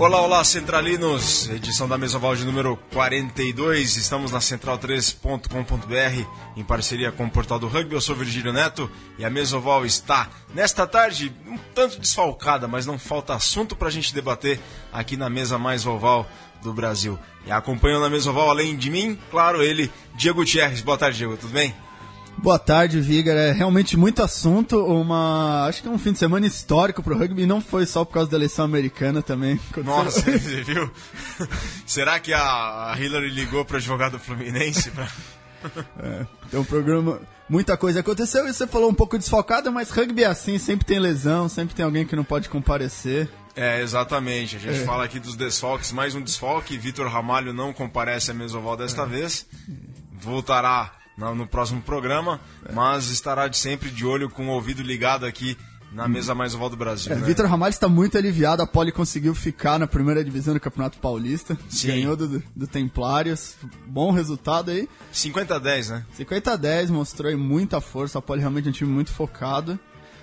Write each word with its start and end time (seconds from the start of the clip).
Olá, 0.00 0.22
olá, 0.22 0.42
centralinos. 0.42 1.46
Edição 1.50 1.86
da 1.86 1.98
Mesoval 1.98 2.34
de 2.34 2.42
número 2.46 2.74
42. 2.90 3.98
Estamos 3.98 4.32
na 4.32 4.38
central3.com.br 4.38 6.26
em 6.56 6.64
parceria 6.64 7.12
com 7.12 7.26
o 7.26 7.30
Portal 7.30 7.58
do 7.58 7.68
Rugby. 7.68 7.96
Eu 7.96 8.00
sou 8.00 8.16
Virgílio 8.16 8.50
Neto 8.50 8.90
e 9.18 9.26
a 9.26 9.28
Mesoval 9.28 9.84
está 9.84 10.30
nesta 10.54 10.86
tarde 10.86 11.30
um 11.46 11.58
tanto 11.74 12.00
desfalcada, 12.00 12.66
mas 12.66 12.86
não 12.86 12.98
falta 12.98 13.34
assunto 13.34 13.76
para 13.76 13.88
a 13.88 13.90
gente 13.90 14.14
debater 14.14 14.58
aqui 14.90 15.18
na 15.18 15.28
mesa 15.28 15.58
mais 15.58 15.84
oval 15.84 16.26
do 16.62 16.72
Brasil. 16.72 17.18
E 17.44 17.52
acompanhando 17.52 18.06
a 18.06 18.10
Mesoval, 18.10 18.48
além 18.48 18.78
de 18.78 18.88
mim, 18.88 19.18
claro, 19.30 19.62
ele, 19.62 19.92
Diego 20.14 20.38
Gutierrez. 20.38 20.80
Boa 20.80 20.96
tarde, 20.96 21.18
Diego. 21.18 21.36
Tudo 21.36 21.52
bem? 21.52 21.74
Boa 22.42 22.58
tarde, 22.58 23.02
Vigar. 23.02 23.36
É 23.36 23.52
realmente 23.52 23.98
muito 23.98 24.22
assunto. 24.22 24.82
Uma, 24.86 25.66
acho 25.66 25.82
que 25.82 25.88
é 25.88 25.90
um 25.90 25.98
fim 25.98 26.12
de 26.12 26.18
semana 26.18 26.46
histórico 26.46 27.02
pro 27.02 27.16
rugby. 27.16 27.42
E 27.42 27.46
não 27.46 27.60
foi 27.60 27.84
só 27.84 28.02
por 28.02 28.14
causa 28.14 28.30
da 28.30 28.36
eleição 28.38 28.64
americana 28.64 29.20
também. 29.20 29.60
Nossa, 29.84 30.22
você 30.22 30.62
viu? 30.64 30.90
Será 31.84 32.18
que 32.18 32.32
a 32.32 32.96
Hillary 32.98 33.28
ligou 33.28 33.62
para 33.62 33.76
advogado 33.76 34.18
Fluminense? 34.18 34.90
Pra... 34.90 35.06
É, 36.02 36.58
um 36.58 36.64
programa. 36.64 37.20
Muita 37.46 37.76
coisa 37.76 38.00
aconteceu 38.00 38.48
e 38.48 38.52
você 38.54 38.66
falou 38.66 38.88
um 38.88 38.94
pouco 38.94 39.18
desfalcado, 39.18 39.70
mas 39.70 39.90
rugby 39.90 40.22
é 40.22 40.26
assim, 40.26 40.56
sempre 40.56 40.86
tem 40.86 40.98
lesão, 40.98 41.50
sempre 41.50 41.74
tem 41.74 41.84
alguém 41.84 42.06
que 42.06 42.16
não 42.16 42.24
pode 42.24 42.48
comparecer. 42.48 43.28
É, 43.54 43.82
exatamente. 43.82 44.56
A 44.56 44.58
gente 44.58 44.80
é. 44.80 44.84
fala 44.86 45.04
aqui 45.04 45.20
dos 45.20 45.36
desfalques, 45.36 45.92
mais 45.92 46.14
um 46.14 46.22
desfalque. 46.22 46.78
Vitor 46.78 47.06
Ramalho 47.08 47.52
não 47.52 47.74
comparece 47.74 48.30
a 48.30 48.34
Mesoval 48.34 48.74
desta 48.74 49.02
é. 49.02 49.06
vez. 49.06 49.46
Voltará 50.18 50.99
no, 51.34 51.46
próximo 51.46 51.82
programa, 51.82 52.40
mas 52.72 53.10
estará 53.10 53.46
de 53.46 53.58
sempre 53.58 53.90
de 53.90 54.06
olho 54.06 54.30
com 54.30 54.48
o 54.48 54.50
ouvido 54.50 54.82
ligado 54.82 55.26
aqui 55.26 55.56
na 55.92 56.08
mesa 56.08 56.34
mais 56.34 56.54
oval 56.54 56.70
do 56.70 56.76
Brasil. 56.76 57.12
É, 57.12 57.16
né? 57.16 57.26
Vitor 57.26 57.46
Ramalho 57.46 57.70
está 57.70 57.88
muito 57.88 58.16
aliviado. 58.16 58.62
A 58.62 58.66
Poli 58.66 58.92
conseguiu 58.92 59.34
ficar 59.34 59.78
na 59.78 59.86
primeira 59.86 60.24
divisão 60.24 60.54
do 60.54 60.60
Campeonato 60.60 60.98
Paulista. 60.98 61.58
Sim. 61.68 61.88
Ganhou 61.88 62.16
do, 62.16 62.42
do 62.54 62.66
Templários. 62.66 63.56
Bom 63.86 64.12
resultado 64.12 64.70
aí. 64.70 64.88
50 65.12 65.56
a 65.56 65.58
10, 65.58 65.90
né? 65.90 66.06
50 66.14 66.52
a 66.52 66.56
10, 66.56 66.90
mostrou 66.90 67.28
aí 67.28 67.36
muita 67.36 67.80
força. 67.80 68.18
A 68.18 68.22
Poli 68.22 68.40
realmente 68.40 68.66
é 68.66 68.70
um 68.70 68.72
time 68.72 68.90
muito 68.90 69.10
focado. 69.10 69.78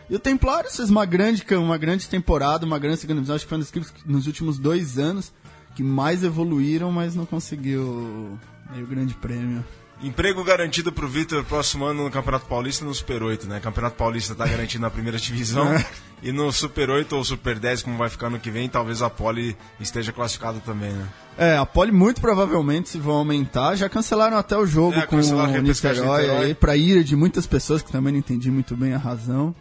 E 0.10 0.16
o 0.16 0.20
Templários 0.20 0.76
fez 0.76 0.90
uma 0.90 1.06
grande, 1.06 1.44
uma 1.56 1.78
grande 1.78 2.08
temporada, 2.08 2.66
uma 2.66 2.80
grande 2.80 2.98
segunda 2.98 3.20
divisão. 3.20 3.36
Acho 3.36 3.46
que 3.46 3.50
foi 3.50 3.58
uma 3.58 3.64
das 3.64 3.70
equipes 3.70 3.94
nos 4.06 4.26
últimos 4.26 4.58
dois 4.58 4.98
anos 4.98 5.34
que 5.76 5.84
mais 5.84 6.24
evoluíram, 6.24 6.92
mas 6.92 7.14
não 7.14 7.26
conseguiu 7.26 7.84
o 7.84 8.88
grande 8.88 9.14
prêmio. 9.14 9.64
Emprego 10.02 10.44
garantido 10.44 10.92
pro 10.92 11.08
Vitor 11.08 11.44
próximo 11.44 11.86
ano 11.86 12.04
no 12.04 12.12
Campeonato 12.12 12.46
Paulista 12.46 12.86
no 12.86 12.94
Super 12.94 13.24
8, 13.24 13.48
né? 13.48 13.60
Campeonato 13.60 13.96
Paulista 13.96 14.36
tá 14.36 14.46
garantido 14.46 14.82
na 14.82 14.90
primeira 14.90 15.18
divisão. 15.18 15.68
É. 15.78 16.30
e 16.30 16.32
no 16.32 16.52
Super 16.52 16.90
8 16.90 17.16
ou 17.16 17.24
Super 17.24 17.60
10, 17.60 17.84
como 17.84 17.98
vai 17.98 18.10
ficar 18.10 18.30
no 18.30 18.40
que 18.40 18.50
vem, 18.50 18.68
talvez 18.68 19.04
a 19.04 19.10
Poli 19.10 19.56
esteja 19.80 20.12
classificada 20.12 20.60
também, 20.60 20.92
né? 20.92 21.08
É, 21.38 21.58
a 21.58 21.66
Poli 21.66 21.92
muito 21.92 22.20
provavelmente 22.20 22.90
se 22.90 22.98
vão 22.98 23.16
aumentar. 23.16 23.76
Já 23.76 23.88
cancelaram 23.88 24.38
até 24.38 24.58
o 24.58 24.66
jogo 24.66 24.98
é, 24.98 25.06
com 25.06 25.18
o 25.18 25.62
Niterói 25.62 26.30
aí, 26.30 26.56
pra 26.56 26.76
ira 26.76 27.04
de 27.04 27.16
muitas 27.16 27.46
pessoas 27.46 27.84
que 27.84 27.92
também 27.92 28.14
não 28.14 28.20
entendi 28.20 28.50
muito 28.50 28.76
bem 28.76 28.94
a 28.94 28.98
razão. 28.98 29.54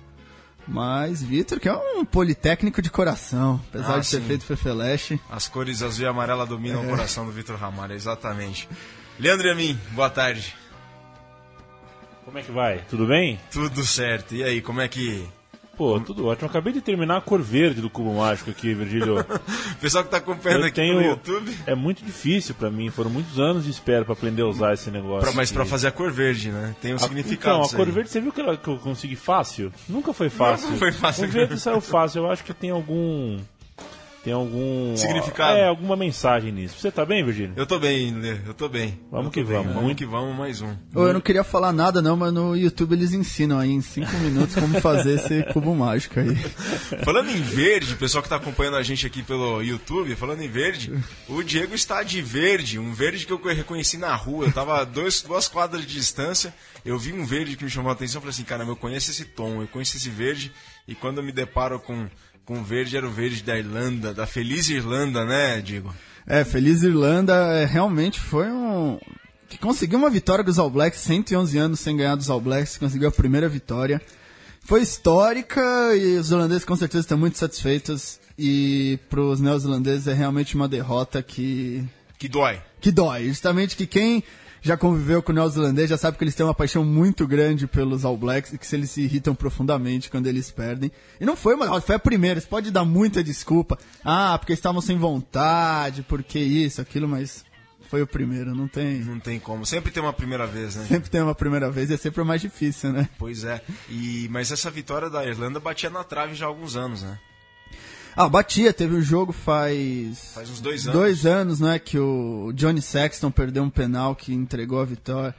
Mas 0.66 1.22
Vitor, 1.22 1.60
que 1.60 1.68
é 1.68 1.74
um 1.74 2.04
politécnico 2.04 2.82
de 2.82 2.90
coração, 2.90 3.60
apesar 3.68 3.96
ah, 3.96 3.98
de 4.00 4.10
ter 4.10 4.20
feito 4.20 4.44
Fefeleche. 4.44 5.20
As 5.30 5.46
cores 5.46 5.82
azul 5.82 6.04
e 6.04 6.08
amarela 6.08 6.44
dominam 6.44 6.82
é. 6.82 6.86
o 6.86 6.90
coração 6.90 7.24
do 7.24 7.32
Vitor 7.32 7.56
Ramalho, 7.56 7.92
exatamente. 7.92 8.68
Leandro 9.18 9.46
e 9.46 9.50
a 9.50 9.54
mim, 9.54 9.78
boa 9.92 10.10
tarde. 10.10 10.54
Como 12.24 12.38
é 12.38 12.42
que 12.42 12.52
vai? 12.52 12.84
Tudo 12.90 13.06
bem? 13.06 13.40
Tudo 13.50 13.82
certo. 13.84 14.34
E 14.34 14.44
aí, 14.44 14.60
como 14.60 14.80
é 14.80 14.88
que. 14.88 15.26
Pô, 15.74 15.98
tudo 16.00 16.26
ótimo. 16.26 16.48
Acabei 16.48 16.72
de 16.72 16.82
terminar 16.82 17.16
a 17.18 17.20
cor 17.20 17.40
verde 17.40 17.80
do 17.80 17.88
Cubo 17.88 18.14
Mágico 18.14 18.50
aqui, 18.50 18.74
Virgílio. 18.74 19.24
Pessoal 19.80 20.04
que 20.04 20.10
tá 20.10 20.18
acompanhando 20.18 20.62
Eu 20.62 20.66
aqui 20.66 20.74
tenho... 20.74 20.94
no 20.94 21.02
YouTube. 21.02 21.56
É 21.66 21.74
muito 21.74 22.04
difícil 22.04 22.54
para 22.54 22.70
mim, 22.70 22.90
foram 22.90 23.08
muitos 23.08 23.38
anos 23.38 23.64
de 23.64 23.70
espera 23.70 24.04
para 24.04 24.12
aprender 24.12 24.42
a 24.42 24.46
usar 24.46 24.74
esse 24.74 24.90
negócio. 24.90 25.28
Pra, 25.28 25.32
mas 25.32 25.50
para 25.50 25.64
fazer 25.64 25.88
a 25.88 25.92
cor 25.92 26.10
verde, 26.10 26.50
né? 26.50 26.74
Tem 26.82 26.92
um 26.92 26.96
a... 26.96 26.98
significado. 26.98 27.64
Então, 27.64 27.74
a 27.74 27.76
cor 27.76 27.90
verde, 27.90 28.10
você 28.10 28.20
viu 28.20 28.32
que, 28.32 28.40
ela, 28.40 28.56
que 28.56 28.68
eu 28.68 28.76
consegui 28.78 29.16
fácil? 29.16 29.72
Nunca 29.88 30.12
foi 30.12 30.28
fácil. 30.28 30.66
Nunca 30.66 30.78
foi 30.78 30.92
fácil. 30.92 31.24
O 31.24 31.28
verde 31.28 31.58
saiu 31.58 31.80
fácil. 31.80 32.24
Eu 32.24 32.30
acho 32.30 32.44
que 32.44 32.52
tem 32.52 32.70
algum 32.70 33.38
tem 34.26 34.32
algum. 34.32 34.96
Significado? 34.96 35.56
É, 35.56 35.68
alguma 35.68 35.94
mensagem 35.94 36.50
nisso. 36.50 36.80
Você 36.80 36.90
tá 36.90 37.06
bem, 37.06 37.24
Virgínia? 37.24 37.52
Eu 37.54 37.64
tô 37.64 37.78
bem, 37.78 38.12
Lê. 38.12 38.32
Eu 38.44 38.54
tô 38.54 38.68
bem. 38.68 38.98
Vamos 39.08 39.26
eu 39.26 39.30
que 39.30 39.42
vamos. 39.44 39.72
Vamos 39.72 39.94
que 39.94 40.04
vamos, 40.04 40.36
mais 40.36 40.60
um. 40.60 40.76
Eu 40.96 41.12
não 41.12 41.20
queria 41.20 41.44
falar 41.44 41.72
nada, 41.72 42.02
não, 42.02 42.16
mas 42.16 42.32
no 42.32 42.56
YouTube 42.56 42.94
eles 42.94 43.12
ensinam 43.12 43.56
aí 43.56 43.70
em 43.70 43.80
5 43.80 44.10
minutos 44.18 44.56
como 44.56 44.80
fazer 44.80 45.14
esse 45.14 45.44
cubo 45.52 45.72
mágico 45.76 46.18
aí. 46.18 46.34
Falando 47.04 47.30
em 47.30 47.40
verde, 47.40 47.94
o 47.94 47.96
pessoal 47.96 48.20
que 48.20 48.28
tá 48.28 48.34
acompanhando 48.34 48.76
a 48.76 48.82
gente 48.82 49.06
aqui 49.06 49.22
pelo 49.22 49.62
YouTube, 49.62 50.16
falando 50.16 50.42
em 50.42 50.48
verde, 50.48 50.92
o 51.28 51.40
Diego 51.44 51.76
está 51.76 52.02
de 52.02 52.20
verde, 52.20 52.80
um 52.80 52.92
verde 52.92 53.26
que 53.26 53.32
eu 53.32 53.40
reconheci 53.40 53.96
na 53.96 54.12
rua. 54.16 54.46
Eu 54.46 54.52
tava 54.52 54.84
dois, 54.84 55.22
duas 55.22 55.46
quadras 55.46 55.86
de 55.86 55.94
distância, 55.94 56.52
eu 56.84 56.98
vi 56.98 57.12
um 57.12 57.24
verde 57.24 57.54
que 57.54 57.62
me 57.62 57.70
chamou 57.70 57.90
a 57.90 57.92
atenção. 57.92 58.18
Eu 58.18 58.22
falei 58.22 58.34
assim, 58.34 58.42
caramba, 58.42 58.72
eu 58.72 58.76
conheço 58.76 59.08
esse 59.08 59.24
tom, 59.24 59.62
eu 59.62 59.68
conheço 59.68 59.96
esse 59.96 60.10
verde. 60.10 60.50
E 60.88 60.96
quando 60.96 61.18
eu 61.18 61.24
me 61.24 61.30
deparo 61.30 61.78
com 61.78 62.08
com 62.46 62.62
verde 62.62 62.96
era 62.96 63.06
o 63.06 63.10
verde 63.10 63.42
da 63.42 63.58
Irlanda, 63.58 64.14
da 64.14 64.26
feliz 64.26 64.70
Irlanda, 64.70 65.24
né, 65.24 65.60
Diego? 65.60 65.92
É, 66.24 66.44
feliz 66.44 66.82
Irlanda 66.82 67.34
é, 67.34 67.66
realmente 67.66 68.20
foi 68.20 68.46
um 68.46 68.98
que 69.48 69.58
conseguiu 69.58 69.98
uma 69.98 70.10
vitória 70.10 70.42
dos 70.42 70.58
All 70.58 70.70
Blacks, 70.70 71.00
111 71.00 71.58
anos 71.58 71.80
sem 71.80 71.96
ganhar 71.96 72.16
dos 72.16 72.30
All 72.30 72.40
Blacks, 72.40 72.78
conseguiu 72.78 73.08
a 73.08 73.12
primeira 73.12 73.48
vitória. 73.48 74.00
Foi 74.62 74.82
histórica 74.82 75.60
e 75.94 76.16
os 76.16 76.32
holandeses 76.32 76.64
com 76.64 76.74
certeza 76.74 77.02
estão 77.02 77.18
muito 77.18 77.38
satisfeitos 77.38 78.18
e 78.38 78.98
para 79.08 79.20
os 79.20 79.40
neozelandeses 79.40 80.08
é 80.08 80.14
realmente 80.14 80.56
uma 80.56 80.68
derrota 80.68 81.22
que 81.22 81.84
que 82.18 82.28
dói. 82.28 82.60
Que 82.80 82.90
dói, 82.90 83.28
justamente 83.28 83.76
que 83.76 83.86
quem 83.86 84.22
já 84.66 84.76
conviveu 84.76 85.22
com 85.22 85.32
o 85.32 85.34
neozelandês, 85.34 85.88
já 85.88 85.96
sabe 85.96 86.18
que 86.18 86.24
eles 86.24 86.34
têm 86.34 86.44
uma 86.44 86.54
paixão 86.54 86.84
muito 86.84 87.26
grande 87.26 87.66
pelos 87.66 88.04
All 88.04 88.16
Blacks 88.16 88.52
e 88.52 88.58
que 88.58 88.74
eles 88.74 88.90
se 88.90 89.02
irritam 89.02 89.34
profundamente 89.34 90.10
quando 90.10 90.26
eles 90.26 90.50
perdem. 90.50 90.90
E 91.20 91.24
não 91.24 91.36
foi 91.36 91.54
uma 91.54 91.80
foi 91.80 91.94
a 91.94 91.98
primeira, 91.98 92.40
você 92.40 92.46
pode 92.46 92.70
dar 92.70 92.84
muita 92.84 93.22
desculpa. 93.22 93.78
Ah, 94.04 94.36
porque 94.38 94.52
estavam 94.52 94.80
sem 94.80 94.98
vontade, 94.98 96.02
porque 96.02 96.38
isso, 96.38 96.80
aquilo, 96.80 97.08
mas 97.08 97.44
foi 97.88 98.02
o 98.02 98.06
primeiro, 98.06 98.54
não 98.54 98.66
tem. 98.66 98.98
Não 99.00 99.20
tem 99.20 99.38
como. 99.38 99.64
Sempre 99.64 99.92
tem 99.92 100.02
uma 100.02 100.12
primeira 100.12 100.46
vez, 100.46 100.74
né? 100.76 100.84
Sempre 100.86 101.08
tem 101.08 101.22
uma 101.22 101.34
primeira 101.34 101.70
vez 101.70 101.88
e 101.90 101.94
é 101.94 101.96
sempre 101.96 102.20
o 102.20 102.26
mais 102.26 102.40
difícil, 102.40 102.92
né? 102.92 103.08
Pois 103.18 103.44
é. 103.44 103.62
E 103.88 104.28
mas 104.30 104.50
essa 104.50 104.70
vitória 104.70 105.08
da 105.08 105.24
Irlanda 105.24 105.60
batia 105.60 105.90
na 105.90 106.02
trave 106.02 106.34
já 106.34 106.46
há 106.46 106.48
alguns 106.48 106.76
anos, 106.76 107.02
né? 107.02 107.18
Ah, 108.16 108.30
batia, 108.30 108.72
teve 108.72 108.96
um 108.96 109.02
jogo 109.02 109.30
faz. 109.30 110.32
Faz 110.32 110.48
uns 110.48 110.60
dois 110.60 110.88
anos. 110.88 110.98
Dois 110.98 111.26
anos, 111.26 111.60
né? 111.60 111.78
Que 111.78 111.98
o 111.98 112.50
Johnny 112.54 112.80
Sexton 112.80 113.30
perdeu 113.30 113.62
um 113.62 113.68
penal 113.68 114.16
que 114.16 114.32
entregou 114.32 114.80
a 114.80 114.86
vitória. 114.86 115.34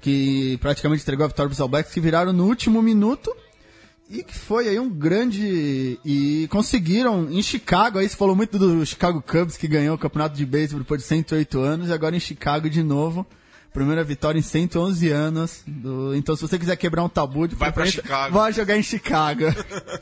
Que 0.00 0.56
praticamente 0.62 1.02
entregou 1.02 1.26
a 1.26 1.28
vitória 1.28 1.48
para 1.48 1.54
os 1.54 1.60
All 1.60 1.68
Blacks, 1.68 1.92
que 1.92 2.00
viraram 2.00 2.32
no 2.32 2.46
último 2.46 2.80
minuto. 2.80 3.30
E 4.08 4.22
que 4.22 4.34
foi 4.34 4.68
aí 4.68 4.78
um 4.78 4.88
grande. 4.88 5.98
E 6.02 6.48
conseguiram 6.50 7.30
em 7.30 7.42
Chicago, 7.42 7.98
aí 7.98 8.08
você 8.08 8.16
falou 8.16 8.34
muito 8.34 8.58
do 8.58 8.84
Chicago 8.86 9.20
Cubs 9.20 9.58
que 9.58 9.68
ganhou 9.68 9.94
o 9.94 9.98
campeonato 9.98 10.34
de 10.36 10.46
beisebol 10.46 10.80
depois 10.80 11.02
de 11.02 11.06
108 11.06 11.60
anos, 11.60 11.88
e 11.90 11.92
agora 11.92 12.16
em 12.16 12.20
Chicago 12.20 12.70
de 12.70 12.82
novo. 12.82 13.26
Primeira 13.74 14.04
vitória 14.04 14.38
em 14.38 14.42
111 14.42 15.10
anos. 15.10 15.62
Do... 15.66 16.14
Então, 16.14 16.36
se 16.36 16.42
você 16.42 16.56
quiser 16.56 16.76
quebrar 16.76 17.02
um 17.02 17.08
tabu 17.08 17.48
de 17.48 17.56
vai 17.56 17.72
para 17.72 17.84
Chicago. 17.86 18.32
Vai 18.32 18.52
jogar 18.52 18.78
em 18.78 18.82
Chicago. 18.84 19.42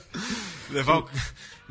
Levar 0.71 0.99
o 0.99 1.09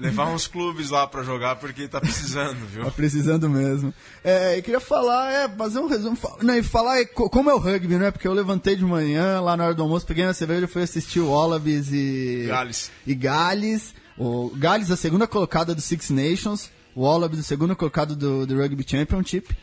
levar 0.02 0.28
uns 0.34 0.48
clubes 0.48 0.90
lá 0.90 1.06
para 1.06 1.22
jogar 1.22 1.58
porque 1.58 1.88
tá 1.88 2.02
precisando, 2.02 2.66
viu? 2.66 2.84
Tá 2.84 2.92
precisando 2.92 3.48
mesmo. 3.48 3.94
É, 4.24 4.58
eu 4.58 4.64
queria 4.64 4.80
falar, 4.80 5.32
é, 5.32 5.48
fazer 5.48 5.80
um 5.80 5.88
resumo, 5.88 6.18
não, 6.42 6.58
e 6.58 6.64
falar 6.64 7.00
é, 7.00 7.06
como 7.06 7.52
é 7.52 7.54
o 7.54 7.60
rugby, 7.60 7.96
né? 7.98 8.10
Porque 8.10 8.28
eu 8.28 8.34
levantei 8.34 8.76
de 8.76 8.84
manhã, 8.84 9.40
lá 9.40 9.56
na 9.56 9.66
hora 9.66 9.76
do 9.76 9.84
almoço, 9.84 10.06
peguei 10.06 10.24
minha 10.24 10.34
cerveja 10.34 10.66
e 10.66 10.68
fui 10.68 10.82
assistir 10.82 11.20
o 11.20 11.30
Wallabies 11.30 11.92
e... 11.92 12.46
Gales. 12.48 12.92
E 13.06 13.14
Gales. 13.14 13.94
O 14.18 14.52
Gales, 14.56 14.90
a 14.90 14.98
segunda 14.98 15.28
colocada 15.28 15.76
do 15.76 15.82
Six 15.82 16.10
Nations. 16.10 16.72
O 16.96 17.04
Wallabies, 17.04 17.40
o 17.40 17.44
segundo 17.44 17.76
colocado 17.76 18.16
do, 18.16 18.48
do 18.48 18.58
Rugby 18.58 18.84
Championship. 18.88 19.56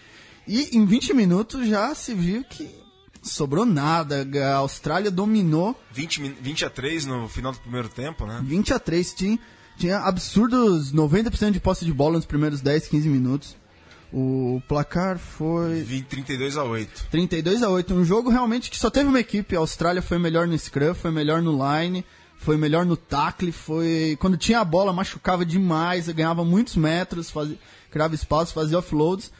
E 0.49 0.77
em 0.77 0.85
20 0.85 1.15
minutos 1.15 1.69
já 1.69 1.95
se 1.95 2.15
viu 2.15 2.43
que 2.43 2.69
sobrou 3.23 3.65
nada. 3.65 4.27
A 4.45 4.57
Austrália 4.57 5.11
dominou. 5.11 5.79
20, 5.93 6.37
20 6.41 6.65
a 6.65 6.71
3 6.71 7.07
no 7.07 7.29
final 7.29 7.53
do 7.53 7.59
primeiro 7.59 7.89
tempo, 7.89 8.27
né? 8.27 8.41
20 8.43 8.75
a 8.75 8.79
3, 8.79 9.15
tinha 9.15 9.39
tinha 9.79 9.99
absurdos 10.01 10.93
90% 10.93 11.53
de 11.53 11.61
posse 11.61 11.85
de 11.85 11.93
bola 11.93 12.17
nos 12.17 12.27
primeiros 12.27 12.61
10, 12.61 12.89
15 12.89 13.09
minutos. 13.09 13.57
O 14.13 14.61
placar 14.67 15.19
foi. 15.19 15.85
32 16.09 16.57
a 16.57 16.65
8. 16.65 17.07
32 17.11 17.63
a 17.63 17.69
8. 17.69 17.95
Um 17.95 18.05
jogo 18.05 18.29
realmente 18.29 18.71
que 18.71 18.79
só 18.79 18.91
teve 18.91 19.09
uma 19.09 19.21
equipe. 19.21 19.55
A 19.55 19.61
Austrália 19.61 20.03
foi 20.03 20.19
melhor 20.19 20.49
no 20.49 20.59
scrum, 20.59 20.95
foi 20.95 21.13
melhor 21.13 21.41
no 21.43 21.53
line, 21.53 22.05
foi 22.39 22.57
melhor 22.57 22.85
no 22.85 22.97
tackle. 22.97 23.53
Foi... 23.53 24.17
Quando 24.19 24.37
tinha 24.37 24.59
a 24.59 24.65
bola, 24.65 24.93
machucava 24.93 25.45
demais, 25.45 26.09
ganhava 26.09 26.45
muitos 26.45 26.75
metros, 26.75 27.31
fazia... 27.31 27.57
criava 27.91 28.17
espaço, 28.17 28.55
fazia 28.55 28.79
offloads. 28.79 29.31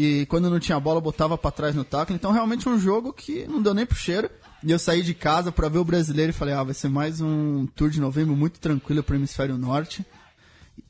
E 0.00 0.26
quando 0.26 0.48
não 0.48 0.60
tinha 0.60 0.76
a 0.76 0.80
bola, 0.80 1.00
botava 1.00 1.36
para 1.36 1.50
trás 1.50 1.74
no 1.74 1.82
tackle. 1.82 2.14
Então, 2.14 2.30
realmente, 2.30 2.68
um 2.68 2.78
jogo 2.78 3.12
que 3.12 3.44
não 3.48 3.60
deu 3.60 3.74
nem 3.74 3.84
pro 3.84 3.98
cheiro. 3.98 4.30
E 4.62 4.70
eu 4.70 4.78
saí 4.78 5.02
de 5.02 5.12
casa 5.12 5.50
para 5.50 5.68
ver 5.68 5.78
o 5.78 5.84
brasileiro 5.84 6.30
e 6.30 6.32
falei, 6.32 6.54
ah, 6.54 6.62
vai 6.62 6.72
ser 6.72 6.88
mais 6.88 7.20
um 7.20 7.66
tour 7.66 7.90
de 7.90 8.00
novembro 8.00 8.36
muito 8.36 8.60
tranquilo 8.60 9.02
para 9.02 9.14
o 9.14 9.16
hemisfério 9.16 9.58
norte. 9.58 10.06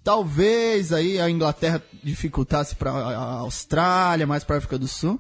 Talvez 0.05 0.93
aí 0.93 1.19
a 1.19 1.31
Inglaterra 1.31 1.83
dificultasse 2.05 2.77
para 2.77 2.91
a 2.91 3.39
Austrália, 3.39 4.27
mais 4.27 4.45
para 4.45 4.57
a 4.57 4.59
África 4.59 4.79
do 4.79 4.87
Sul. 4.87 5.19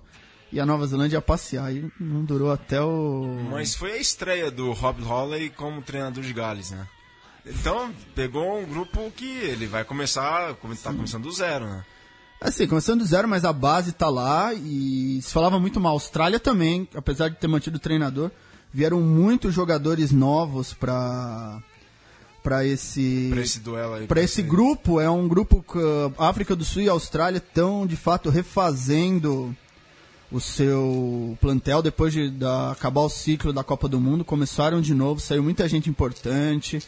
E 0.53 0.61
a 0.61 0.67
Nova 0.67 0.87
Zelândia 0.87 1.17
ia 1.17 1.23
passear. 1.23 1.75
E 1.75 1.91
não 1.99 2.23
durou 2.23 2.53
até 2.53 2.83
o. 2.83 3.39
Mas 3.51 3.75
foi 3.75 3.93
a 3.93 3.97
estreia 3.97 4.51
do 4.51 4.71
Rob 4.73 5.03
Holley 5.03 5.49
como 5.49 5.81
treinador 5.81 6.23
de 6.23 6.35
Gales, 6.35 6.73
né? 6.73 6.87
Então, 7.47 7.91
pegou 8.15 8.61
um 8.61 8.67
grupo 8.67 9.11
que 9.17 9.25
ele 9.25 9.67
vai 9.67 9.83
começar, 9.83 10.55
tá 10.83 10.93
começando 10.93 11.23
do 11.23 11.33
zero, 11.33 11.65
né? 11.65 11.87
Assim, 12.41 12.69
começando 12.69 13.01
do 13.01 13.07
zero, 13.07 13.27
mas 13.27 13.45
a 13.45 13.53
base 13.53 13.91
tá 13.93 14.09
lá 14.09 14.55
e 14.55 15.21
se 15.21 15.33
falava 15.33 15.59
muito 15.59 15.81
mal. 15.81 15.93
A 15.93 15.97
Austrália 15.97 16.39
também, 16.39 16.89
apesar 16.95 17.29
de 17.29 17.37
ter 17.37 17.49
mantido 17.49 17.79
o 17.79 17.81
treinador, 17.81 18.31
vieram 18.73 19.01
muitos 19.01 19.53
jogadores 19.53 20.13
novos 20.13 20.73
para 20.73 21.61
para 22.41 22.65
esse 22.65 23.29
para 23.31 23.43
esse 23.43 23.59
duelo 23.59 23.95
aí 23.95 24.07
para 24.07 24.23
esse 24.23 24.41
grupo. 24.41 25.01
É 25.01 25.11
um 25.11 25.27
grupo 25.27 25.65
que 25.65 25.79
a 26.17 26.29
África 26.29 26.55
do 26.55 26.65
Sul 26.65 26.83
e 26.83 26.89
Austrália 26.89 27.39
estão 27.39 27.85
de 27.85 27.97
fato 27.97 28.31
refazendo 28.31 29.55
o 30.31 30.41
seu 30.41 31.37
plantel 31.41 31.83
depois 31.83 32.13
de 32.13 32.31
da, 32.31 32.71
acabar 32.71 33.01
o 33.01 33.09
ciclo 33.09 33.53
da 33.53 33.65
Copa 33.65 33.89
do 33.89 33.99
Mundo. 33.99 34.25
Começaram 34.25 34.81
de 34.81 34.95
novo 34.95 35.21
saiu 35.21 35.43
muita 35.43 35.69
gente 35.69 35.91
importante 35.91 36.81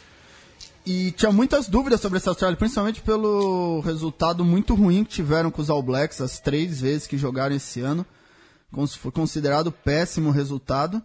e 0.85 1.11
tinha 1.11 1.31
muitas 1.31 1.67
dúvidas 1.67 2.01
sobre 2.01 2.17
essa 2.17 2.31
Austrália, 2.31 2.57
principalmente 2.57 3.01
pelo 3.01 3.81
resultado 3.81 4.43
muito 4.43 4.73
ruim 4.73 5.03
que 5.03 5.11
tiveram 5.11 5.51
com 5.51 5.61
os 5.61 5.69
All 5.69 5.83
Blacks 5.83 6.21
as 6.21 6.39
três 6.39 6.81
vezes 6.81 7.07
que 7.07 7.17
jogaram 7.17 7.55
esse 7.55 7.81
ano. 7.81 8.05
Foi 8.99 9.11
considerado 9.11 9.71
péssimo 9.71 10.31
resultado. 10.31 11.01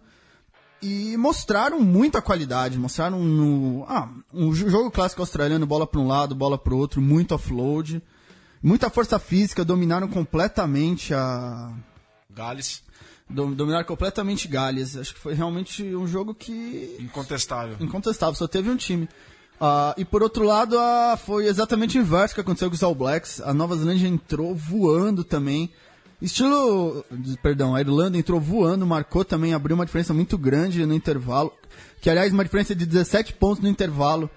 E 0.81 1.17
mostraram 1.17 1.79
muita 1.81 2.21
qualidade, 2.21 2.77
mostraram 2.77 3.23
no, 3.23 3.83
ah, 3.89 4.07
um 4.31 4.53
jogo 4.53 4.91
clássico 4.91 5.23
australiano, 5.23 5.65
bola 5.65 5.87
para 5.87 5.99
um 5.99 6.07
lado, 6.07 6.35
bola 6.35 6.55
para 6.55 6.71
o 6.71 6.77
outro, 6.77 7.01
muito 7.01 7.33
offload, 7.33 7.99
muita 8.61 8.87
força 8.87 9.17
física, 9.17 9.65
dominaram 9.65 10.07
completamente 10.07 11.15
a 11.15 11.73
Gales. 12.29 12.83
Dominaram 13.27 13.85
completamente 13.85 14.47
Gales. 14.47 14.95
Acho 14.95 15.15
que 15.15 15.19
foi 15.19 15.33
realmente 15.33 15.83
um 15.95 16.07
jogo 16.07 16.35
que 16.35 16.95
incontestável. 16.99 17.75
Incontestável, 17.79 18.35
só 18.35 18.47
teve 18.47 18.69
um 18.69 18.77
time. 18.77 19.09
Uh, 19.59 19.93
e 19.97 20.05
por 20.05 20.21
outro 20.21 20.45
lado, 20.45 20.77
foi 21.25 21.47
exatamente 21.47 21.97
o 21.97 22.01
inverso 22.01 22.35
que 22.35 22.41
aconteceu 22.41 22.69
com 22.69 22.75
os 22.75 22.83
All 22.83 22.93
Blacks. 22.93 23.41
A 23.41 23.53
Nova 23.53 23.75
Zelândia 23.75 24.07
entrou 24.07 24.55
voando 24.55 25.23
também. 25.23 25.71
Estilo. 26.21 27.03
Perdão, 27.41 27.75
a 27.75 27.81
Irlanda 27.81 28.17
entrou 28.17 28.39
voando, 28.39 28.85
marcou 28.85 29.25
também, 29.25 29.53
abriu 29.53 29.75
uma 29.75 29.85
diferença 29.85 30.13
muito 30.13 30.37
grande 30.37 30.85
no 30.85 30.93
intervalo. 30.93 31.51
Que 32.01 32.09
aliás, 32.09 32.31
uma 32.31 32.43
diferença 32.43 32.75
de 32.75 32.85
17 32.85 33.33
pontos 33.33 33.63
no 33.63 33.69
intervalo. 33.69 34.29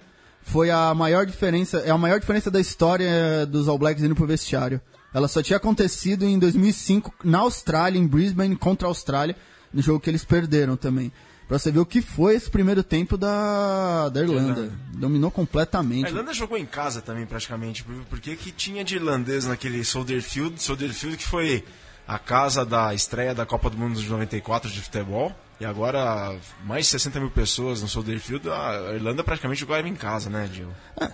Foi 0.43 0.71
a 0.71 0.93
maior 0.95 1.25
diferença. 1.25 1.79
É 1.79 1.91
a 1.91 1.97
maior 1.97 2.19
diferença 2.19 2.49
da 2.49 2.59
história 2.59 3.45
dos 3.45 3.67
All 3.67 3.77
Blacks 3.77 4.03
indo 4.03 4.15
pro 4.15 4.25
vestiário. 4.25 4.81
Ela 5.13 5.27
só 5.27 5.41
tinha 5.43 5.57
acontecido 5.57 6.25
em 6.25 6.39
2005 6.39 7.13
na 7.23 7.39
Austrália, 7.39 7.99
em 7.99 8.07
Brisbane, 8.07 8.55
contra 8.55 8.87
a 8.87 8.89
Austrália, 8.89 9.35
no 9.71 9.81
jogo 9.81 9.99
que 9.99 10.09
eles 10.09 10.23
perderam 10.23 10.75
também. 10.77 11.11
Pra 11.51 11.59
você 11.59 11.69
ver 11.69 11.79
o 11.79 11.85
que 11.85 12.01
foi 12.01 12.35
esse 12.35 12.49
primeiro 12.49 12.81
tempo 12.81 13.17
da, 13.17 14.07
da 14.07 14.21
Irlanda. 14.21 14.51
Irlanda. 14.51 14.73
Dominou 14.93 15.29
completamente. 15.29 16.05
A 16.05 16.09
Irlanda 16.09 16.33
jogou 16.33 16.57
em 16.57 16.65
casa 16.65 17.01
também, 17.01 17.25
praticamente. 17.25 17.83
Porque 18.09 18.37
que 18.37 18.53
tinha 18.53 18.85
de 18.85 18.95
irlandês 18.95 19.45
naquele 19.45 19.83
Solderfield. 19.83 20.63
Solderfield 20.63 21.17
que 21.17 21.27
foi 21.27 21.65
a 22.07 22.17
casa 22.17 22.65
da 22.65 22.93
estreia 22.93 23.35
da 23.35 23.45
Copa 23.45 23.69
do 23.69 23.77
Mundo 23.77 23.99
de 23.99 24.07
94 24.07 24.71
de 24.71 24.79
futebol. 24.79 25.35
E 25.59 25.65
agora, 25.65 26.33
mais 26.63 26.85
de 26.85 26.91
60 26.91 27.19
mil 27.19 27.29
pessoas 27.29 27.81
no 27.81 27.87
Solderfield. 27.89 28.49
A 28.49 28.93
Irlanda 28.93 29.21
praticamente 29.21 29.59
jogava 29.59 29.85
em 29.85 29.95
casa, 29.95 30.29
né, 30.29 30.49
Diego? 30.49 30.71
É, 31.01 31.11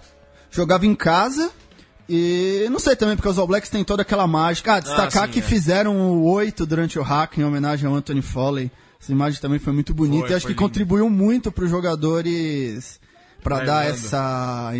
jogava 0.51 0.85
em 0.85 0.93
casa. 0.93 1.49
E 2.07 2.67
não 2.69 2.77
sei 2.77 2.95
também, 2.95 3.15
porque 3.15 3.27
os 3.27 3.39
All 3.39 3.47
Blacks 3.47 3.71
têm 3.71 3.83
toda 3.83 4.03
aquela 4.03 4.27
mágica. 4.27 4.75
Ah, 4.75 4.79
destacar 4.81 5.23
ah, 5.23 5.25
sim, 5.25 5.33
que 5.33 5.39
é. 5.39 5.41
fizeram 5.41 5.99
o 5.99 6.29
8 6.29 6.63
durante 6.67 6.99
o 6.99 7.01
hack 7.01 7.39
em 7.39 7.43
homenagem 7.43 7.87
ao 7.87 7.95
Anthony 7.95 8.21
Foley. 8.21 8.69
Essa 8.99 9.11
imagem 9.11 9.39
também 9.39 9.59
foi 9.59 9.73
muito 9.73 9.93
bonita 9.93 10.27
foi, 10.27 10.31
e 10.31 10.35
acho 10.35 10.45
que 10.45 10.53
lindo. 10.53 10.61
contribuiu 10.61 11.09
muito 11.09 11.51
para 11.51 11.63
os 11.63 11.69
jogadores 11.69 12.99
para 13.43 13.63
dar 13.63 13.85
essa 13.85 14.73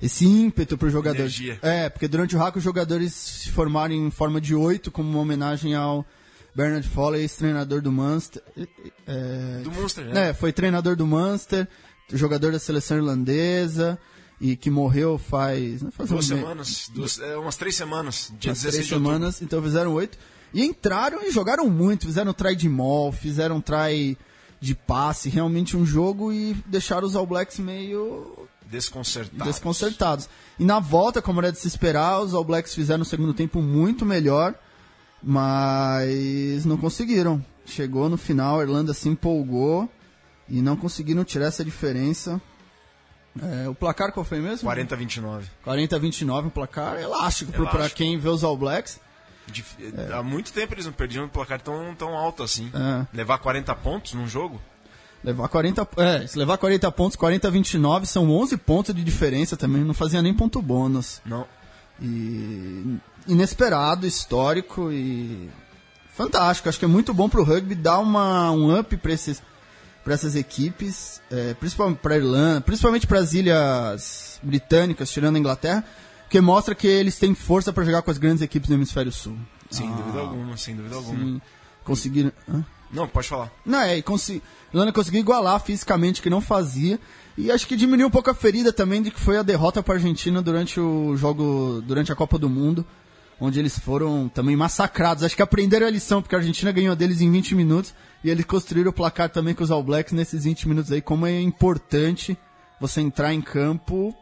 esse 0.00 0.24
ímpeto 0.24 0.78
para 0.78 0.86
os 0.86 0.92
jogadores. 0.92 1.38
Energia. 1.38 1.58
É, 1.62 1.88
porque 1.88 2.08
durante 2.08 2.34
o 2.34 2.38
hack 2.38 2.56
os 2.56 2.62
jogadores 2.62 3.12
se 3.12 3.50
formaram 3.50 3.94
em 3.94 4.10
forma 4.10 4.40
de 4.40 4.54
oito 4.54 4.90
como 4.90 5.10
uma 5.10 5.18
homenagem 5.18 5.74
ao 5.74 6.06
Bernard 6.54 6.88
Foley, 6.88 7.22
ex-treinador 7.22 7.82
do 7.82 7.92
Munster. 7.92 8.42
É, 9.06 9.60
do 9.62 9.70
Munster, 9.70 10.04
né? 10.06 10.30
É, 10.30 10.34
foi 10.34 10.52
treinador 10.52 10.96
do 10.96 11.06
Munster, 11.06 11.68
jogador 12.12 12.52
da 12.52 12.58
seleção 12.58 12.96
irlandesa 12.96 13.98
e 14.40 14.56
que 14.56 14.70
morreu 14.70 15.18
faz. 15.18 15.82
Não, 15.82 15.90
faz 15.90 16.08
duas 16.08 16.24
um 16.24 16.28
semanas, 16.28 16.90
duas, 16.92 17.20
é, 17.20 17.36
umas 17.36 17.56
três 17.56 17.76
semanas, 17.76 18.32
dia 18.38 18.50
umas 18.50 18.62
três 18.62 18.86
semanas, 18.86 19.42
então 19.42 19.62
fizeram 19.62 19.92
oito. 19.92 20.18
E 20.52 20.64
entraram 20.64 21.22
e 21.22 21.30
jogaram 21.30 21.68
muito, 21.70 22.06
fizeram 22.06 22.32
try 22.32 22.56
de 22.56 22.68
mall, 22.68 23.12
fizeram 23.12 23.60
try 23.60 24.16
de 24.60 24.74
passe, 24.74 25.28
realmente 25.28 25.76
um 25.76 25.86
jogo 25.86 26.32
e 26.32 26.54
deixaram 26.66 27.06
os 27.06 27.16
All 27.16 27.26
Blacks 27.26 27.58
meio 27.58 28.48
desconcertados. 28.70 29.46
desconcertados. 29.46 30.28
E 30.58 30.64
na 30.64 30.78
volta, 30.78 31.22
como 31.22 31.40
era 31.40 31.50
de 31.50 31.58
se 31.58 31.66
esperar, 31.66 32.20
os 32.20 32.34
All 32.34 32.44
Blacks 32.44 32.74
fizeram 32.74 33.02
um 33.02 33.04
segundo 33.04 33.32
tempo 33.32 33.62
muito 33.62 34.04
melhor, 34.04 34.54
mas 35.22 36.64
não 36.64 36.76
conseguiram. 36.76 37.44
Chegou 37.64 38.08
no 38.08 38.16
final, 38.16 38.60
a 38.60 38.62
Irlanda 38.62 38.92
se 38.92 39.08
empolgou 39.08 39.88
e 40.48 40.60
não 40.60 40.76
conseguiram 40.76 41.24
tirar 41.24 41.46
essa 41.46 41.64
diferença. 41.64 42.40
É, 43.40 43.68
o 43.68 43.74
placar 43.74 44.12
qual 44.12 44.24
foi 44.24 44.40
mesmo? 44.40 44.64
40 44.64 44.94
a 44.94 44.98
29. 44.98 45.48
40 45.62 45.96
a 45.96 45.98
29, 45.98 46.48
um 46.48 46.50
placar 46.50 47.00
elástico, 47.00 47.52
elástico. 47.52 47.66
para 47.66 47.88
quem 47.88 48.18
vê 48.18 48.28
os 48.28 48.42
All 48.42 48.56
Blacks. 48.56 48.98
É. 49.80 50.12
Há 50.12 50.22
muito 50.22 50.52
tempo 50.52 50.74
eles 50.74 50.86
não 50.86 50.92
perdiam 50.92 51.24
um 51.24 51.28
placar 51.28 51.60
tão, 51.60 51.94
tão 51.94 52.16
alto 52.16 52.42
assim. 52.42 52.70
É. 52.74 53.06
Levar 53.16 53.38
40 53.38 53.74
pontos 53.76 54.14
num 54.14 54.26
jogo? 54.26 54.60
Levar 55.22 55.48
40, 55.48 55.88
é, 55.98 56.26
se 56.26 56.38
levar 56.38 56.56
40 56.56 56.90
pontos, 56.92 57.16
40 57.16 57.46
a 57.46 57.50
29 57.50 58.06
são 58.06 58.30
11 58.30 58.56
pontos 58.56 58.94
de 58.94 59.04
diferença 59.04 59.54
também, 59.54 59.84
não 59.84 59.92
fazia 59.92 60.22
nem 60.22 60.32
ponto 60.32 60.62
bônus. 60.62 61.20
Não. 61.26 61.46
E 62.00 62.98
inesperado, 63.26 64.06
histórico 64.06 64.90
e 64.90 65.50
fantástico. 66.14 66.68
Acho 66.68 66.78
que 66.78 66.86
é 66.86 66.88
muito 66.88 67.12
bom 67.12 67.28
pro 67.28 67.44
rugby 67.44 67.74
dar 67.74 67.98
uma, 67.98 68.50
um 68.50 68.78
up 68.78 68.96
para 68.96 69.12
esses 69.12 69.42
para 70.02 70.14
essas 70.14 70.34
equipes, 70.34 71.20
é, 71.30 71.52
principalmente 71.54 71.98
para 71.98 72.16
Irlanda, 72.16 72.62
principalmente 72.62 73.06
para 73.06 73.18
as 73.18 73.34
ilhas 73.34 74.40
britânicas, 74.42 75.10
tirando 75.10 75.36
a 75.36 75.38
Inglaterra, 75.38 75.84
que 76.30 76.40
mostra 76.40 76.76
que 76.76 76.86
eles 76.86 77.18
têm 77.18 77.34
força 77.34 77.72
para 77.72 77.84
jogar 77.84 78.02
com 78.02 78.10
as 78.10 78.16
grandes 78.16 78.40
equipes 78.40 78.68
do 78.68 78.74
Hemisfério 78.74 79.10
Sul. 79.10 79.36
Sem 79.68 79.88
ah, 79.88 79.96
dúvida 79.96 80.20
alguma, 80.20 80.56
sem 80.56 80.76
dúvida 80.76 80.94
alguma. 80.94 81.18
Sim. 81.18 81.40
Conseguiram. 81.84 82.32
Hã? 82.48 82.64
Não, 82.92 83.06
pode 83.08 83.28
falar. 83.28 83.52
Não, 83.66 83.80
é, 83.80 84.00
consegui, 84.00 84.42
Irlanda 84.72 84.92
conseguiu 84.92 85.20
igualar 85.20 85.60
fisicamente, 85.60 86.22
que 86.22 86.30
não 86.30 86.40
fazia. 86.40 87.00
E 87.36 87.50
acho 87.50 87.66
que 87.66 87.76
diminuiu 87.76 88.06
um 88.06 88.10
pouco 88.10 88.30
a 88.30 88.34
ferida 88.34 88.72
também 88.72 89.02
de 89.02 89.10
que 89.10 89.18
foi 89.18 89.38
a 89.38 89.42
derrota 89.42 89.82
para 89.82 89.94
a 89.94 89.96
Argentina 89.96 90.40
durante 90.40 90.78
o 90.78 91.16
jogo, 91.16 91.82
durante 91.84 92.12
a 92.12 92.16
Copa 92.16 92.38
do 92.38 92.48
Mundo, 92.48 92.86
onde 93.40 93.58
eles 93.58 93.76
foram 93.76 94.28
também 94.28 94.54
massacrados. 94.54 95.24
Acho 95.24 95.34
que 95.34 95.42
aprenderam 95.42 95.86
a 95.86 95.90
lição, 95.90 96.22
porque 96.22 96.36
a 96.36 96.38
Argentina 96.38 96.70
ganhou 96.70 96.94
deles 96.94 97.20
em 97.20 97.30
20 97.30 97.56
minutos 97.56 97.92
e 98.22 98.30
eles 98.30 98.44
construíram 98.44 98.90
o 98.90 98.94
placar 98.94 99.30
também 99.30 99.54
com 99.54 99.64
os 99.64 99.70
All 99.70 99.82
Blacks 99.82 100.12
nesses 100.12 100.44
20 100.44 100.68
minutos 100.68 100.92
aí. 100.92 101.00
Como 101.00 101.26
é 101.26 101.40
importante 101.40 102.38
você 102.80 103.00
entrar 103.00 103.34
em 103.34 103.40
campo 103.40 104.14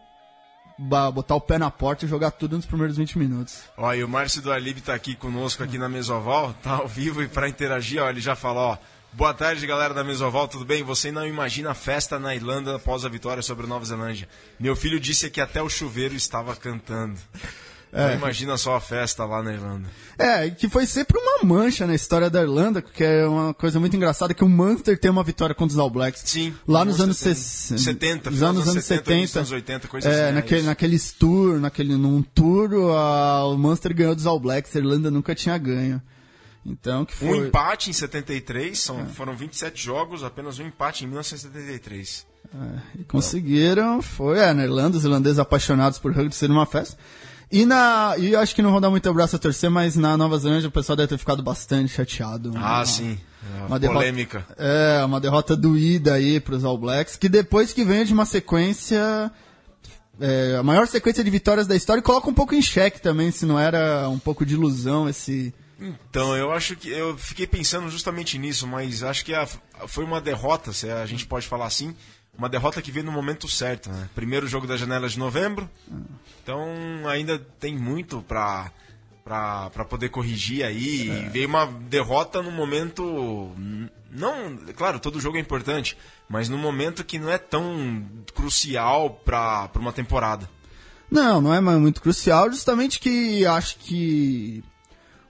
botar 0.78 1.35
o 1.35 1.40
pé 1.40 1.58
na 1.58 1.70
porta 1.70 2.04
e 2.04 2.08
jogar 2.08 2.30
tudo 2.30 2.56
nos 2.56 2.66
primeiros 2.66 2.97
20 2.97 3.18
minutos. 3.18 3.62
Ó, 3.76 3.92
e 3.92 4.04
o 4.04 4.08
Márcio 4.08 4.40
do 4.40 4.52
Alib 4.52 4.80
tá 4.80 4.94
aqui 4.94 5.16
conosco 5.16 5.62
aqui 5.62 5.76
na 5.76 5.88
Mesoval, 5.88 6.54
tá 6.62 6.76
ao 6.76 6.88
vivo 6.88 7.23
e 7.23 7.28
para 7.28 7.49
interagir, 7.49 8.02
ó, 8.02 8.08
ele 8.08 8.20
já 8.20 8.37
falou, 8.37 8.73
ó, 8.73 8.78
Boa 9.11 9.32
tarde, 9.32 9.66
galera 9.66 9.94
da 9.94 10.04
Mesoval, 10.04 10.47
tudo 10.47 10.66
bem? 10.66 10.82
Você 10.82 11.11
não 11.11 11.26
imagina 11.26 11.70
a 11.70 11.75
festa 11.75 12.18
na 12.18 12.35
Irlanda 12.35 12.76
após 12.76 13.04
a 13.04 13.08
vitória 13.08 13.42
sobre 13.42 13.64
a 13.64 13.68
Nova 13.68 13.85
Zelândia. 13.85 14.28
Meu 14.61 14.76
filho 14.76 15.00
disse 15.00 15.30
que 15.30 15.40
até 15.40 15.62
o 15.62 15.68
chuveiro 15.68 16.14
estava 16.14 16.54
cantando. 16.54 17.18
É. 17.92 18.14
imagina 18.14 18.57
só 18.57 18.76
a 18.76 18.80
festa 18.80 19.25
lá 19.25 19.42
na 19.42 19.52
Irlanda. 19.52 19.88
É, 20.18 20.50
que 20.50 20.68
foi 20.68 20.85
sempre 20.85 21.18
uma 21.18 21.45
mancha 21.45 21.87
na 21.87 21.95
história 21.95 22.28
da 22.28 22.42
Irlanda, 22.42 22.83
que 22.83 23.02
é 23.02 23.26
uma 23.26 23.54
coisa 23.54 23.80
muito 23.80 23.97
engraçada, 23.97 24.35
que 24.35 24.45
o 24.45 24.49
Munster 24.49 24.99
tem 24.99 25.11
uma 25.11 25.25
vitória 25.25 25.54
contra 25.54 25.73
os 25.73 25.78
All 25.78 25.88
Blacks. 25.88 26.23
Sim. 26.25 26.54
Lá 26.66 26.85
nos 26.85 27.00
anos 27.00 27.16
60. 27.16 27.80
70, 27.80 28.30
nos 28.30 28.42
anos, 28.42 28.68
anos 28.68 28.85
70. 28.85 29.38
anos 29.38 29.52
80, 29.52 29.88
coisas 29.88 30.12
é, 30.12 30.25
assim. 30.26 30.35
Naquele, 30.35 30.62
naqueles 30.62 31.12
tour, 31.12 31.59
naquele, 31.59 31.97
num 31.97 32.23
tour, 32.23 32.71
a, 32.95 33.47
o 33.47 33.57
Munster 33.57 33.95
ganhou 33.95 34.14
dos 34.14 34.26
All 34.26 34.40
Blacks, 34.40 34.75
a 34.76 34.78
Irlanda 34.78 35.11
nunca 35.11 35.35
tinha 35.35 35.57
ganho. 35.57 36.02
Então, 36.66 37.04
que 37.04 37.14
foi... 37.14 37.28
Um 37.28 37.47
empate 37.47 37.88
em 37.88 37.92
73, 37.95 38.78
são, 38.78 39.00
é. 39.00 39.07
foram 39.07 39.35
27 39.35 39.83
jogos, 39.83 40.23
apenas 40.23 40.59
um 40.59 40.66
empate 40.66 41.04
em 41.04 41.07
1973. 41.07 42.26
É, 42.54 43.00
e 43.00 43.04
conseguiram, 43.04 44.02
foi, 44.02 44.38
é, 44.38 44.52
na 44.52 44.64
Irlanda, 44.64 44.99
os 44.99 45.04
irlandeses 45.04 45.38
apaixonados 45.38 45.99
por 45.99 46.12
rugby, 46.12 46.35
ser 46.35 46.50
uma 46.50 46.66
festa. 46.66 46.99
E 47.50 47.64
na. 47.64 48.14
E 48.19 48.37
acho 48.37 48.55
que 48.55 48.62
não 48.62 48.71
vão 48.71 48.81
dar 48.81 48.90
muito 48.90 49.09
abraço 49.09 49.37
a 49.37 49.38
torcer, 49.38 49.71
mas 49.71 49.97
na 49.97 50.17
Nova 50.17 50.38
Zelândia 50.38 50.69
o 50.69 50.73
pessoal 50.73 50.97
deve 50.97 51.09
ter 51.09 51.19
ficado 51.19 51.43
bastante 51.43 51.93
chateado. 51.93 52.52
Ah, 52.57 52.78
uma, 52.78 52.87
sim. 52.87 53.19
É 53.57 53.67
uma 53.67 53.81
polêmica. 53.81 54.38
Derrota, 54.40 54.62
é, 54.62 55.05
uma 55.05 55.21
derrota 55.21 55.57
doída 55.57 56.14
aí 56.14 56.40
pros 56.40 56.64
All 56.64 56.76
Blacks, 56.76 57.17
que 57.17 57.28
depois 57.28 57.73
que 57.73 57.85
vem 57.85 58.05
de 58.05 58.12
uma 58.12 58.26
sequência 58.26 59.33
é, 60.21 60.57
a 60.59 60.62
maior 60.62 60.87
sequência 60.87 61.23
de 61.23 61.31
vitórias 61.31 61.67
da 61.67 61.76
história 61.76 62.00
e 62.00 62.02
coloca 62.02 62.28
um 62.28 62.35
pouco 62.35 62.55
em 62.55 62.62
xeque 62.62 63.00
também 63.00 63.31
se 63.31 63.47
não 63.47 63.59
era 63.59 64.09
um 64.09 64.19
pouco 64.19 64.45
de 64.45 64.55
ilusão 64.55 65.09
esse. 65.09 65.55
Então, 65.81 66.37
eu 66.37 66.50
acho 66.50 66.75
que 66.75 66.88
eu 66.88 67.17
fiquei 67.17 67.47
pensando 67.47 67.88
justamente 67.88 68.37
nisso, 68.37 68.67
mas 68.67 69.05
acho 69.05 69.25
que 69.25 69.33
a, 69.33 69.47
foi 69.87 70.05
uma 70.05 70.21
derrota, 70.21 70.73
se 70.73 70.90
a 70.90 71.07
gente 71.07 71.25
pode 71.25 71.47
falar 71.47 71.67
assim, 71.67 71.95
uma 72.38 72.49
derrota 72.49 72.80
que 72.80 72.92
veio 72.92 73.04
no 73.04 73.11
momento 73.11 73.49
certo, 73.49 73.90
né? 73.90 74.09
Primeiro 74.14 74.47
jogo 74.47 74.66
da 74.66 74.76
janela 74.76 75.09
de 75.09 75.18
novembro, 75.18 75.68
então 76.40 76.71
ainda 77.09 77.38
tem 77.59 77.76
muito 77.76 78.23
para 78.23 78.71
para 79.25 79.85
poder 79.85 80.09
corrigir 80.09 80.64
aí. 80.64 81.11
É. 81.11 81.28
Veio 81.28 81.49
uma 81.49 81.66
derrota 81.66 82.40
no 82.40 82.50
momento. 82.50 83.52
Não, 84.11 84.57
claro, 84.75 84.99
todo 84.99 85.21
jogo 85.21 85.37
é 85.37 85.40
importante, 85.40 85.99
mas 86.28 86.49
no 86.49 86.57
momento 86.57 87.04
que 87.04 87.18
não 87.18 87.30
é 87.30 87.37
tão 87.37 88.07
crucial 88.35 89.11
para 89.11 89.71
uma 89.76 89.92
temporada. 89.92 90.49
Não, 91.11 91.42
não 91.42 91.52
é 91.52 91.61
muito 91.61 92.00
crucial, 92.00 92.50
justamente 92.50 92.99
que 93.00 93.45
acho 93.45 93.78
que 93.80 94.64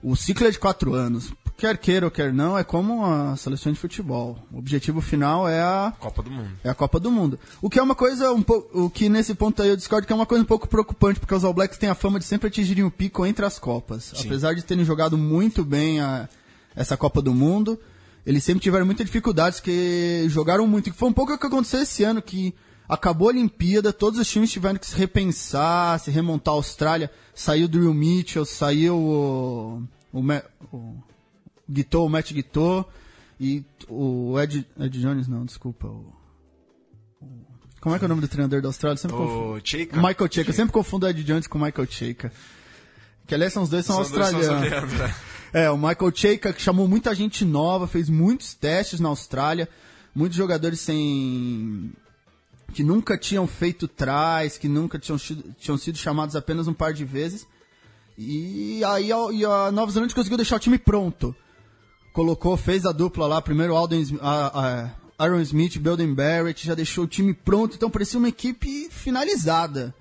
o 0.01 0.15
ciclo 0.15 0.47
é 0.47 0.51
de 0.51 0.59
quatro 0.59 0.93
anos 0.93 1.33
quer 1.59 1.77
queira 1.77 2.05
ou 2.05 2.11
quer 2.11 2.33
não, 2.33 2.57
é 2.57 2.63
como 2.63 3.05
a 3.05 3.35
seleção 3.35 3.71
de 3.73 3.77
futebol. 3.77 4.37
O 4.51 4.57
objetivo 4.57 5.01
final 5.01 5.47
é 5.47 5.61
a 5.61 5.93
Copa 5.99 6.23
do 6.23 6.31
Mundo. 6.31 6.49
É 6.63 6.69
a 6.69 6.73
Copa 6.73 6.99
do 6.99 7.11
Mundo. 7.11 7.39
O 7.61 7.69
que 7.69 7.77
é 7.77 7.83
uma 7.83 7.95
coisa 7.95 8.31
um 8.31 8.41
pouco, 8.41 8.85
o 8.85 8.89
que 8.89 9.09
nesse 9.09 9.35
ponto 9.35 9.61
aí 9.61 9.67
eu 9.67 9.75
discordo 9.75 10.07
que 10.07 10.13
é 10.13 10.15
uma 10.15 10.25
coisa 10.25 10.43
um 10.43 10.47
pouco 10.47 10.69
preocupante, 10.69 11.19
porque 11.19 11.35
os 11.35 11.43
All 11.43 11.53
Blacks 11.53 11.77
têm 11.77 11.89
a 11.89 11.95
fama 11.95 12.17
de 12.17 12.25
sempre 12.25 12.47
atingirem 12.47 12.85
o 12.85 12.89
pico 12.89 13.25
entre 13.25 13.45
as 13.45 13.59
copas. 13.59 14.13
Sim. 14.15 14.27
Apesar 14.27 14.55
de 14.55 14.63
terem 14.63 14.85
jogado 14.85 15.17
muito 15.17 15.65
bem 15.65 15.99
a, 15.99 16.29
essa 16.73 16.95
Copa 16.95 17.21
do 17.21 17.33
Mundo, 17.33 17.77
eles 18.25 18.43
sempre 18.43 18.61
tiveram 18.61 18.85
muitas 18.85 19.05
dificuldades 19.05 19.59
que 19.59 20.25
jogaram 20.29 20.65
muito. 20.65 20.89
E 20.89 20.93
foi 20.93 21.09
um 21.09 21.13
pouco 21.13 21.33
o 21.33 21.37
que 21.37 21.45
aconteceu 21.45 21.81
esse 21.81 22.05
ano 22.05 22.21
que 22.21 22.55
acabou 22.87 23.27
a 23.27 23.31
Olimpíada, 23.31 23.91
todos 23.91 24.17
os 24.17 24.27
times 24.27 24.49
tiveram 24.49 24.79
que 24.79 24.87
se 24.87 24.95
repensar, 24.95 25.99
se 25.99 26.09
remontar 26.09 26.53
a 26.53 26.57
Austrália, 26.57 27.11
saiu 27.35 27.65
o 27.65 27.69
Drew 27.69 27.93
Mitchell, 27.93 28.45
saiu 28.45 28.95
o, 28.95 29.83
o, 30.11 30.19
o 30.71 31.08
Guitou, 31.69 32.05
o 32.05 32.09
Matt 32.09 32.33
Guitou 32.33 32.89
e 33.39 33.63
o 33.87 34.39
Ed, 34.39 34.65
Ed 34.79 34.99
Jones, 34.99 35.27
não, 35.27 35.45
desculpa. 35.45 35.87
O, 35.87 36.13
o, 37.21 37.27
como 37.79 37.95
é 37.95 37.99
que 37.99 38.03
é 38.03 38.07
o 38.07 38.09
nome 38.09 38.21
do 38.21 38.27
treinador 38.27 38.61
da 38.61 38.67
Austrália? 38.67 38.97
Sempre 38.97 39.15
o 39.15 39.19
confundo. 39.19 39.53
Michael 39.95 40.29
Cheika. 40.31 40.49
Eu 40.49 40.53
sempre 40.53 40.73
confundo 40.73 41.05
o 41.05 41.09
Ed 41.09 41.23
Jones 41.23 41.47
com 41.47 41.57
o 41.57 41.61
Michael 41.61 41.87
Cheika. 41.89 42.33
Que 43.25 43.35
aliás 43.35 43.53
são 43.53 43.63
os 43.63 43.69
dois 43.69 43.85
são, 43.85 44.03
são 44.03 44.03
australianos. 44.03 44.91
Dois 44.91 45.11
é. 45.53 45.65
é, 45.65 45.71
o 45.71 45.77
Michael 45.77 46.11
Cheika 46.13 46.51
que 46.51 46.61
chamou 46.61 46.87
muita 46.87 47.13
gente 47.15 47.45
nova, 47.45 47.87
fez 47.87 48.09
muitos 48.09 48.53
testes 48.53 48.99
na 48.99 49.07
Austrália, 49.07 49.69
muitos 50.13 50.35
jogadores 50.35 50.79
sem 50.81 51.93
que 52.73 52.83
nunca 52.83 53.17
tinham 53.17 53.47
feito 53.47 53.87
trás, 53.87 54.57
que 54.57 54.67
nunca 54.67 54.99
tinham, 54.99 55.17
tinham 55.17 55.77
sido 55.77 55.97
chamados 55.97 56.35
apenas 56.35 56.67
um 56.67 56.73
par 56.73 56.93
de 56.93 57.05
vezes. 57.05 57.47
E 58.17 58.83
aí 58.83 59.11
a, 59.13 59.17
e 59.31 59.45
a 59.45 59.71
Nova 59.71 59.91
Zelândia 59.91 60.13
conseguiu 60.13 60.37
deixar 60.37 60.57
o 60.57 60.59
time 60.59 60.77
pronto 60.77 61.33
colocou, 62.19 62.57
fez 62.57 62.85
a 62.85 62.91
dupla 62.91 63.25
lá, 63.27 63.41
primeiro 63.41 63.73
Alden, 63.73 64.19
a, 64.21 64.89
a 65.17 65.23
Aaron 65.23 65.39
Smith, 65.39 65.77
Belden 65.77 66.13
Barrett, 66.13 66.67
já 66.67 66.75
deixou 66.75 67.05
o 67.05 67.07
time 67.07 67.33
pronto, 67.33 67.77
então 67.77 67.89
parecia 67.89 68.19
uma 68.19 68.27
equipe 68.27 68.89
finalizada. 68.91 69.95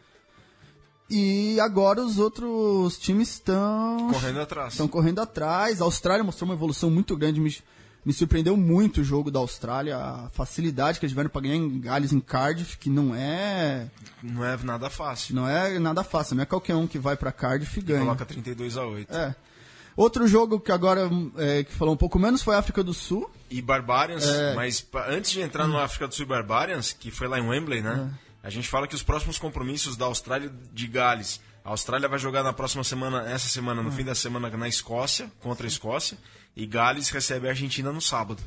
E 1.08 1.60
agora 1.60 2.04
os 2.04 2.18
outros 2.18 2.98
times 2.98 3.30
estão 3.34 4.10
correndo 4.12 4.40
atrás. 4.40 4.72
Estão 4.72 4.88
correndo 4.88 5.20
atrás. 5.20 5.80
A 5.80 5.84
Austrália 5.84 6.24
mostrou 6.24 6.48
uma 6.48 6.56
evolução 6.56 6.90
muito 6.90 7.16
grande. 7.16 7.40
Me, 7.40 7.56
me 8.04 8.12
surpreendeu 8.12 8.56
muito 8.56 9.00
o 9.00 9.04
jogo 9.04 9.30
da 9.30 9.38
Austrália, 9.38 9.96
a 9.96 10.28
facilidade 10.30 10.98
que 10.98 11.06
eles 11.06 11.12
tiveram 11.12 11.30
para 11.30 11.42
ganhar 11.42 11.54
em 11.54 11.80
Gales, 11.80 12.12
em 12.12 12.20
Cardiff, 12.20 12.76
que 12.76 12.90
não 12.90 13.14
é 13.14 13.88
não 14.22 14.44
é 14.44 14.56
nada 14.64 14.90
fácil. 14.90 15.36
Não 15.36 15.48
é 15.48 15.78
nada 15.78 16.02
fácil, 16.02 16.34
não 16.34 16.42
é 16.42 16.46
qualquer 16.46 16.74
um 16.74 16.86
que 16.86 16.98
vai 16.98 17.16
para 17.16 17.30
Cardiff 17.30 17.78
e 17.78 17.82
ganha. 17.82 18.00
Coloca 18.00 18.26
32 18.26 18.76
a 18.76 18.84
8. 18.84 19.14
É. 19.14 19.36
Outro 19.98 20.28
jogo 20.28 20.60
que 20.60 20.70
agora 20.70 21.10
é, 21.38 21.64
que 21.64 21.74
falou 21.74 21.92
um 21.92 21.96
pouco 21.96 22.20
menos 22.20 22.40
foi 22.40 22.54
a 22.54 22.58
África 22.60 22.84
do 22.84 22.94
Sul. 22.94 23.28
E 23.50 23.60
Barbarians, 23.60 24.28
é... 24.28 24.54
mas 24.54 24.86
antes 25.08 25.32
de 25.32 25.40
entrar 25.40 25.66
no 25.66 25.76
África 25.76 26.06
do 26.06 26.14
Sul 26.14 26.24
e 26.24 26.28
Barbarians, 26.28 26.92
que 26.92 27.10
foi 27.10 27.26
lá 27.26 27.36
em 27.36 27.48
Wembley, 27.48 27.82
né? 27.82 28.08
É. 28.44 28.46
A 28.46 28.48
gente 28.48 28.68
fala 28.68 28.86
que 28.86 28.94
os 28.94 29.02
próximos 29.02 29.40
compromissos 29.40 29.96
da 29.96 30.04
Austrália 30.06 30.52
de 30.72 30.86
Gales. 30.86 31.40
A 31.64 31.70
Austrália 31.70 32.08
vai 32.08 32.20
jogar 32.20 32.44
na 32.44 32.52
próxima 32.52 32.84
semana, 32.84 33.28
essa 33.28 33.48
semana, 33.48 33.82
no 33.82 33.88
é. 33.88 33.92
fim 33.92 34.04
da 34.04 34.14
semana, 34.14 34.48
na 34.48 34.68
Escócia, 34.68 35.28
contra 35.40 35.66
a 35.66 35.68
Escócia. 35.68 36.16
E 36.54 36.64
Gales 36.64 37.10
recebe 37.10 37.48
a 37.48 37.50
Argentina 37.50 37.90
no 37.90 38.00
sábado. 38.00 38.40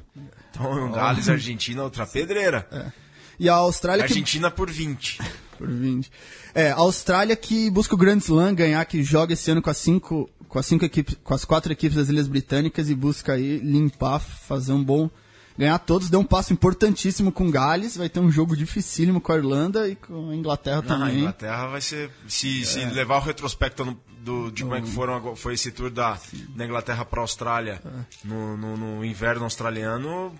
Então, 0.51 0.89
Gales 0.89 1.27
Argentina, 1.27 1.83
outra 1.83 2.07
pedreira. 2.07 2.65
É. 2.71 2.93
E 3.37 3.49
a 3.49 3.55
Austrália. 3.55 4.03
Argentina 4.03 4.49
que... 4.49 4.55
por 4.55 4.71
20. 4.71 5.19
por 5.61 5.69
20. 5.71 6.11
É, 6.53 6.71
a 6.71 6.77
Austrália 6.77 7.35
que 7.35 7.69
busca 7.69 7.93
o 7.93 7.97
Grand 7.97 8.17
Slam 8.17 8.55
ganhar, 8.55 8.83
que 8.85 9.03
joga 9.03 9.33
esse 9.33 9.51
ano 9.51 9.61
com 9.61 9.69
as 9.69 9.77
cinco 9.77 10.29
com 10.47 10.59
as 10.59 10.65
cinco 10.65 10.83
equipes, 10.83 11.15
com 11.23 11.33
as 11.33 11.45
quatro 11.45 11.71
equipes 11.71 11.95
das 11.95 12.09
Ilhas 12.09 12.27
Britânicas 12.27 12.89
e 12.89 12.95
busca 12.95 13.33
aí 13.33 13.59
limpar, 13.59 14.19
fazer 14.19 14.73
um 14.73 14.83
bom 14.83 15.09
ganhar 15.57 15.77
todos, 15.79 16.09
deu 16.09 16.19
um 16.19 16.25
passo 16.25 16.51
importantíssimo 16.51 17.31
com 17.31 17.49
Gales, 17.49 17.95
vai 17.95 18.09
ter 18.09 18.19
um 18.19 18.31
jogo 18.31 18.55
dificílimo 18.55 19.21
com 19.21 19.31
a 19.31 19.37
Irlanda 19.37 19.87
e 19.87 19.95
com 19.95 20.29
a 20.29 20.35
Inglaterra 20.35 20.81
também. 20.81 21.07
a 21.07 21.13
Inglaterra 21.13 21.67
vai 21.67 21.81
ser, 21.81 22.09
se, 22.27 22.63
é. 22.63 22.65
se 22.65 22.85
levar 22.85 23.17
o 23.17 23.21
retrospecto 23.21 23.85
no, 23.85 23.97
do, 24.19 24.51
de 24.51 24.63
como 24.63 24.75
é 24.75 24.81
que 24.81 24.89
foram, 24.89 25.35
foi 25.35 25.53
esse 25.53 25.71
tour 25.71 25.89
da, 25.89 26.19
da 26.55 26.65
Inglaterra 26.65 27.05
para 27.05 27.19
a 27.19 27.23
Austrália 27.23 27.81
é. 27.85 28.27
no, 28.27 28.57
no, 28.57 28.77
no, 28.77 29.05
inverno 29.05 29.43
australiano, 29.43 30.33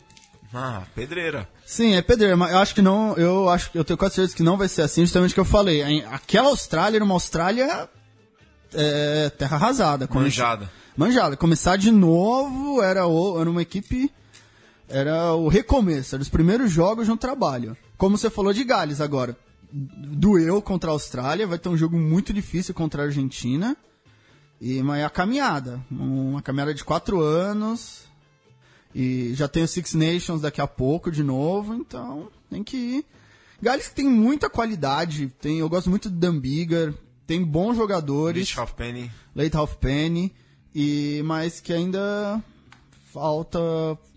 ah, 0.53 0.83
pedreira. 0.93 1.47
Sim, 1.65 1.95
é 1.95 2.01
pedreira, 2.01 2.35
mas 2.35 2.51
eu 2.51 2.57
acho 2.57 2.75
que 2.75 2.81
não, 2.81 3.15
eu 3.15 3.47
acho 3.47 3.69
eu 3.73 3.83
tenho 3.83 3.97
quase 3.97 4.15
certeza 4.15 4.35
que 4.35 4.43
não 4.43 4.57
vai 4.57 4.67
ser 4.67 4.81
assim, 4.81 5.01
justamente 5.01 5.31
o 5.31 5.33
que 5.33 5.39
eu 5.39 5.45
falei. 5.45 6.03
Aquela 6.05 6.49
Austrália 6.49 6.97
era 6.97 7.05
uma 7.05 7.13
Austrália 7.13 7.89
é, 8.73 9.29
terra 9.29 9.55
arrasada. 9.55 10.09
Manjada. 10.11 10.69
Manjada. 10.95 11.37
Começar 11.37 11.77
de 11.77 11.91
novo 11.91 12.81
era, 12.81 13.07
o, 13.07 13.39
era 13.39 13.49
uma 13.49 13.61
equipe. 13.61 14.11
Era 14.89 15.33
o 15.33 15.47
recomeço, 15.47 16.15
era 16.15 16.21
os 16.21 16.27
primeiros 16.27 16.69
jogos 16.69 17.07
no 17.07 17.15
trabalho. 17.15 17.77
Como 17.97 18.17
você 18.17 18.29
falou 18.29 18.51
de 18.51 18.63
Gales 18.63 18.99
agora. 18.99 19.37
Doeu 19.73 20.61
contra 20.61 20.89
a 20.89 20.93
Austrália, 20.93 21.47
vai 21.47 21.57
ter 21.57 21.69
um 21.69 21.77
jogo 21.77 21.97
muito 21.97 22.33
difícil 22.33 22.73
contra 22.73 23.03
a 23.03 23.05
Argentina. 23.05 23.77
E 24.59 24.83
mas 24.83 24.99
é 24.99 25.05
a 25.05 25.09
caminhada. 25.09 25.79
Uma 25.89 26.41
caminhada 26.41 26.73
de 26.73 26.83
quatro 26.83 27.21
anos. 27.21 28.10
E 28.93 29.33
já 29.33 29.47
tem 29.47 29.63
o 29.63 29.67
Six 29.67 29.93
Nations 29.93 30.41
daqui 30.41 30.61
a 30.61 30.67
pouco 30.67 31.11
de 31.11 31.23
novo, 31.23 31.73
então 31.73 32.27
tem 32.49 32.63
que 32.63 32.77
ir. 32.77 33.05
Gales 33.61 33.89
tem 33.89 34.07
muita 34.07 34.49
qualidade, 34.49 35.31
tem, 35.39 35.59
eu 35.59 35.69
gosto 35.69 35.89
muito 35.89 36.09
do 36.09 36.15
Dambiger, 36.15 36.93
tem 37.27 37.43
bons 37.43 37.77
jogadores. 37.77 38.49
Late 38.49 38.59
Halfpenny. 38.59 39.11
Late 39.35 39.55
Halfpenny. 39.55 40.33
E, 40.73 41.21
mas 41.25 41.59
que 41.59 41.71
ainda 41.71 42.41
falta 43.13 43.59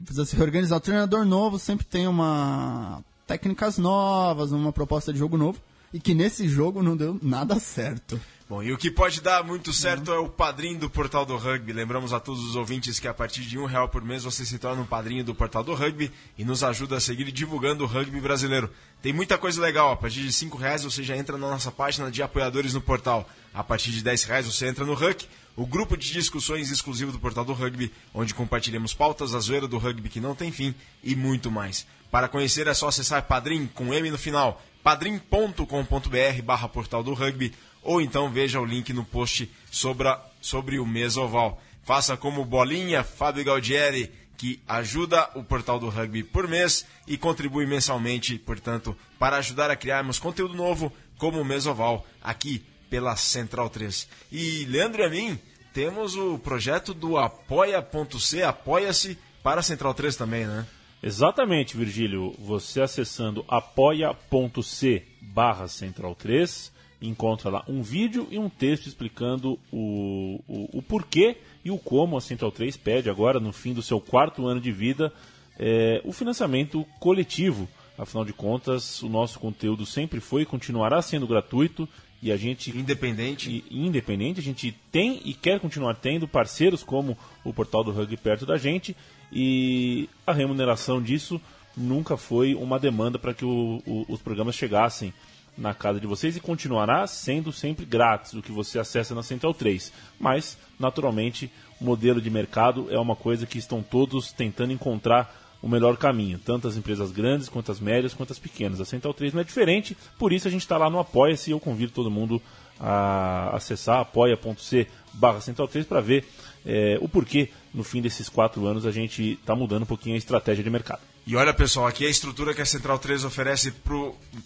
precisa 0.04 0.24
se 0.24 0.36
reorganizar. 0.36 0.78
O 0.78 0.80
treinador 0.80 1.24
novo 1.24 1.58
sempre 1.58 1.84
tem 1.84 2.06
uma 2.06 3.04
técnicas 3.26 3.78
novas, 3.78 4.52
uma 4.52 4.72
proposta 4.72 5.12
de 5.12 5.18
jogo 5.18 5.36
novo. 5.36 5.60
E 5.92 6.00
que 6.00 6.14
nesse 6.14 6.48
jogo 6.48 6.82
não 6.82 6.96
deu 6.96 7.18
nada 7.22 7.60
certo. 7.60 8.20
Bom, 8.46 8.62
e 8.62 8.70
o 8.74 8.76
que 8.76 8.90
pode 8.90 9.22
dar 9.22 9.42
muito 9.42 9.72
certo 9.72 10.10
uhum. 10.10 10.14
é 10.14 10.18
o 10.18 10.28
padrinho 10.28 10.78
do 10.78 10.90
Portal 10.90 11.24
do 11.24 11.34
Rugby. 11.34 11.72
Lembramos 11.72 12.12
a 12.12 12.20
todos 12.20 12.44
os 12.44 12.56
ouvintes 12.56 13.00
que 13.00 13.08
a 13.08 13.14
partir 13.14 13.40
de 13.40 13.58
um 13.58 13.64
real 13.64 13.88
por 13.88 14.04
mês 14.04 14.22
você 14.22 14.44
se 14.44 14.58
torna 14.58 14.82
um 14.82 14.86
padrinho 14.86 15.24
do 15.24 15.34
Portal 15.34 15.64
do 15.64 15.72
Rugby 15.72 16.12
e 16.36 16.44
nos 16.44 16.62
ajuda 16.62 16.98
a 16.98 17.00
seguir 17.00 17.32
divulgando 17.32 17.84
o 17.84 17.86
rugby 17.86 18.20
brasileiro. 18.20 18.70
Tem 19.00 19.14
muita 19.14 19.38
coisa 19.38 19.62
legal. 19.62 19.92
A 19.92 19.96
partir 19.96 20.20
de 20.20 20.30
cinco 20.30 20.58
reais 20.58 20.84
você 20.84 21.02
já 21.02 21.16
entra 21.16 21.38
na 21.38 21.48
nossa 21.48 21.72
página 21.72 22.10
de 22.10 22.22
apoiadores 22.22 22.74
no 22.74 22.82
portal. 22.82 23.26
A 23.54 23.64
partir 23.64 23.92
de 23.92 24.04
dez 24.04 24.24
reais 24.24 24.44
você 24.44 24.66
entra 24.66 24.84
no 24.84 24.92
Huck, 24.92 25.26
o 25.56 25.66
grupo 25.66 25.96
de 25.96 26.12
discussões 26.12 26.70
exclusivo 26.70 27.12
do 27.12 27.18
Portal 27.18 27.46
do 27.46 27.54
Rugby, 27.54 27.90
onde 28.12 28.34
compartilhamos 28.34 28.92
pautas, 28.92 29.34
a 29.34 29.40
zoeira 29.40 29.66
do 29.66 29.78
rugby 29.78 30.10
que 30.10 30.20
não 30.20 30.34
tem 30.34 30.52
fim 30.52 30.74
e 31.02 31.16
muito 31.16 31.50
mais. 31.50 31.86
Para 32.10 32.28
conhecer 32.28 32.66
é 32.66 32.74
só 32.74 32.88
acessar 32.88 33.22
padrim 33.22 33.66
com 33.72 33.94
M 33.94 34.10
no 34.10 34.18
final, 34.18 34.62
padrim.com.br 34.82 36.42
barra 36.44 36.68
Portal 36.68 37.02
do 37.02 37.14
Rugby 37.14 37.54
ou 37.84 38.00
então 38.00 38.30
veja 38.30 38.60
o 38.60 38.64
link 38.64 38.92
no 38.92 39.04
post 39.04 39.48
sobre, 39.70 40.08
a, 40.08 40.20
sobre 40.40 40.78
o 40.78 40.86
Mesoval. 40.86 41.62
Faça 41.84 42.16
como 42.16 42.44
Bolinha, 42.44 43.04
Fábio 43.04 43.44
Galdieri, 43.44 44.10
que 44.36 44.60
ajuda 44.66 45.30
o 45.34 45.44
portal 45.44 45.78
do 45.78 45.88
rugby 45.88 46.22
por 46.24 46.48
mês 46.48 46.86
e 47.06 47.16
contribui 47.16 47.66
mensalmente, 47.66 48.38
portanto, 48.38 48.96
para 49.18 49.36
ajudar 49.36 49.70
a 49.70 49.76
criarmos 49.76 50.18
conteúdo 50.18 50.54
novo 50.54 50.92
como 51.18 51.40
o 51.40 51.44
Mesoval 51.44 52.04
aqui 52.22 52.64
pela 52.90 53.14
Central 53.16 53.70
3. 53.70 54.08
E 54.32 54.64
Leandro 54.64 55.02
e 55.02 55.04
a 55.04 55.10
mim 55.10 55.38
temos 55.72 56.16
o 56.16 56.38
projeto 56.38 56.94
do 56.94 57.18
apoia.c, 57.18 58.42
apoia-se 58.42 59.18
para 59.42 59.60
a 59.60 59.62
Central 59.62 59.94
3 59.94 60.16
também, 60.16 60.46
né? 60.46 60.66
Exatamente, 61.02 61.76
Virgílio. 61.76 62.34
Você 62.38 62.80
acessando 62.80 63.44
apoia.c 63.46 65.06
barra 65.20 65.68
Central 65.68 66.14
3 66.14 66.72
encontra 67.08 67.50
lá 67.50 67.64
um 67.68 67.82
vídeo 67.82 68.26
e 68.30 68.38
um 68.38 68.48
texto 68.48 68.86
explicando 68.86 69.58
o, 69.72 70.40
o, 70.48 70.78
o, 70.78 70.82
porquê 70.82 71.36
e 71.64 71.70
o 71.70 71.78
como 71.78 72.16
a 72.16 72.20
Central 72.20 72.52
3 72.52 72.76
pede 72.76 73.10
agora, 73.10 73.40
no 73.40 73.52
fim 73.52 73.72
do 73.72 73.82
seu 73.82 74.00
quarto 74.00 74.46
ano 74.46 74.60
de 74.60 74.72
vida, 74.72 75.12
é, 75.58 76.00
o 76.04 76.12
financiamento 76.12 76.86
coletivo. 76.98 77.68
Afinal 77.96 78.24
de 78.24 78.32
contas, 78.32 79.02
o 79.02 79.08
nosso 79.08 79.38
conteúdo 79.38 79.86
sempre 79.86 80.18
foi 80.20 80.42
e 80.42 80.46
continuará 80.46 81.00
sendo 81.00 81.26
gratuito 81.26 81.88
e 82.20 82.32
a 82.32 82.36
gente 82.36 82.76
independente. 82.76 83.64
e, 83.70 83.86
independente 83.86 84.40
a 84.40 84.42
gente 84.42 84.74
tem 84.90 85.20
e 85.24 85.34
quer 85.34 85.60
continuar 85.60 85.94
tendo 85.94 86.26
parceiros 86.26 86.82
como 86.82 87.16
o 87.44 87.52
portal 87.52 87.84
do 87.84 87.92
rugby 87.92 88.16
perto 88.16 88.46
da 88.46 88.56
gente 88.56 88.96
e 89.30 90.08
a 90.26 90.32
remuneração 90.32 91.02
disso 91.02 91.40
nunca 91.76 92.16
foi 92.16 92.54
uma 92.54 92.78
demanda 92.78 93.18
para 93.18 93.34
que 93.34 93.44
o, 93.44 93.82
o, 93.86 94.06
os 94.08 94.20
programas 94.20 94.54
chegassem 94.54 95.12
na 95.56 95.72
casa 95.72 96.00
de 96.00 96.06
vocês 96.06 96.36
e 96.36 96.40
continuará 96.40 97.06
sendo 97.06 97.52
sempre 97.52 97.84
grátis 97.84 98.34
o 98.34 98.42
que 98.42 98.52
você 98.52 98.78
acessa 98.78 99.14
na 99.14 99.22
Central 99.22 99.54
3. 99.54 99.92
Mas, 100.18 100.58
naturalmente, 100.78 101.50
o 101.80 101.84
modelo 101.84 102.20
de 102.20 102.30
mercado 102.30 102.88
é 102.90 102.98
uma 102.98 103.16
coisa 103.16 103.46
que 103.46 103.58
estão 103.58 103.82
todos 103.82 104.32
tentando 104.32 104.72
encontrar 104.72 105.42
o 105.62 105.68
melhor 105.68 105.96
caminho, 105.96 106.38
tanto 106.38 106.68
as 106.68 106.76
empresas 106.76 107.10
grandes, 107.10 107.48
quanto 107.48 107.72
as 107.72 107.80
médias, 107.80 108.12
quanto 108.12 108.32
as 108.32 108.38
pequenas. 108.38 108.80
A 108.80 108.84
Central 108.84 109.14
3 109.14 109.32
não 109.32 109.40
é 109.40 109.44
diferente, 109.44 109.96
por 110.18 110.32
isso 110.32 110.46
a 110.46 110.50
gente 110.50 110.60
está 110.60 110.76
lá 110.76 110.90
no 110.90 110.98
Apoia-se 110.98 111.50
e 111.50 111.52
eu 111.52 111.60
convido 111.60 111.92
todo 111.92 112.10
mundo 112.10 112.40
a 112.78 113.50
acessar 113.54 114.00
apoia.c 114.00 114.86
barra 115.14 115.40
Central 115.40 115.68
3 115.68 115.86
para 115.86 116.00
ver 116.00 116.26
é, 116.66 116.98
o 117.00 117.08
porquê, 117.08 117.50
no 117.72 117.82
fim 117.82 118.02
desses 118.02 118.28
quatro 118.28 118.66
anos, 118.66 118.84
a 118.84 118.90
gente 118.90 119.38
está 119.40 119.54
mudando 119.54 119.84
um 119.84 119.86
pouquinho 119.86 120.16
a 120.16 120.18
estratégia 120.18 120.62
de 120.62 120.68
mercado. 120.68 121.13
E 121.26 121.36
olha, 121.36 121.54
pessoal, 121.54 121.86
aqui 121.86 122.04
a 122.06 122.10
estrutura 122.10 122.52
que 122.52 122.60
a 122.60 122.66
Central 122.66 122.98
3 122.98 123.24
oferece 123.24 123.72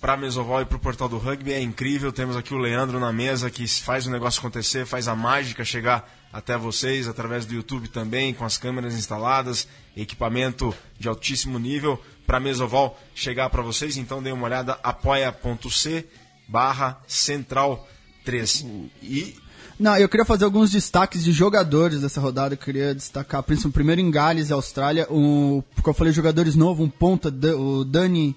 para 0.01 0.13
a 0.13 0.17
Mesoval 0.17 0.63
e 0.63 0.65
para 0.65 0.77
o 0.77 0.81
Portal 0.81 1.09
do 1.09 1.19
Rugby 1.19 1.53
é 1.53 1.61
incrível. 1.61 2.13
Temos 2.13 2.37
aqui 2.37 2.55
o 2.55 2.59
Leandro 2.59 3.01
na 3.01 3.13
mesa 3.13 3.51
que 3.51 3.67
faz 3.67 4.07
o 4.07 4.11
negócio 4.13 4.39
acontecer, 4.39 4.87
faz 4.87 5.09
a 5.09 5.17
mágica 5.17 5.65
chegar 5.65 6.09
até 6.33 6.57
vocês 6.57 7.09
através 7.09 7.45
do 7.45 7.53
YouTube 7.53 7.89
também, 7.89 8.33
com 8.33 8.45
as 8.45 8.57
câmeras 8.57 8.95
instaladas, 8.95 9.67
equipamento 9.97 10.73
de 10.97 11.09
altíssimo 11.09 11.59
nível 11.59 12.01
para 12.25 12.37
a 12.37 12.41
Mesoval 12.41 12.97
chegar 13.13 13.51
para 13.51 13.61
vocês. 13.61 13.97
Então 13.97 14.23
dê 14.23 14.31
uma 14.31 14.47
olhada, 14.47 14.79
apoia.c 14.81 16.07
barra 16.47 17.03
Central 17.09 17.89
3. 18.25 18.65
E 19.03 19.37
não, 19.79 19.97
eu 19.97 20.09
queria 20.09 20.25
fazer 20.25 20.45
alguns 20.45 20.71
destaques 20.71 21.23
de 21.23 21.31
jogadores 21.31 22.01
dessa 22.01 22.21
rodada. 22.21 22.55
Eu 22.55 22.59
queria 22.59 22.95
destacar, 22.95 23.43
principalmente, 23.43 23.75
primeiro 23.75 24.01
em 24.01 24.11
Gales 24.11 24.51
e 24.51 24.53
Austrália, 24.53 25.07
o, 25.11 25.63
porque 25.75 25.89
eu 25.89 25.95
falei 25.95 26.13
jogadores 26.13 26.57
novos, 26.57 26.85
um 26.85 26.91
ponta, 26.91 27.29
o 27.57 27.85
Dani 27.85 28.35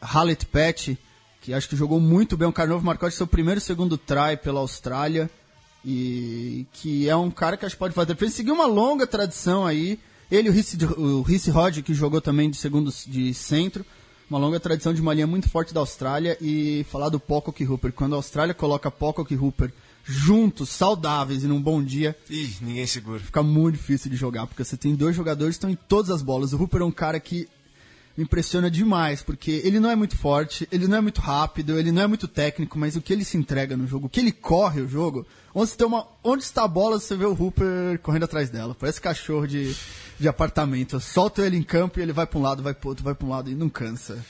Hallett 0.00 0.44
Pet, 0.46 0.98
que 1.40 1.54
acho 1.54 1.68
que 1.68 1.76
jogou 1.76 1.98
muito 2.00 2.36
bem, 2.36 2.46
um 2.46 2.52
cara 2.52 2.68
novo, 2.68 2.84
marcou 2.84 3.10
seu 3.10 3.26
primeiro 3.26 3.58
e 3.58 3.62
segundo 3.62 3.96
try 3.96 4.36
pela 4.42 4.60
Austrália, 4.60 5.30
e 5.84 6.66
que 6.72 7.08
é 7.08 7.16
um 7.16 7.30
cara 7.30 7.56
que 7.56 7.64
acho 7.64 7.76
que 7.76 7.78
pode 7.78 7.94
fazer 7.94 8.16
Ele 8.20 8.30
Seguiu 8.30 8.54
uma 8.54 8.66
longa 8.66 9.06
tradição 9.06 9.64
aí, 9.64 9.98
ele 10.30 10.50
o 10.50 11.22
Rhys 11.22 11.46
Rod, 11.46 11.78
que 11.82 11.94
jogou 11.94 12.20
também 12.20 12.50
de 12.50 12.56
segundo 12.56 12.92
de 13.06 13.32
centro, 13.32 13.86
uma 14.28 14.38
longa 14.38 14.58
tradição 14.58 14.92
de 14.92 15.00
uma 15.00 15.14
linha 15.14 15.26
muito 15.26 15.48
forte 15.48 15.72
da 15.72 15.80
Austrália, 15.80 16.36
e 16.40 16.84
falar 16.90 17.08
do 17.08 17.20
Pocock 17.20 17.64
Hooper. 17.64 17.92
Quando 17.92 18.14
a 18.14 18.16
Austrália 18.16 18.52
coloca 18.52 18.90
Pocock 18.90 19.34
Hooper 19.34 19.72
juntos, 20.06 20.70
saudáveis 20.70 21.42
e 21.42 21.48
num 21.48 21.60
bom 21.60 21.82
dia. 21.82 22.16
Ih, 22.30 22.56
ninguém 22.60 22.86
segura. 22.86 23.20
Fica 23.20 23.42
muito 23.42 23.76
difícil 23.76 24.10
de 24.10 24.16
jogar, 24.16 24.46
porque 24.46 24.64
você 24.64 24.76
tem 24.76 24.94
dois 24.94 25.16
jogadores 25.16 25.56
que 25.56 25.58
estão 25.58 25.70
em 25.70 25.78
todas 25.88 26.10
as 26.10 26.22
bolas. 26.22 26.52
O 26.52 26.62
Hooper 26.62 26.82
é 26.82 26.84
um 26.84 26.92
cara 26.92 27.18
que 27.18 27.48
me 28.16 28.24
impressiona 28.24 28.70
demais, 28.70 29.22
porque 29.22 29.60
ele 29.64 29.78
não 29.78 29.90
é 29.90 29.96
muito 29.96 30.16
forte, 30.16 30.66
ele 30.72 30.88
não 30.88 30.96
é 30.96 31.00
muito 31.00 31.20
rápido, 31.20 31.78
ele 31.78 31.92
não 31.92 32.02
é 32.02 32.06
muito 32.06 32.26
técnico, 32.26 32.78
mas 32.78 32.96
o 32.96 33.02
que 33.02 33.12
ele 33.12 33.24
se 33.24 33.36
entrega 33.36 33.76
no 33.76 33.86
jogo, 33.86 34.06
o 34.06 34.08
que 34.08 34.20
ele 34.20 34.32
corre 34.32 34.80
o 34.80 34.88
jogo, 34.88 35.26
onde, 35.54 35.72
tem 35.72 35.86
uma, 35.86 36.06
onde 36.24 36.42
está 36.42 36.64
a 36.64 36.68
bola, 36.68 36.98
você 36.98 37.14
vê 37.14 37.26
o 37.26 37.36
Hooper 37.38 37.98
correndo 38.00 38.24
atrás 38.24 38.48
dela. 38.48 38.74
Parece 38.74 39.00
cachorro 39.00 39.46
de, 39.46 39.76
de 40.18 40.28
apartamento. 40.28 40.98
Solta 41.00 41.44
ele 41.44 41.56
em 41.56 41.62
campo 41.62 41.98
e 41.98 42.02
ele 42.02 42.12
vai 42.12 42.26
para 42.26 42.38
um 42.38 42.42
lado, 42.42 42.62
vai 42.62 42.72
para 42.72 42.88
outro, 42.88 43.04
vai 43.04 43.14
para 43.14 43.26
um 43.26 43.30
lado 43.30 43.50
e 43.50 43.54
não 43.54 43.68
cansa. 43.68 44.24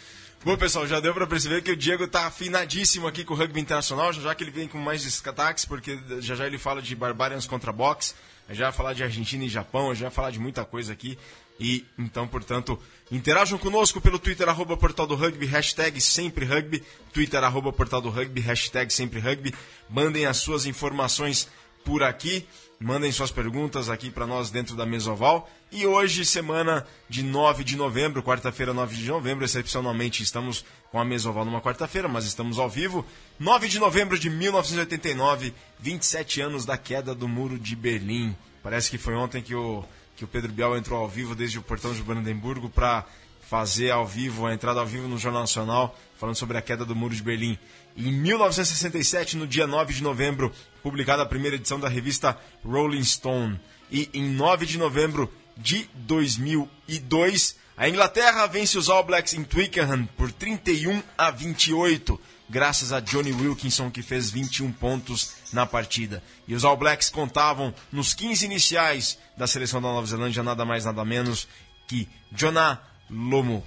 Bom, 0.47 0.57
pessoal, 0.57 0.87
já 0.87 1.01
deu 1.01 1.13
para 1.13 1.27
perceber 1.27 1.61
que 1.61 1.73
o 1.73 1.77
Diego 1.77 2.05
está 2.05 2.29
afinadíssimo 2.29 3.09
aqui 3.09 3.25
com 3.25 3.35
o 3.35 3.37
rugby 3.37 3.59
internacional, 3.59 4.13
já 4.13 4.33
que 4.33 4.45
ele 4.45 4.53
vem 4.53 4.69
com 4.69 4.79
mais 4.79 5.03
destaques, 5.03 5.65
porque 5.65 5.99
já 6.21 6.37
já 6.37 6.47
ele 6.47 6.57
fala 6.57 6.81
de 6.81 6.95
Barbarians 6.95 7.49
contra 7.49 7.73
Box, 7.73 8.15
já 8.51 8.67
vai 8.67 8.73
falar 8.73 8.93
de 8.93 9.03
Argentina 9.03 9.45
e 9.45 9.49
Japão, 9.49 9.93
já 9.93 10.03
vai 10.03 10.15
falar 10.15 10.31
de 10.31 10.39
muita 10.39 10.65
coisa 10.65 10.93
aqui. 10.93 11.19
E 11.59 11.85
então, 11.99 12.29
portanto, 12.29 12.81
interajam 13.11 13.59
conosco 13.59 14.01
pelo 14.01 14.21
Twitter, 14.21 14.49
arroba 14.49 14.77
Portal 14.77 15.05
do 15.05 15.17
Rugby, 15.17 15.47
hashtag 15.47 16.01
sempre 16.01 16.45
rugby, 16.45 16.81
Twitter, 17.13 17.43
arroba 17.43 17.73
Portal 17.73 18.01
do 18.01 18.09
Rugby, 18.09 18.41
hashtag 18.41 18.95
sempre 18.95 19.19
rugby. 19.19 19.53
Mandem 19.91 20.27
as 20.27 20.37
suas 20.37 20.65
informações 20.65 21.49
por 21.85 22.05
aqui. 22.05 22.47
Mandem 22.79 23.11
suas 23.11 23.31
perguntas 23.31 23.89
aqui 23.89 24.11
para 24.11 24.27
nós 24.27 24.51
dentro 24.51 24.77
da 24.77 24.85
Mesoval. 24.85 25.49
E 25.73 25.87
hoje, 25.87 26.27
semana 26.27 26.87
de 27.09 27.23
9 27.23 27.65
de 27.65 27.75
novembro, 27.75 28.23
quarta-feira, 28.23 28.75
9 28.75 28.95
de 28.95 29.09
novembro, 29.09 29.47
excepcionalmente 29.47 30.23
estamos 30.23 30.63
com 30.91 31.01
a 31.01 31.05
Mesoval 31.05 31.47
numa 31.47 31.63
quarta-feira, 31.63 32.07
mas 32.07 32.27
estamos 32.27 32.59
ao 32.59 32.69
vivo. 32.69 33.03
9 33.39 33.69
de 33.69 33.79
novembro 33.79 34.19
de 34.19 34.29
1989, 34.29 35.55
27 35.81 36.43
anos 36.43 36.67
da 36.67 36.77
queda 36.77 37.15
do 37.15 37.27
Muro 37.27 37.59
de 37.59 37.75
Berlim. 37.75 38.37
Parece 38.63 38.91
que 38.91 38.99
foi 38.99 39.15
ontem 39.15 39.43
que 39.43 39.55
o, 39.55 39.83
que 40.15 40.25
o 40.25 40.29
Pedro 40.29 40.53
Bial 40.53 40.77
entrou 40.77 41.01
ao 41.01 41.09
vivo 41.09 41.35
desde 41.35 41.59
o 41.59 41.63
portão 41.63 41.95
de 41.95 42.03
Brandenburgo 42.03 42.69
para 42.69 43.07
fazer 43.49 43.91
ao 43.91 44.07
vivo, 44.07 44.45
a 44.45 44.53
entrada 44.53 44.81
ao 44.81 44.87
vivo 44.87 45.09
no 45.09 45.19
Jornal 45.19 45.43
Nacional, 45.43 45.97
falando 46.19 46.37
sobre 46.37 46.59
a 46.59 46.63
queda 46.63 46.85
do 46.85 46.97
Muro 46.97 47.15
de 47.15 47.23
Berlim. 47.23 47.59
Em 47.97 48.13
1967, 48.13 49.37
no 49.39 49.47
dia 49.47 49.67
9 49.67 49.95
de 49.95 50.03
novembro, 50.03 50.53
publicada 50.87 51.25
a 51.25 51.27
primeira 51.27 51.57
edição 51.57 51.81
da 51.81 51.89
revista 51.89 52.39
Rolling 52.65 53.03
Stone. 53.03 53.59
E 53.91 54.09
em 54.15 54.31
9 54.31 54.65
de 54.65 54.79
novembro 54.79 55.29
de 55.57 55.91
2002, 55.95 57.57
a 57.77 57.89
Inglaterra 57.89 58.47
vence 58.47 58.79
os 58.79 58.89
All 58.89 59.03
Blacks 59.03 59.35
em 59.35 59.43
Twickenham 59.43 60.07
por 60.17 60.31
31 60.31 61.03
a 61.19 61.29
28, 61.33 62.21
graças 62.49 62.93
a 62.93 63.01
Johnny 63.01 63.33
Wilkinson, 63.33 63.91
que 63.91 64.01
fez 64.01 64.31
21 64.31 64.71
pontos 64.71 65.33
na 65.53 65.67
partida. 65.67 66.23
E 66.47 66.55
os 66.55 66.65
All 66.65 66.77
Blacks 66.77 67.11
contavam 67.11 67.75
nos 67.91 68.15
15 68.15 68.45
iniciais 68.45 69.19
da 69.37 69.49
seleção 69.49 69.83
da 69.83 69.89
Nova 69.89 70.07
Zelândia 70.07 70.45
nada 70.45 70.65
mais 70.65 70.85
nada 70.85 71.05
menos 71.05 71.49
que 71.89 72.09
Jonah 72.31 72.81
Lomo, 73.11 73.67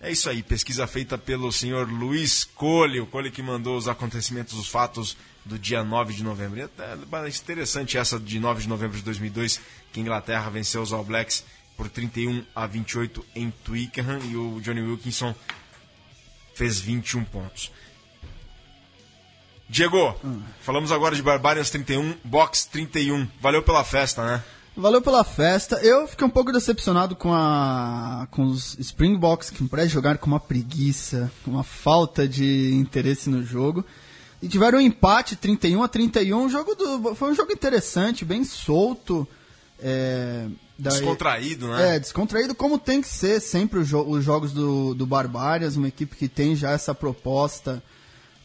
é 0.00 0.12
isso 0.12 0.30
aí, 0.30 0.44
pesquisa 0.44 0.86
feita 0.86 1.18
pelo 1.18 1.50
senhor 1.50 1.90
Luiz 1.90 2.44
Cole, 2.44 3.00
o 3.00 3.06
Cole 3.06 3.32
que 3.32 3.42
mandou 3.42 3.76
os 3.76 3.88
acontecimentos, 3.88 4.54
os 4.54 4.68
fatos 4.68 5.16
do 5.48 5.58
dia 5.58 5.82
9 5.82 6.12
de 6.12 6.22
novembro. 6.22 6.60
É, 6.60 6.64
é 6.64 7.28
interessante 7.28 7.96
essa 7.96 8.20
de 8.20 8.38
9 8.38 8.62
de 8.62 8.68
novembro 8.68 8.96
de 8.96 9.02
2002, 9.02 9.60
que 9.92 9.98
a 9.98 10.02
Inglaterra 10.02 10.50
venceu 10.50 10.82
os 10.82 10.92
All 10.92 11.02
Blacks 11.02 11.44
por 11.76 11.88
31 11.88 12.44
a 12.54 12.66
28 12.66 13.24
em 13.34 13.50
Twickenham 13.50 14.20
e 14.24 14.36
o 14.36 14.60
Johnny 14.60 14.82
Wilkinson 14.82 15.34
fez 16.54 16.78
21 16.78 17.24
pontos. 17.24 17.72
Diego, 19.68 20.14
hum. 20.24 20.42
falamos 20.60 20.92
agora 20.92 21.14
de 21.14 21.22
Barbarians 21.22 21.70
31, 21.70 22.16
Box 22.24 22.66
31. 22.66 23.28
Valeu 23.40 23.62
pela 23.62 23.84
festa, 23.84 24.24
né? 24.24 24.42
Valeu 24.76 25.02
pela 25.02 25.24
festa. 25.24 25.76
Eu 25.76 26.06
fiquei 26.06 26.26
um 26.26 26.30
pouco 26.30 26.52
decepcionado 26.52 27.16
com 27.16 27.34
a 27.34 28.28
com 28.30 28.44
os 28.44 28.78
Springboks 28.78 29.50
que 29.50 29.62
me 29.62 29.68
parece 29.68 29.88
jogar 29.88 30.18
com 30.18 30.26
uma 30.26 30.40
preguiça, 30.40 31.30
com 31.44 31.50
uma 31.50 31.64
falta 31.64 32.28
de 32.28 32.74
interesse 32.74 33.28
no 33.28 33.42
jogo. 33.42 33.84
E 34.40 34.48
tiveram 34.48 34.78
um 34.78 34.82
empate 34.82 35.34
31 35.34 35.82
a 35.82 35.88
31, 35.88 36.38
um 36.38 36.48
jogo 36.48 36.74
do, 36.74 37.14
foi 37.14 37.32
um 37.32 37.34
jogo 37.34 37.52
interessante, 37.52 38.24
bem 38.24 38.44
solto. 38.44 39.26
É, 39.80 40.46
daí, 40.78 40.92
descontraído, 40.94 41.68
né? 41.68 41.96
É, 41.96 41.98
descontraído 41.98 42.54
como 42.54 42.78
tem 42.78 43.00
que 43.00 43.08
ser 43.08 43.40
sempre 43.40 43.80
os, 43.80 43.88
jo 43.88 44.00
os 44.02 44.24
jogos 44.24 44.52
do, 44.52 44.94
do 44.94 45.06
Barbarians, 45.06 45.76
uma 45.76 45.88
equipe 45.88 46.16
que 46.16 46.28
tem 46.28 46.54
já 46.54 46.70
essa 46.70 46.94
proposta 46.94 47.82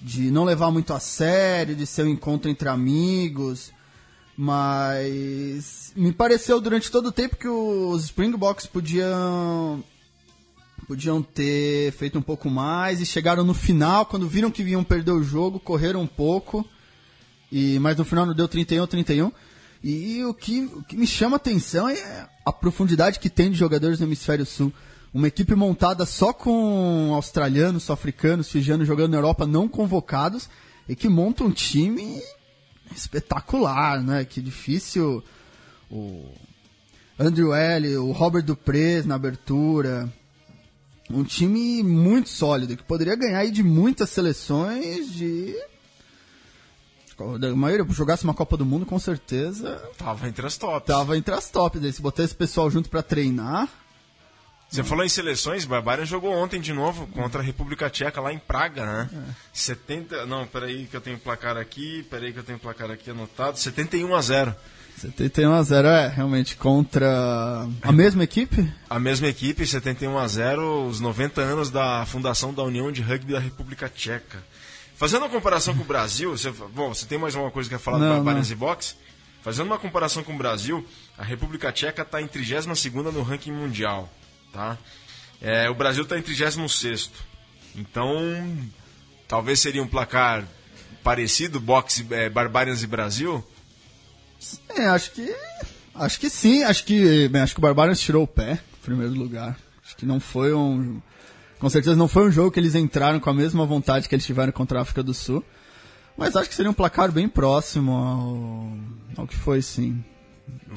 de 0.01 0.31
não 0.31 0.43
levar 0.43 0.71
muito 0.71 0.93
a 0.93 0.99
sério, 0.99 1.75
de 1.75 1.85
ser 1.85 2.03
um 2.03 2.09
encontro 2.09 2.49
entre 2.49 2.67
amigos. 2.67 3.71
Mas 4.35 5.93
me 5.95 6.11
pareceu 6.11 6.59
durante 6.59 6.89
todo 6.89 7.07
o 7.07 7.11
tempo 7.11 7.37
que 7.37 7.47
os 7.47 8.05
Springboks 8.05 8.65
podiam 8.65 9.83
podiam 10.93 11.23
ter 11.23 11.91
feito 11.93 12.19
um 12.19 12.21
pouco 12.21 12.51
mais 12.51 13.01
e 13.01 13.05
chegaram 13.05 13.43
no 13.43 13.55
final, 13.55 14.05
quando 14.05 14.27
viram 14.27 14.51
que 14.51 14.61
iam 14.61 14.83
perder 14.83 15.09
o 15.09 15.23
jogo, 15.23 15.59
correram 15.59 16.01
um 16.01 16.07
pouco. 16.07 16.63
E 17.51 17.79
mas 17.79 17.97
no 17.97 18.05
final 18.05 18.27
não 18.27 18.33
deu 18.35 18.47
31 18.47 18.85
31. 18.85 19.31
E 19.83 20.23
o 20.23 20.35
que, 20.35 20.61
o 20.65 20.83
que 20.83 20.95
me 20.95 21.07
chama 21.07 21.37
atenção 21.37 21.89
é 21.89 22.27
a 22.45 22.53
profundidade 22.53 23.19
que 23.19 23.27
tem 23.27 23.49
de 23.49 23.57
jogadores 23.57 23.99
no 23.99 24.05
hemisfério 24.05 24.45
sul. 24.45 24.71
Uma 25.11 25.27
equipe 25.27 25.55
montada 25.55 26.05
só 26.05 26.31
com 26.31 27.11
australianos, 27.15 27.89
africanos, 27.89 28.51
fijianos 28.51 28.87
jogando 28.87 29.11
na 29.11 29.17
Europa 29.17 29.47
não 29.47 29.67
convocados 29.67 30.47
e 30.87 30.95
que 30.95 31.09
monta 31.09 31.43
um 31.43 31.51
time 31.51 32.21
espetacular, 32.95 33.99
né? 33.99 34.25
Que 34.25 34.39
difícil 34.41 35.23
o 35.89 36.23
Andrew 37.17 37.51
L, 37.51 37.97
o 37.97 38.11
Robert 38.11 38.43
Duprez 38.43 39.07
na 39.07 39.15
abertura. 39.15 40.07
Um 41.13 41.23
time 41.23 41.83
muito 41.83 42.29
sólido, 42.29 42.75
que 42.75 42.83
poderia 42.83 43.15
ganhar 43.15 43.39
aí 43.39 43.51
de 43.51 43.63
muitas 43.63 44.09
seleções 44.09 45.11
de. 45.11 45.55
A 47.19 47.55
maioria, 47.55 47.85
jogasse 47.91 48.23
uma 48.23 48.33
Copa 48.33 48.57
do 48.57 48.65
Mundo, 48.65 48.85
com 48.85 48.97
certeza. 48.97 49.81
Tava 49.97 50.27
entre 50.27 50.45
as 50.45 50.57
tops. 50.57 50.87
Tava 50.87 51.17
entre 51.17 51.33
as 51.33 51.49
tops. 51.49 51.95
Se 51.95 52.01
botar 52.01 52.23
esse 52.23 52.35
pessoal 52.35 52.69
junto 52.69 52.89
para 52.89 53.03
treinar. 53.03 53.69
Você 54.73 54.83
falou 54.83 55.05
em 55.05 55.09
seleções, 55.09 55.65
Barbarian 55.65 56.03
jogou 56.03 56.33
ontem 56.33 56.59
de 56.59 56.73
novo 56.73 57.05
contra 57.05 57.41
a 57.41 57.43
República 57.43 57.91
Tcheca 57.91 58.19
lá 58.19 58.33
em 58.33 58.39
Praga, 58.39 58.83
né? 58.83 59.09
É. 59.13 59.35
70, 59.53 60.25
não, 60.25 60.47
peraí 60.47 60.87
que 60.87 60.97
eu 60.97 61.01
tenho 61.01 61.19
placar 61.19 61.55
aqui, 61.57 62.01
peraí 62.09 62.33
que 62.33 62.39
eu 62.39 62.43
tenho 62.43 62.57
placar 62.57 62.89
aqui 62.89 63.11
anotado, 63.11 63.59
71 63.59 64.15
a 64.15 64.19
0. 64.19 64.55
71 64.97 65.53
a 65.53 65.63
0 65.63 65.87
é 65.87 66.07
realmente 66.07 66.55
contra 66.55 67.67
a 67.81 67.91
mesma 67.91 68.23
equipe? 68.23 68.71
A 68.89 68.99
mesma 68.99 69.27
equipe, 69.27 69.65
71 69.65 70.17
a 70.17 70.27
0, 70.27 70.87
os 70.87 70.99
90 70.99 71.41
anos 71.41 71.69
da 71.69 72.05
fundação 72.05 72.53
da 72.53 72.63
União 72.63 72.91
de 72.91 73.01
Rugby 73.01 73.33
da 73.33 73.39
República 73.39 73.89
Tcheca. 73.89 74.43
Fazendo 74.95 75.23
uma 75.23 75.29
comparação 75.29 75.75
com 75.75 75.81
o 75.81 75.85
Brasil, 75.85 76.31
você, 76.31 76.51
bom, 76.51 76.93
você 76.93 77.05
tem 77.05 77.17
mais 77.17 77.35
alguma 77.35 77.51
coisa 77.51 77.69
que 77.69 77.75
quer 77.75 77.81
falar 77.81 77.99
não, 77.99 78.07
do 78.07 78.13
Barbarians 78.15 78.51
e 78.51 78.55
Box? 78.55 78.95
Fazendo 79.41 79.65
uma 79.67 79.77
comparação 79.77 80.23
com 80.23 80.33
o 80.33 80.37
Brasil, 80.37 80.87
a 81.17 81.23
República 81.23 81.71
Tcheca 81.71 82.03
está 82.03 82.21
em 82.21 82.27
32 82.27 82.65
no 83.13 83.21
ranking 83.23 83.51
mundial. 83.51 84.09
Tá? 84.53 84.77
É, 85.41 85.69
o 85.69 85.75
Brasil 85.75 86.03
está 86.03 86.17
em 86.17 86.21
36. 86.21 87.11
Então, 87.75 88.07
talvez 89.27 89.59
seria 89.59 89.83
um 89.83 89.87
placar 89.87 90.45
parecido, 91.03 91.59
boxe 91.59 92.07
é, 92.11 92.29
Barbarians 92.29 92.83
e 92.83 92.87
Brasil? 92.87 93.45
É, 94.75 94.87
acho 94.87 95.11
que. 95.11 95.35
Acho 95.95 96.19
que 96.19 96.29
sim. 96.29 96.63
Acho 96.63 96.85
que, 96.85 97.27
bem, 97.27 97.41
acho 97.41 97.53
que 97.53 97.59
o 97.59 97.61
Barbarians 97.61 97.99
tirou 97.99 98.23
o 98.23 98.27
pé, 98.27 98.53
em 98.53 98.83
primeiro 98.83 99.13
lugar. 99.13 99.57
Acho 99.85 99.95
que 99.95 100.05
não 100.05 100.19
foi 100.19 100.53
um. 100.53 101.01
Com 101.59 101.69
certeza 101.69 101.95
não 101.95 102.07
foi 102.07 102.27
um 102.27 102.31
jogo 102.31 102.51
que 102.51 102.59
eles 102.59 102.75
entraram 102.75 103.19
com 103.19 103.29
a 103.29 103.33
mesma 103.33 103.65
vontade 103.65 104.09
que 104.09 104.15
eles 104.15 104.25
tiveram 104.25 104.51
contra 104.51 104.79
a 104.79 104.81
África 104.81 105.01
do 105.01 105.13
Sul. 105.13 105.43
Mas 106.17 106.35
acho 106.35 106.49
que 106.49 106.55
seria 106.55 106.69
um 106.69 106.73
placar 106.73 107.11
bem 107.11 107.27
próximo 107.27 107.91
ao, 107.91 109.21
ao 109.21 109.27
que 109.27 109.35
foi, 109.35 109.61
sim. 109.61 110.03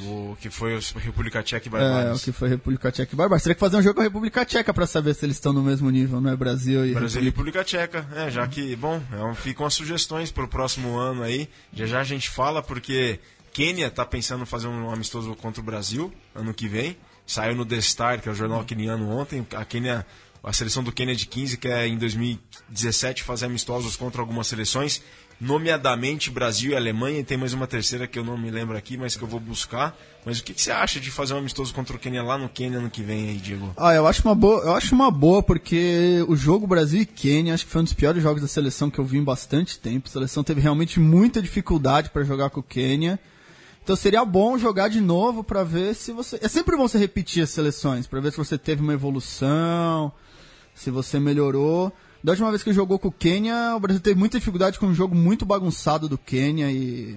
O 0.04 0.36
que 0.40 0.50
foi 0.50 0.76
a 0.76 0.98
República 0.98 1.42
Tcheca 1.42 1.66
e 1.66 1.70
Barbados. 1.70 2.10
É, 2.10 2.14
o 2.14 2.24
que 2.24 2.32
foi 2.32 2.48
República 2.48 2.92
Tcheca 2.92 3.12
e 3.12 3.16
Barbados. 3.16 3.42
Teria 3.42 3.54
que 3.54 3.60
fazer 3.60 3.76
um 3.78 3.82
jogo 3.82 3.94
com 3.94 4.00
a 4.00 4.04
República 4.04 4.44
Tcheca 4.44 4.72
para 4.72 4.86
saber 4.86 5.14
se 5.14 5.24
eles 5.24 5.36
estão 5.36 5.52
no 5.52 5.62
mesmo 5.62 5.90
nível, 5.90 6.20
não 6.20 6.30
é 6.30 6.36
Brasil 6.36 6.86
e 6.86 6.92
Brasil 6.92 7.20
República... 7.20 7.20
e 7.20 7.24
República 7.24 7.64
Tcheca. 7.64 8.06
É, 8.14 8.30
já 8.30 8.46
que, 8.46 8.76
bom, 8.76 9.02
é, 9.12 9.34
ficam 9.34 9.66
as 9.66 9.74
sugestões 9.74 10.30
para 10.30 10.44
o 10.44 10.48
próximo 10.48 10.96
ano 10.96 11.22
aí. 11.22 11.48
Já 11.72 11.86
já 11.86 12.00
a 12.00 12.04
gente 12.04 12.28
fala 12.28 12.62
porque 12.62 13.18
Quênia 13.56 13.86
está 13.86 14.04
pensando 14.04 14.42
em 14.42 14.46
fazer 14.46 14.68
um 14.68 14.90
amistoso 14.90 15.34
contra 15.34 15.62
o 15.62 15.64
Brasil 15.64 16.12
ano 16.34 16.52
que 16.52 16.68
vem. 16.68 16.94
Saiu 17.26 17.56
no 17.56 17.64
The 17.64 17.80
Star, 17.80 18.20
que 18.20 18.28
é 18.28 18.32
o 18.32 18.34
jornal 18.34 18.62
queniano 18.64 19.08
ontem. 19.08 19.46
A 19.54 19.64
Quênia 19.64 20.04
a 20.44 20.52
seleção 20.52 20.84
do 20.84 20.92
Quênia 20.92 21.16
de 21.16 21.26
15 21.26 21.56
quer 21.56 21.86
em 21.86 21.96
2017 21.96 23.22
fazer 23.22 23.46
amistosos 23.46 23.96
contra 23.96 24.20
algumas 24.20 24.46
seleções 24.46 25.00
nomeadamente 25.40 26.30
Brasil 26.30 26.72
e 26.72 26.76
Alemanha, 26.76 27.20
e 27.20 27.24
tem 27.24 27.36
mais 27.36 27.54
uma 27.54 27.66
terceira 27.66 28.06
que 28.06 28.18
eu 28.18 28.24
não 28.24 28.36
me 28.36 28.50
lembro 28.50 28.76
aqui, 28.76 28.96
mas 28.96 29.16
que 29.16 29.22
eu 29.22 29.28
vou 29.28 29.40
buscar. 29.40 29.96
Mas 30.24 30.38
o 30.38 30.44
que, 30.44 30.52
que 30.52 30.62
você 30.62 30.70
acha 30.70 31.00
de 31.00 31.10
fazer 31.10 31.32
um 31.32 31.38
amistoso 31.38 31.72
contra 31.72 31.96
o 31.96 31.98
Quênia 31.98 32.22
lá 32.22 32.36
no 32.36 32.48
Quênia 32.48 32.78
ano 32.78 32.90
que 32.90 33.02
vem 33.02 33.30
aí, 33.30 33.36
Diego? 33.36 33.72
Ah, 33.76 33.94
eu 33.94 34.06
acho 34.06 34.22
uma 34.22 34.34
boa, 34.34 34.62
eu 34.62 34.74
acho 34.74 34.94
uma 34.94 35.10
boa 35.10 35.42
porque 35.42 36.22
o 36.28 36.36
jogo 36.36 36.66
Brasil 36.66 37.00
e 37.00 37.06
Quênia 37.06 37.54
acho 37.54 37.64
que 37.64 37.72
foi 37.72 37.80
um 37.80 37.84
dos 37.84 37.94
piores 37.94 38.22
jogos 38.22 38.42
da 38.42 38.48
seleção 38.48 38.90
que 38.90 38.98
eu 38.98 39.04
vi 39.04 39.16
em 39.16 39.24
bastante 39.24 39.78
tempo. 39.78 40.08
A 40.08 40.12
seleção 40.12 40.44
teve 40.44 40.60
realmente 40.60 41.00
muita 41.00 41.40
dificuldade 41.40 42.10
para 42.10 42.22
jogar 42.24 42.50
com 42.50 42.60
o 42.60 42.62
Quênia. 42.62 43.18
Então 43.86 43.94
seria 43.94 44.24
bom 44.24 44.58
jogar 44.58 44.88
de 44.88 45.00
novo 45.00 45.44
para 45.44 45.62
ver 45.62 45.94
se 45.94 46.10
você. 46.10 46.40
É 46.42 46.48
sempre 46.48 46.76
bom 46.76 46.88
você 46.88 46.98
repetir 46.98 47.44
as 47.44 47.50
seleções, 47.50 48.04
para 48.04 48.18
ver 48.18 48.32
se 48.32 48.36
você 48.36 48.58
teve 48.58 48.82
uma 48.82 48.92
evolução, 48.92 50.10
se 50.74 50.90
você 50.90 51.20
melhorou. 51.20 51.92
Da 52.20 52.32
última 52.32 52.50
vez 52.50 52.64
que 52.64 52.72
jogou 52.72 52.98
com 52.98 53.06
o 53.06 53.12
Quênia, 53.12 53.76
o 53.76 53.78
Brasil 53.78 54.02
teve 54.02 54.18
muita 54.18 54.40
dificuldade 54.40 54.80
com 54.80 54.86
um 54.86 54.94
jogo 54.94 55.14
muito 55.14 55.46
bagunçado 55.46 56.08
do 56.08 56.18
Quênia 56.18 56.68
e. 56.68 57.16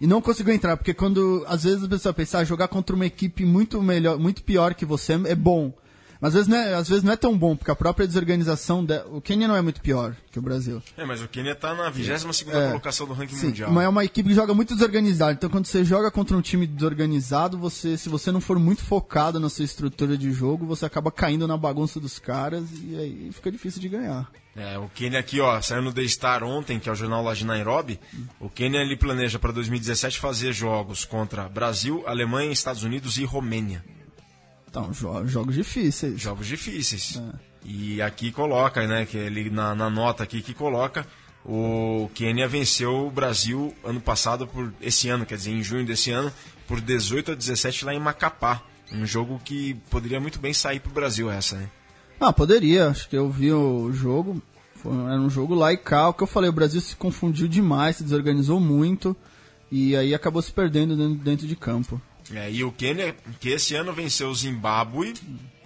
E 0.00 0.06
não 0.06 0.22
conseguiu 0.22 0.54
entrar, 0.54 0.76
porque 0.76 0.94
quando. 0.94 1.44
Às 1.48 1.64
vezes 1.64 1.82
a 1.82 1.88
pessoa 1.88 2.14
pensa, 2.14 2.38
ah, 2.38 2.44
jogar 2.44 2.68
contra 2.68 2.94
uma 2.94 3.06
equipe 3.06 3.44
muito 3.44 3.82
melhor, 3.82 4.20
muito 4.20 4.44
pior 4.44 4.74
que 4.74 4.86
você 4.86 5.14
é 5.14 5.34
bom. 5.34 5.74
Mas 6.22 6.28
às 6.28 6.34
vezes, 6.34 6.48
não 6.48 6.56
é, 6.56 6.74
às 6.74 6.88
vezes 6.88 7.02
não 7.02 7.12
é 7.12 7.16
tão 7.16 7.36
bom, 7.36 7.56
porque 7.56 7.72
a 7.72 7.74
própria 7.74 8.06
desorganização. 8.06 8.84
De... 8.84 8.96
O 9.10 9.20
Quênia 9.20 9.48
não 9.48 9.56
é 9.56 9.60
muito 9.60 9.80
pior 9.80 10.16
que 10.30 10.38
o 10.38 10.42
Brasil. 10.42 10.80
É, 10.96 11.04
mas 11.04 11.20
o 11.20 11.26
Quênia 11.26 11.50
está 11.50 11.74
na 11.74 11.90
22 11.90 12.46
é. 12.46 12.68
colocação 12.68 13.08
do 13.08 13.12
ranking 13.12 13.34
sim, 13.34 13.46
mundial. 13.48 13.72
Mas 13.72 13.84
é 13.84 13.88
uma 13.88 14.04
equipe 14.04 14.28
que 14.28 14.34
joga 14.36 14.54
muito 14.54 14.72
desorganizada. 14.72 15.32
Então 15.32 15.50
quando 15.50 15.66
você 15.66 15.84
joga 15.84 16.12
contra 16.12 16.36
um 16.36 16.40
time 16.40 16.64
desorganizado, 16.64 17.58
você, 17.58 17.96
se 17.96 18.08
você 18.08 18.30
não 18.30 18.40
for 18.40 18.56
muito 18.56 18.84
focado 18.84 19.40
na 19.40 19.48
sua 19.48 19.64
estrutura 19.64 20.16
de 20.16 20.30
jogo, 20.30 20.64
você 20.64 20.86
acaba 20.86 21.10
caindo 21.10 21.48
na 21.48 21.56
bagunça 21.56 21.98
dos 21.98 22.20
caras 22.20 22.66
e 22.80 22.96
aí 22.96 23.30
fica 23.32 23.50
difícil 23.50 23.80
de 23.80 23.88
ganhar. 23.88 24.30
É, 24.54 24.78
o 24.78 24.88
Quênia 24.88 25.18
aqui, 25.18 25.40
ó, 25.40 25.60
saiu 25.60 25.82
no 25.82 25.92
The 25.92 26.06
Star 26.06 26.44
ontem, 26.44 26.78
que 26.78 26.88
é 26.88 26.92
o 26.92 26.94
jornal 26.94 27.24
lá 27.24 27.34
de 27.34 27.44
Nairobi. 27.44 27.98
O 28.38 28.48
Quênia 28.48 28.78
ele 28.78 28.96
planeja 28.96 29.40
para 29.40 29.50
2017 29.50 30.20
fazer 30.20 30.52
jogos 30.52 31.04
contra 31.04 31.48
Brasil, 31.48 32.04
Alemanha, 32.06 32.52
Estados 32.52 32.84
Unidos 32.84 33.16
e 33.16 33.24
Romênia. 33.24 33.82
Então, 34.72 34.90
jo 34.90 35.26
jogos 35.26 35.54
difíceis. 35.54 36.18
Jogos 36.18 36.46
difíceis. 36.46 37.18
É. 37.18 37.38
E 37.62 38.00
aqui 38.00 38.32
coloca, 38.32 38.86
né, 38.86 39.04
que 39.04 39.18
ele 39.18 39.50
na, 39.50 39.74
na, 39.74 39.90
nota 39.90 40.24
aqui 40.24 40.40
que 40.40 40.54
coloca 40.54 41.06
o 41.44 42.08
Quênia 42.14 42.48
venceu 42.48 43.06
o 43.06 43.10
Brasil 43.10 43.74
ano 43.84 44.00
passado 44.00 44.46
por 44.46 44.72
esse 44.80 45.10
ano, 45.10 45.26
quer 45.26 45.36
dizer, 45.36 45.50
em 45.50 45.62
junho 45.62 45.84
desse 45.84 46.10
ano, 46.10 46.32
por 46.66 46.80
18 46.80 47.32
a 47.32 47.34
17 47.34 47.84
lá 47.84 47.94
em 47.94 48.00
Macapá. 48.00 48.62
Um 48.90 49.04
jogo 49.04 49.38
que 49.44 49.74
poderia 49.90 50.18
muito 50.18 50.38
bem 50.38 50.54
sair 50.54 50.80
para 50.80 50.90
o 50.90 50.94
Brasil 50.94 51.30
essa, 51.30 51.56
né? 51.56 51.68
Ah, 52.18 52.32
poderia. 52.32 52.88
Acho 52.88 53.08
que 53.10 53.16
eu 53.16 53.28
vi 53.30 53.52
o 53.52 53.92
jogo. 53.92 54.40
Foi, 54.76 54.92
era 54.92 55.20
um 55.20 55.28
jogo 55.28 55.54
lá 55.54 55.70
e 55.70 55.76
cá. 55.76 56.08
O 56.08 56.14
que 56.14 56.22
eu 56.22 56.26
falei, 56.26 56.48
o 56.48 56.52
Brasil 56.52 56.80
se 56.80 56.96
confundiu 56.96 57.46
demais, 57.46 57.96
se 57.96 58.04
desorganizou 58.04 58.58
muito 58.58 59.14
e 59.70 59.94
aí 59.96 60.14
acabou 60.14 60.40
se 60.40 60.52
perdendo 60.52 60.96
dentro, 60.96 61.24
dentro 61.24 61.46
de 61.46 61.56
campo. 61.56 62.00
É, 62.34 62.50
e 62.50 62.62
o 62.62 62.72
Quênia, 62.72 63.16
que 63.40 63.48
esse 63.48 63.74
ano 63.74 63.92
venceu 63.92 64.28
o 64.28 64.34
Zimbábue 64.34 65.14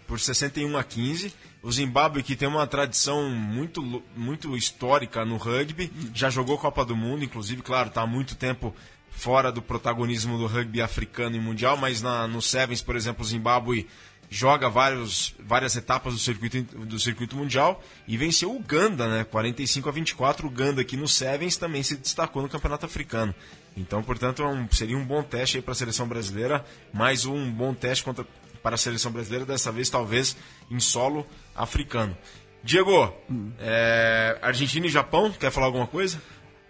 por 0.06 0.20
61 0.20 0.76
a 0.76 0.84
15. 0.84 1.34
O 1.62 1.70
Zimbábue, 1.70 2.22
que 2.22 2.36
tem 2.36 2.46
uma 2.46 2.66
tradição 2.66 3.28
muito, 3.28 4.02
muito 4.16 4.56
histórica 4.56 5.24
no 5.24 5.36
rugby, 5.36 5.92
já 6.14 6.30
jogou 6.30 6.56
Copa 6.58 6.84
do 6.84 6.96
Mundo, 6.96 7.24
inclusive, 7.24 7.62
claro, 7.62 7.88
está 7.88 8.02
há 8.02 8.06
muito 8.06 8.36
tempo 8.36 8.74
fora 9.10 9.50
do 9.50 9.62
protagonismo 9.62 10.38
do 10.38 10.46
rugby 10.46 10.80
africano 10.80 11.36
e 11.36 11.40
mundial, 11.40 11.76
mas 11.76 12.02
na, 12.02 12.28
no 12.28 12.40
Sevens, 12.42 12.82
por 12.82 12.94
exemplo, 12.94 13.24
o 13.24 13.26
Zimbábue 13.26 13.88
joga 14.28 14.68
vários, 14.68 15.34
várias 15.40 15.76
etapas 15.76 16.12
do 16.12 16.18
circuito, 16.18 16.62
do 16.62 16.98
circuito 16.98 17.36
mundial 17.36 17.82
e 18.06 18.16
venceu 18.16 18.50
o 18.50 18.56
Uganda, 18.56 19.08
né? 19.08 19.24
45 19.24 19.88
a 19.88 19.92
24. 19.92 20.46
O 20.46 20.50
Uganda 20.50 20.80
aqui 20.80 20.96
no 20.96 21.08
Sevens 21.08 21.56
também 21.56 21.82
se 21.82 21.96
destacou 21.96 22.42
no 22.42 22.48
Campeonato 22.48 22.86
Africano. 22.86 23.34
Então, 23.76 24.02
portanto, 24.02 24.42
é 24.42 24.46
um, 24.46 24.66
seria 24.70 24.96
um 24.96 25.04
bom 25.04 25.22
teste 25.22 25.60
para 25.60 25.72
a 25.72 25.74
seleção 25.74 26.08
brasileira, 26.08 26.64
mais 26.92 27.26
um 27.26 27.50
bom 27.52 27.74
teste 27.74 28.02
contra, 28.02 28.26
para 28.62 28.74
a 28.74 28.78
seleção 28.78 29.12
brasileira, 29.12 29.44
dessa 29.44 29.70
vez 29.70 29.90
talvez 29.90 30.36
em 30.70 30.80
solo 30.80 31.26
africano. 31.54 32.16
Diego, 32.64 33.12
hum. 33.30 33.52
é, 33.60 34.38
Argentina 34.40 34.86
e 34.86 34.90
Japão, 34.90 35.30
quer 35.30 35.50
falar 35.50 35.66
alguma 35.66 35.86
coisa? 35.86 36.20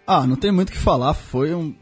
Ah, 0.05 0.27
não 0.27 0.35
tem 0.35 0.51
muito 0.51 0.69
o 0.69 0.71
que 0.73 0.77
falar, 0.77 1.13
foi 1.13 1.55
um, 1.55 1.73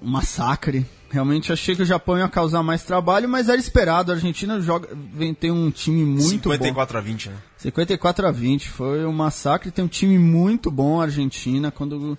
um 0.00 0.08
massacre. 0.08 0.86
Realmente 1.10 1.52
achei 1.52 1.74
que 1.74 1.82
o 1.82 1.84
Japão 1.84 2.16
ia 2.16 2.28
causar 2.28 2.62
mais 2.62 2.84
trabalho, 2.84 3.28
mas 3.28 3.48
era 3.48 3.60
esperado. 3.60 4.12
A 4.12 4.14
Argentina 4.14 4.60
joga, 4.60 4.88
vem, 4.94 5.34
tem 5.34 5.50
um 5.50 5.68
time 5.68 6.04
muito 6.04 6.22
54 6.22 6.58
bom. 6.58 6.58
54 6.58 6.98
a 6.98 7.00
20, 7.00 7.28
né? 7.28 7.36
54 7.56 8.26
a 8.28 8.30
20, 8.30 8.68
foi 8.68 9.04
um 9.04 9.12
massacre. 9.12 9.72
Tem 9.72 9.84
um 9.84 9.88
time 9.88 10.16
muito 10.18 10.70
bom 10.70 11.00
a 11.00 11.04
Argentina. 11.04 11.72
Quando 11.72 12.16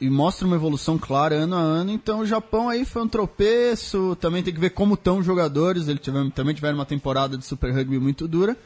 e 0.00 0.10
mostra 0.10 0.46
uma 0.46 0.56
evolução 0.56 0.98
clara 0.98 1.34
ano 1.34 1.56
a 1.56 1.60
ano. 1.60 1.90
Então 1.90 2.20
o 2.20 2.26
Japão 2.26 2.68
aí 2.68 2.84
foi 2.84 3.02
um 3.02 3.08
tropeço. 3.08 4.16
Também 4.20 4.42
tem 4.42 4.52
que 4.52 4.60
ver 4.60 4.70
como 4.70 4.94
estão 4.94 5.18
os 5.18 5.26
jogadores. 5.26 5.88
Eles 5.88 6.02
tiveram, 6.02 6.30
também 6.30 6.54
tiveram 6.54 6.76
uma 6.76 6.86
temporada 6.86 7.38
de 7.38 7.44
Super 7.44 7.72
Rugby 7.72 7.98
muito 7.98 8.26
dura. 8.26 8.56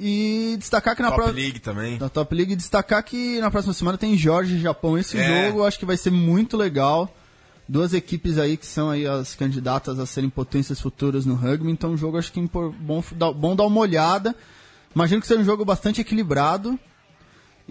E 0.00 0.56
destacar 0.58 0.96
que 0.96 1.02
na 1.02 1.12
próxima. 1.12 1.34
Top 1.34 1.42
League 1.42 1.60
também. 1.60 1.98
Na 1.98 2.08
Top 2.08 2.34
League, 2.34 2.56
destacar 2.56 3.02
que 3.04 3.38
na 3.40 3.50
próxima 3.50 3.74
semana 3.74 3.98
tem 3.98 4.16
Jorge 4.16 4.56
e 4.56 4.60
Japão. 4.60 4.96
Esse 4.96 5.18
é. 5.18 5.46
jogo 5.46 5.64
acho 5.64 5.78
que 5.78 5.86
vai 5.86 5.96
ser 5.96 6.10
muito 6.10 6.56
legal. 6.56 7.14
Duas 7.68 7.94
equipes 7.94 8.38
aí 8.38 8.56
que 8.56 8.66
são 8.66 8.90
aí 8.90 9.06
as 9.06 9.34
candidatas 9.34 9.98
a 9.98 10.06
serem 10.06 10.28
potências 10.28 10.80
futuras 10.80 11.24
no 11.24 11.34
rugby. 11.34 11.70
Então 11.70 11.92
o 11.92 11.96
jogo 11.96 12.18
acho 12.18 12.32
que 12.32 12.40
é 12.40 12.48
bom, 12.80 13.02
bom 13.36 13.54
dar 13.56 13.64
uma 13.64 13.80
olhada. 13.80 14.34
Imagino 14.94 15.20
que 15.20 15.26
seja 15.26 15.40
um 15.40 15.44
jogo 15.44 15.64
bastante 15.64 16.00
equilibrado 16.00 16.78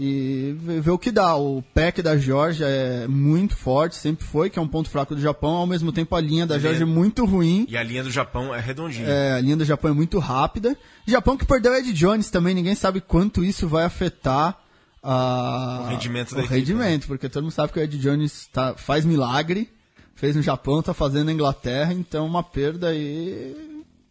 e 0.03 0.55
ver 0.57 0.89
o 0.89 0.97
que 0.97 1.11
dá. 1.11 1.35
O 1.35 1.61
pack 1.75 2.01
da 2.01 2.17
Georgia 2.17 2.65
é 2.65 3.07
muito 3.07 3.55
forte, 3.55 3.95
sempre 3.95 4.25
foi, 4.25 4.49
que 4.49 4.57
é 4.57 4.61
um 4.61 4.67
ponto 4.67 4.89
fraco 4.89 5.13
do 5.13 5.21
Japão. 5.21 5.51
Ao 5.51 5.67
mesmo 5.67 5.91
tempo, 5.91 6.15
a 6.15 6.19
linha 6.19 6.47
da 6.47 6.57
Georgia 6.57 6.81
é 6.81 6.87
muito 6.87 7.23
ruim. 7.23 7.67
E 7.69 7.77
a 7.77 7.83
linha 7.83 8.01
do 8.01 8.09
Japão 8.09 8.53
é 8.53 8.59
redondinha. 8.59 9.07
É, 9.07 9.33
a 9.33 9.39
linha 9.39 9.55
do 9.55 9.63
Japão 9.63 9.91
é 9.91 9.93
muito 9.93 10.17
rápida. 10.17 10.75
Japão 11.05 11.37
que 11.37 11.45
perdeu 11.45 11.75
Ed 11.75 11.93
Jones 11.93 12.31
também, 12.31 12.55
ninguém 12.55 12.73
sabe 12.73 12.99
quanto 12.99 13.43
isso 13.43 13.67
vai 13.67 13.85
afetar 13.85 14.57
a... 15.03 15.83
o 15.85 15.89
rendimento 15.89 16.31
o 16.31 16.35
da 16.35 16.41
rendimento, 16.41 16.87
equipe, 16.87 17.01
né? 17.01 17.07
porque 17.07 17.29
todo 17.29 17.43
mundo 17.43 17.51
sabe 17.51 17.71
que 17.71 17.79
o 17.79 17.83
Ed 17.83 17.95
Jones 17.99 18.49
tá, 18.51 18.73
faz 18.73 19.05
milagre, 19.05 19.69
fez 20.15 20.35
no 20.35 20.41
Japão, 20.41 20.81
tá 20.81 20.95
fazendo 20.95 21.25
na 21.25 21.33
Inglaterra, 21.33 21.93
então 21.93 22.25
uma 22.25 22.41
perda 22.41 22.87
aí... 22.87 23.55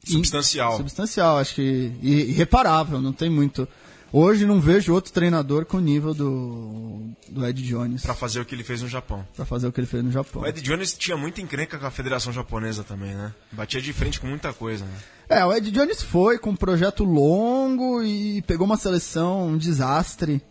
Substancial. 0.05 0.77
substancial, 0.77 1.39
acho 1.39 1.57
que. 1.57 1.93
irreparável, 2.01 3.03
não 3.03 3.13
tem 3.13 3.29
muito 3.29 3.69
Hoje 4.13 4.45
não 4.45 4.61
vejo 4.61 4.93
outro 4.93 5.13
treinador 5.13 5.65
com 5.65 5.77
o 5.77 5.81
nível 5.81 6.13
do, 6.13 7.01
do 7.29 7.47
Ed 7.47 7.63
Jones 7.63 8.03
Pra 8.03 8.15
fazer 8.15 8.41
o 8.41 8.45
que 8.45 8.55
ele 8.55 8.65
fez 8.65 8.83
no 8.83 8.89
Japão. 8.89 9.25
pra 9.37 9.45
fazer 9.45 9.69
o 9.69 9.73
que 9.73 9.79
ele 9.79 9.87
fez 9.87 10.03
no 10.03 10.11
Japão. 10.11 10.43
O 10.43 10.47
Ed 10.47 10.61
Jones 10.61 10.95
tinha 10.95 11.17
muita 11.17 11.41
encrenca 11.41 11.79
com 11.79 11.87
a 11.87 11.91
Federação 11.91 12.33
Japonesa 12.33 12.83
também, 12.83 13.15
né? 13.15 13.33
Batia 13.53 13.81
de 13.81 13.93
frente 13.93 14.21
com 14.21 14.27
muita 14.27 14.53
coisa, 14.53 14.85
né? 14.85 14.93
É, 15.29 15.45
o 15.45 15.53
Ed 15.53 15.71
Jones 15.71 16.03
foi 16.03 16.39
com 16.39 16.51
um 16.51 16.57
projeto 16.57 17.05
longo 17.05 18.03
e 18.03 18.43
pegou 18.43 18.67
uma 18.67 18.77
seleção, 18.77 19.47
um 19.47 19.57
desastre. 19.57 20.43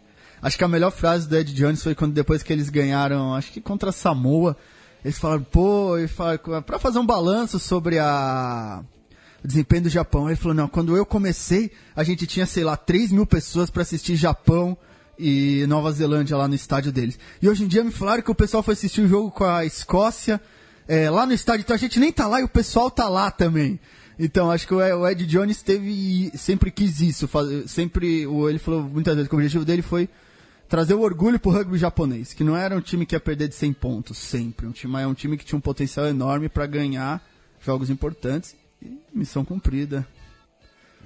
Acho 0.41 0.57
que 0.57 0.63
a 0.63 0.67
melhor 0.69 0.91
frase 0.91 1.27
do 1.27 1.35
Ed 1.35 1.53
Jones 1.53 1.83
foi 1.83 1.93
quando 1.93 2.13
depois 2.13 2.41
que 2.41 2.53
eles 2.53 2.69
ganharam, 2.69 3.35
acho 3.35 3.51
que 3.51 3.59
contra 3.59 3.89
a 3.89 3.93
Samoa, 3.93 4.55
eles 5.03 5.19
falaram, 5.19 5.43
pô, 5.43 5.97
e 5.97 6.07
falaram, 6.07 6.61
pra 6.61 6.79
fazer 6.79 6.97
um 6.99 7.05
balanço 7.05 7.59
sobre 7.59 7.99
a 7.99 8.81
o 9.43 9.47
desempenho 9.47 9.83
do 9.83 9.89
Japão. 9.89 10.27
Ele 10.27 10.35
falou, 10.35 10.53
não, 10.53 10.67
quando 10.67 10.95
eu 10.95 11.05
comecei, 11.05 11.71
a 11.95 12.03
gente 12.03 12.25
tinha, 12.27 12.45
sei 12.45 12.63
lá, 12.63 12.75
3 12.77 13.11
mil 13.11 13.25
pessoas 13.25 13.69
pra 13.69 13.81
assistir 13.81 14.15
Japão 14.15 14.77
e 15.17 15.65
Nova 15.67 15.91
Zelândia 15.91 16.37
lá 16.37 16.47
no 16.47 16.55
estádio 16.55 16.91
deles. 16.91 17.19
E 17.41 17.49
hoje 17.49 17.63
em 17.63 17.67
dia 17.67 17.83
me 17.83 17.91
falaram 17.91 18.23
que 18.23 18.31
o 18.31 18.35
pessoal 18.35 18.63
foi 18.63 18.73
assistir 18.73 19.01
o 19.01 19.07
jogo 19.07 19.31
com 19.31 19.43
a 19.43 19.65
Escócia 19.65 20.39
é, 20.87 21.09
lá 21.09 21.25
no 21.25 21.33
estádio, 21.33 21.61
então 21.63 21.75
a 21.75 21.79
gente 21.79 21.99
nem 21.99 22.11
tá 22.11 22.25
lá 22.27 22.41
e 22.41 22.43
o 22.43 22.49
pessoal 22.49 22.89
tá 22.89 23.07
lá 23.07 23.29
também. 23.29 23.79
Então, 24.17 24.51
acho 24.51 24.67
que 24.67 24.73
o 24.73 25.07
Ed 25.07 25.25
Jones 25.25 25.61
teve, 25.61 26.31
sempre 26.35 26.71
quis 26.71 26.99
isso, 26.99 27.27
faz- 27.27 27.71
sempre, 27.71 28.23
ele 28.49 28.59
falou 28.59 28.81
muitas 28.83 29.15
vezes 29.15 29.29
que 29.29 29.35
o 29.35 29.37
objetivo 29.37 29.63
dele 29.63 29.81
foi 29.81 30.09
trazer 30.67 30.93
o 30.93 30.99
orgulho 31.01 31.39
pro 31.39 31.51
rugby 31.51 31.77
japonês, 31.77 32.33
que 32.33 32.43
não 32.43 32.55
era 32.55 32.75
um 32.75 32.81
time 32.81 33.05
que 33.05 33.15
ia 33.15 33.19
perder 33.19 33.47
de 33.47 33.55
100 33.55 33.73
pontos, 33.73 34.17
sempre. 34.17 34.67
Um 34.67 34.71
time, 34.71 35.01
é 35.01 35.07
um 35.07 35.13
time 35.13 35.37
que 35.37 35.45
tinha 35.45 35.57
um 35.57 35.61
potencial 35.61 36.05
enorme 36.05 36.49
para 36.49 36.65
ganhar 36.65 37.23
jogos 37.61 37.89
importantes 37.89 38.55
missão 39.13 39.43
cumprida. 39.43 40.07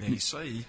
É 0.00 0.08
isso 0.08 0.36
aí. 0.36 0.66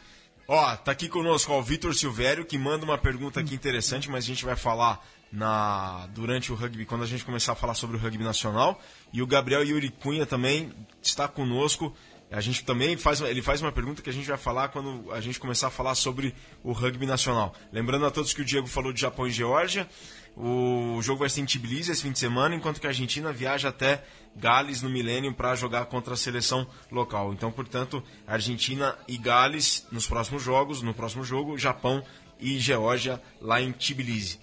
Ó, 0.47 0.75
tá 0.75 0.91
aqui 0.91 1.09
conosco 1.09 1.51
ó, 1.51 1.59
o 1.59 1.63
Vitor 1.63 1.93
Silvério, 1.95 2.45
que 2.45 2.57
manda 2.57 2.85
uma 2.85 2.97
pergunta 2.97 3.39
aqui 3.39 3.55
interessante, 3.55 4.09
mas 4.09 4.23
a 4.23 4.27
gente 4.27 4.45
vai 4.45 4.55
falar 4.55 5.03
na 5.31 6.07
durante 6.13 6.51
o 6.51 6.55
rugby, 6.55 6.85
quando 6.85 7.03
a 7.03 7.07
gente 7.07 7.25
começar 7.25 7.53
a 7.53 7.55
falar 7.55 7.73
sobre 7.73 7.97
o 7.97 7.99
rugby 7.99 8.23
nacional. 8.23 8.79
E 9.11 9.21
o 9.21 9.27
Gabriel 9.27 9.63
Yuri 9.63 9.89
Cunha 9.89 10.25
também 10.25 10.71
está 11.01 11.27
conosco. 11.27 11.95
A 12.31 12.41
gente 12.41 12.63
também 12.63 12.97
faz, 12.97 13.21
ele 13.21 13.41
faz 13.41 13.61
uma 13.61 13.71
pergunta 13.71 14.01
que 14.01 14.09
a 14.09 14.13
gente 14.13 14.27
vai 14.27 14.37
falar 14.37 14.69
quando 14.69 15.11
a 15.11 15.21
gente 15.21 15.39
começar 15.39 15.67
a 15.67 15.71
falar 15.71 15.95
sobre 15.95 16.33
o 16.63 16.71
rugby 16.71 17.05
nacional. 17.05 17.53
Lembrando 17.71 18.05
a 18.05 18.11
todos 18.11 18.33
que 18.33 18.41
o 18.41 18.45
Diego 18.45 18.67
falou 18.67 18.91
de 18.91 18.99
Japão 18.99 19.27
e 19.27 19.31
Geórgia. 19.31 19.87
O 20.35 21.01
jogo 21.01 21.19
vai 21.19 21.29
ser 21.29 21.41
em 21.41 21.45
Tbilisi 21.45 21.91
esse 21.91 22.01
fim 22.01 22.11
de 22.11 22.19
semana, 22.19 22.55
enquanto 22.55 22.81
que 22.81 22.87
a 22.87 22.89
Argentina 22.89 23.31
viaja 23.31 23.69
até 23.69 24.03
Gales 24.35 24.81
no 24.81 24.89
Milênio 24.89 25.33
para 25.33 25.55
jogar 25.55 25.85
contra 25.85 26.13
a 26.13 26.17
seleção 26.17 26.67
local. 26.91 27.31
Então, 27.33 27.51
portanto, 27.51 28.03
Argentina 28.27 28.97
e 29.07 29.17
Gales 29.17 29.87
nos 29.91 30.05
próximos 30.05 30.43
jogos, 30.43 30.81
no 30.81 30.93
próximo 30.93 31.23
jogo, 31.23 31.57
Japão 31.57 32.03
e 32.39 32.59
Geórgia 32.59 33.21
lá 33.41 33.61
em 33.61 33.71
Tbilisi. 33.71 34.39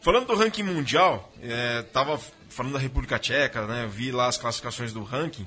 Falando 0.00 0.28
do 0.28 0.36
ranking 0.36 0.62
mundial, 0.62 1.30
é, 1.42 1.82
tava 1.82 2.18
falando 2.48 2.74
da 2.74 2.78
República 2.78 3.18
Tcheca, 3.18 3.66
né? 3.66 3.88
Vi 3.90 4.10
lá 4.10 4.28
as 4.28 4.38
classificações 4.38 4.92
do 4.92 5.02
ranking. 5.02 5.46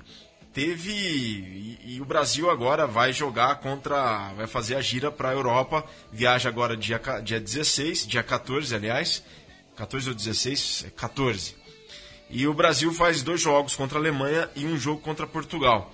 Teve 0.54 0.92
e, 0.92 1.96
e 1.96 2.02
o 2.02 2.06
Brasil 2.06 2.50
agora 2.50 2.86
vai 2.86 3.14
jogar 3.14 3.56
contra, 3.56 4.34
vai 4.34 4.48
fazer 4.48 4.76
a 4.76 4.82
gira 4.82 5.10
para 5.10 5.30
a 5.30 5.34
Europa. 5.34 5.86
Viaja 6.12 6.50
agora 6.50 6.76
dia 6.76 7.00
dia 7.24 7.40
16, 7.40 8.06
dia 8.06 8.22
14, 8.22 8.76
aliás, 8.76 9.24
14 9.82 10.10
ou 10.10 10.16
16, 10.16 10.86
É 10.88 10.90
14. 10.92 11.56
E 12.30 12.46
o 12.48 12.54
Brasil 12.54 12.94
faz 12.94 13.24
dois 13.24 13.42
jogos 13.42 13.76
contra 13.76 13.98
a 13.98 14.02
Alemanha 14.02 14.48
e 14.56 14.66
um 14.68 14.78
jogo 14.78 15.02
contra 15.02 15.26
Portugal. 15.26 15.92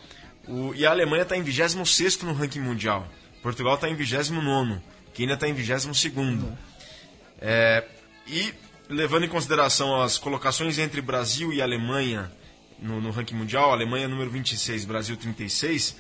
O- 0.48 0.74
e 0.76 0.86
a 0.86 0.92
Alemanha 0.92 1.24
está 1.24 1.38
em 1.38 1.42
26 1.42 2.22
no 2.24 2.34
ranking 2.34 2.60
mundial. 2.60 3.08
Portugal 3.42 3.76
está 3.76 3.88
em 3.90 3.96
29, 3.96 4.82
Quênia 5.14 5.36
está 5.36 5.48
em 5.48 5.54
22. 5.54 5.98
É, 7.40 7.86
e 8.28 8.54
levando 8.90 9.24
em 9.24 9.30
consideração 9.30 10.02
as 10.02 10.18
colocações 10.18 10.78
entre 10.78 11.02
Brasil 11.02 11.54
e 11.54 11.62
Alemanha 11.62 12.30
no, 12.80 13.00
no 13.00 13.10
ranking 13.10 13.36
mundial, 13.36 13.72
Alemanha 13.72 14.08
número 14.10 14.30
26, 14.30 14.84
Brasil 14.86 15.16
36, 15.16 15.96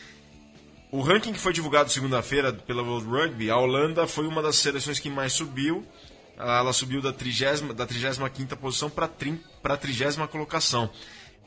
o 0.91 1.01
ranking 1.01 1.31
que 1.33 1.39
foi 1.39 1.53
divulgado 1.53 1.89
segunda-feira 1.89 2.51
pela 2.53 2.81
World 2.83 3.07
Rugby, 3.07 3.49
a 3.49 3.57
Holanda 3.57 4.05
foi 4.07 4.27
uma 4.27 4.41
das 4.41 4.57
seleções 4.57 4.99
que 4.99 5.09
mais 5.09 5.31
subiu. 5.33 5.85
Ela 6.37 6.71
subiu 6.71 7.01
da 7.01 7.11
30 7.11 7.73
da 7.73 7.87
35ª 7.87 8.55
posição 8.55 8.89
para 8.89 9.05
a 9.05 9.77
30 9.77 10.27
colocação. 10.27 10.89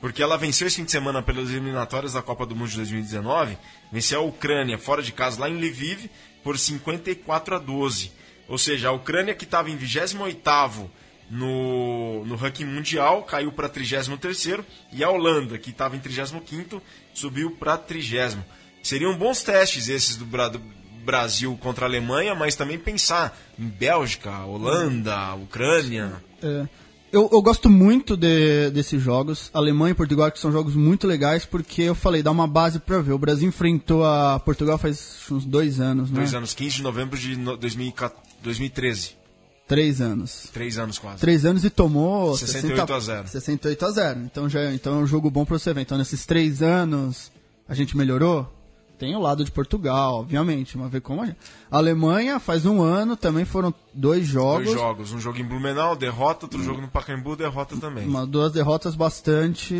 Porque 0.00 0.22
ela 0.22 0.38
venceu 0.38 0.66
esse 0.66 0.76
fim 0.76 0.84
de 0.84 0.90
semana 0.90 1.22
pelas 1.22 1.50
eliminatórias 1.50 2.14
da 2.14 2.22
Copa 2.22 2.46
do 2.46 2.56
Mundo 2.56 2.70
de 2.70 2.76
2019, 2.76 3.56
venceu 3.92 4.20
a 4.20 4.24
Ucrânia 4.24 4.78
fora 4.78 5.02
de 5.02 5.12
casa 5.12 5.40
lá 5.40 5.48
em 5.48 5.58
Lviv 5.58 6.10
por 6.42 6.58
54 6.58 7.56
a 7.56 7.58
12. 7.58 8.10
Ou 8.48 8.58
seja, 8.58 8.88
a 8.88 8.92
Ucrânia 8.92 9.34
que 9.34 9.44
estava 9.44 9.70
em 9.70 9.78
28º 9.78 10.90
no, 11.30 12.24
no 12.24 12.34
ranking 12.34 12.64
mundial 12.64 13.22
caiu 13.22 13.52
para 13.52 13.68
33º 13.68 14.64
e 14.92 15.04
a 15.04 15.10
Holanda 15.10 15.56
que 15.58 15.70
estava 15.70 15.94
em 15.96 16.00
35º 16.00 16.80
subiu 17.14 17.52
para 17.52 17.76
30 17.76 18.60
Seriam 18.82 19.16
bons 19.16 19.42
testes 19.42 19.88
esses 19.88 20.16
do, 20.16 20.24
do 20.24 20.79
Brasil 21.04 21.56
contra 21.60 21.84
a 21.86 21.88
Alemanha, 21.88 22.34
mas 22.34 22.54
também 22.56 22.78
pensar 22.78 23.36
em 23.58 23.66
Bélgica, 23.66 24.44
Holanda, 24.44 25.34
Ucrânia. 25.34 26.12
É, 26.42 26.66
eu, 27.12 27.28
eu 27.32 27.42
gosto 27.42 27.68
muito 27.68 28.16
de- 28.16 28.70
desses 28.70 29.02
jogos, 29.02 29.50
Alemanha 29.52 29.92
e 29.92 29.94
Portugal, 29.94 30.30
que 30.30 30.38
são 30.38 30.52
jogos 30.52 30.74
muito 30.76 31.06
legais, 31.06 31.44
porque 31.44 31.82
eu 31.82 31.94
falei, 31.94 32.22
dá 32.22 32.30
uma 32.30 32.46
base 32.46 32.78
pra 32.78 33.00
ver. 33.00 33.12
O 33.12 33.18
Brasil 33.18 33.48
enfrentou 33.48 34.04
a 34.04 34.38
Portugal 34.38 34.78
faz 34.78 35.16
uns 35.30 35.44
dois 35.44 35.80
anos, 35.80 36.10
né? 36.10 36.16
Dois 36.18 36.34
anos, 36.34 36.54
15 36.54 36.76
de 36.76 36.82
novembro 36.82 37.18
de 37.18 37.36
no- 37.36 37.56
2014 37.56 38.20
2013. 38.42 39.18
Três 39.68 40.00
anos. 40.00 40.48
Três 40.52 40.78
anos 40.78 40.98
quase. 40.98 41.20
Três 41.20 41.44
anos 41.44 41.64
e 41.64 41.70
tomou 41.70 42.36
68 42.36 42.76
60 42.76 42.94
a 42.94 43.00
0. 43.00 43.28
68 43.28 43.84
a 43.86 43.90
0. 43.92 44.20
Então, 44.20 44.48
já, 44.48 44.72
então 44.72 44.98
é 44.98 45.02
um 45.02 45.06
jogo 45.06 45.30
bom 45.30 45.44
pra 45.44 45.58
você 45.58 45.72
ver. 45.72 45.82
Então, 45.82 45.96
nesses 45.98 46.26
três 46.26 46.60
anos, 46.62 47.30
a 47.68 47.74
gente 47.74 47.96
melhorou? 47.96 48.50
Tem 49.00 49.16
o 49.16 49.18
lado 49.18 49.42
de 49.42 49.50
Portugal, 49.50 50.16
obviamente, 50.20 50.76
mas 50.76 50.90
ver 50.92 51.00
como 51.00 51.22
a 51.22 51.26
gente. 51.26 51.38
A 51.70 51.78
Alemanha 51.78 52.38
faz 52.38 52.66
um 52.66 52.82
ano, 52.82 53.16
também 53.16 53.46
foram 53.46 53.72
dois 53.94 54.26
jogos. 54.26 54.66
Dois 54.66 54.78
jogos. 54.78 55.12
Um 55.14 55.18
jogo 55.18 55.38
em 55.38 55.42
Blumenau, 55.44 55.96
derrota. 55.96 56.44
Outro 56.44 56.62
jogo 56.62 56.82
no 56.82 56.88
Pacaembu, 56.88 57.34
derrota 57.34 57.78
também. 57.78 58.06
Uma, 58.06 58.26
duas 58.26 58.52
derrotas 58.52 58.94
bastante 58.94 59.74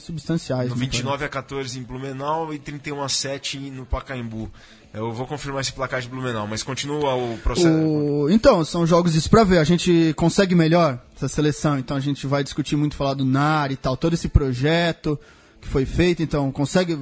substanciais. 0.00 0.70
No 0.70 0.76
né, 0.76 0.80
29 0.80 1.26
a 1.26 1.28
14 1.28 1.78
em 1.78 1.82
Blumenau 1.82 2.54
e 2.54 2.58
31 2.58 3.02
a 3.02 3.08
7 3.08 3.58
no 3.70 3.84
Pacaembu. 3.84 4.50
Eu 4.94 5.12
vou 5.12 5.26
confirmar 5.26 5.60
esse 5.60 5.72
placar 5.72 6.00
de 6.00 6.08
Blumenau, 6.08 6.46
mas 6.46 6.62
continua 6.62 7.14
o 7.16 7.36
processo. 7.42 7.68
O- 7.68 8.30
Então, 8.30 8.64
são 8.64 8.86
jogos 8.86 9.12
disso 9.12 9.28
pra 9.28 9.44
ver. 9.44 9.58
A 9.58 9.64
gente 9.64 10.14
consegue 10.16 10.54
melhor 10.54 10.98
essa 11.14 11.28
seleção, 11.28 11.78
então 11.78 11.96
a 11.96 12.00
gente 12.00 12.26
vai 12.26 12.42
discutir 12.42 12.76
muito 12.76 12.96
falar 12.96 13.12
do 13.12 13.24
NAR 13.26 13.70
e 13.72 13.76
tal, 13.76 13.94
todo 13.94 14.14
esse 14.14 14.28
projeto 14.28 15.18
que 15.64 15.70
foi 15.70 15.84
feito, 15.84 16.22
então 16.22 16.52
consegue. 16.52 16.96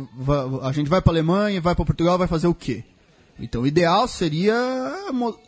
A 0.63 0.73
gente 0.73 0.89
vai 0.89 1.03
pra 1.03 1.13
Alemanha, 1.13 1.61
vai 1.61 1.75
pra 1.75 1.85
Portugal, 1.85 2.17
vai 2.17 2.27
fazer 2.29 2.47
o 2.47 2.55
quê? 2.55 2.85
Então 3.39 3.63
o 3.63 3.67
ideal 3.67 4.07
seria 4.07 4.55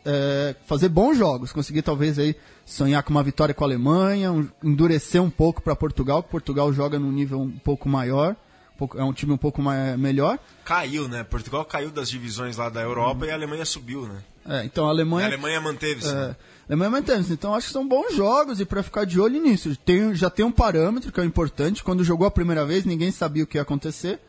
é, 0.05 0.55
fazer 0.65 0.89
bons 0.89 1.17
jogos, 1.17 1.51
conseguir 1.53 1.81
talvez 1.81 2.19
aí 2.19 2.35
sonhar 2.65 3.01
com 3.03 3.11
uma 3.11 3.23
vitória 3.23 3.53
com 3.53 3.63
a 3.63 3.67
Alemanha, 3.67 4.31
um- 4.31 4.47
endurecer 4.63 5.21
um 5.21 5.29
pouco 5.29 5.61
pra 5.61 5.75
Portugal, 5.75 6.21
que 6.23 6.29
Portugal 6.29 6.73
joga 6.73 6.97
num 6.99 7.11
nível 7.11 7.39
um 7.39 7.51
pouco 7.51 7.87
maior, 7.87 8.35
um 8.73 8.77
pouco- 8.77 8.97
é 8.97 9.03
um 9.03 9.13
time 9.13 9.31
um 9.31 9.37
pouco 9.37 9.61
mais, 9.61 9.97
melhor. 9.99 10.39
Caiu, 10.65 11.07
né? 11.07 11.23
Portugal 11.23 11.63
caiu 11.63 11.91
das 11.91 12.09
divisões 12.09 12.57
lá 12.57 12.69
da 12.69 12.81
Europa 12.81 13.25
e 13.27 13.31
a 13.31 13.33
Alemanha 13.35 13.65
subiu, 13.65 14.07
né? 14.07 14.17
É, 14.47 14.63
então 14.63 14.85
a 14.85 14.89
Alemanha 14.89 15.27
a 15.27 15.29
Alemanha 15.31 15.59
manteve-se. 15.59 16.09
É, 16.09 16.13
né? 16.13 16.35
Alemanha 16.67 16.91
mantém-se. 16.91 17.31
Então 17.31 17.53
acho 17.53 17.67
que 17.67 17.73
são 17.73 17.87
bons 17.87 18.15
jogos 18.15 18.59
e 18.59 18.65
pra 18.65 18.81
ficar 18.83 19.05
de 19.05 19.19
olho 19.19 19.41
nisso. 19.41 19.75
Tem, 19.77 20.13
já 20.15 20.29
tem 20.29 20.45
um 20.45 20.51
parâmetro 20.51 21.11
que 21.11 21.19
é 21.19 21.23
importante. 21.23 21.83
Quando 21.83 22.03
jogou 22.03 22.25
a 22.25 22.31
primeira 22.31 22.65
vez, 22.65 22.85
ninguém 22.85 23.11
sabia 23.11 23.43
o 23.43 23.47
que 23.47 23.57
ia 23.57 23.61
acontecer. 23.61 24.19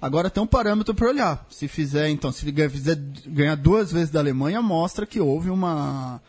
Agora 0.00 0.30
tem 0.30 0.42
um 0.42 0.46
parâmetro 0.46 0.94
para 0.94 1.08
olhar. 1.08 1.46
Se 1.50 1.66
fizer, 1.66 2.08
então, 2.10 2.30
se 2.30 2.44
fizer 2.44 2.96
ganhar 3.26 3.56
duas 3.56 3.90
vezes 3.90 4.10
da 4.10 4.20
Alemanha, 4.20 4.60
mostra 4.60 5.06
que 5.06 5.18
houve 5.18 5.50
uma, 5.50 6.20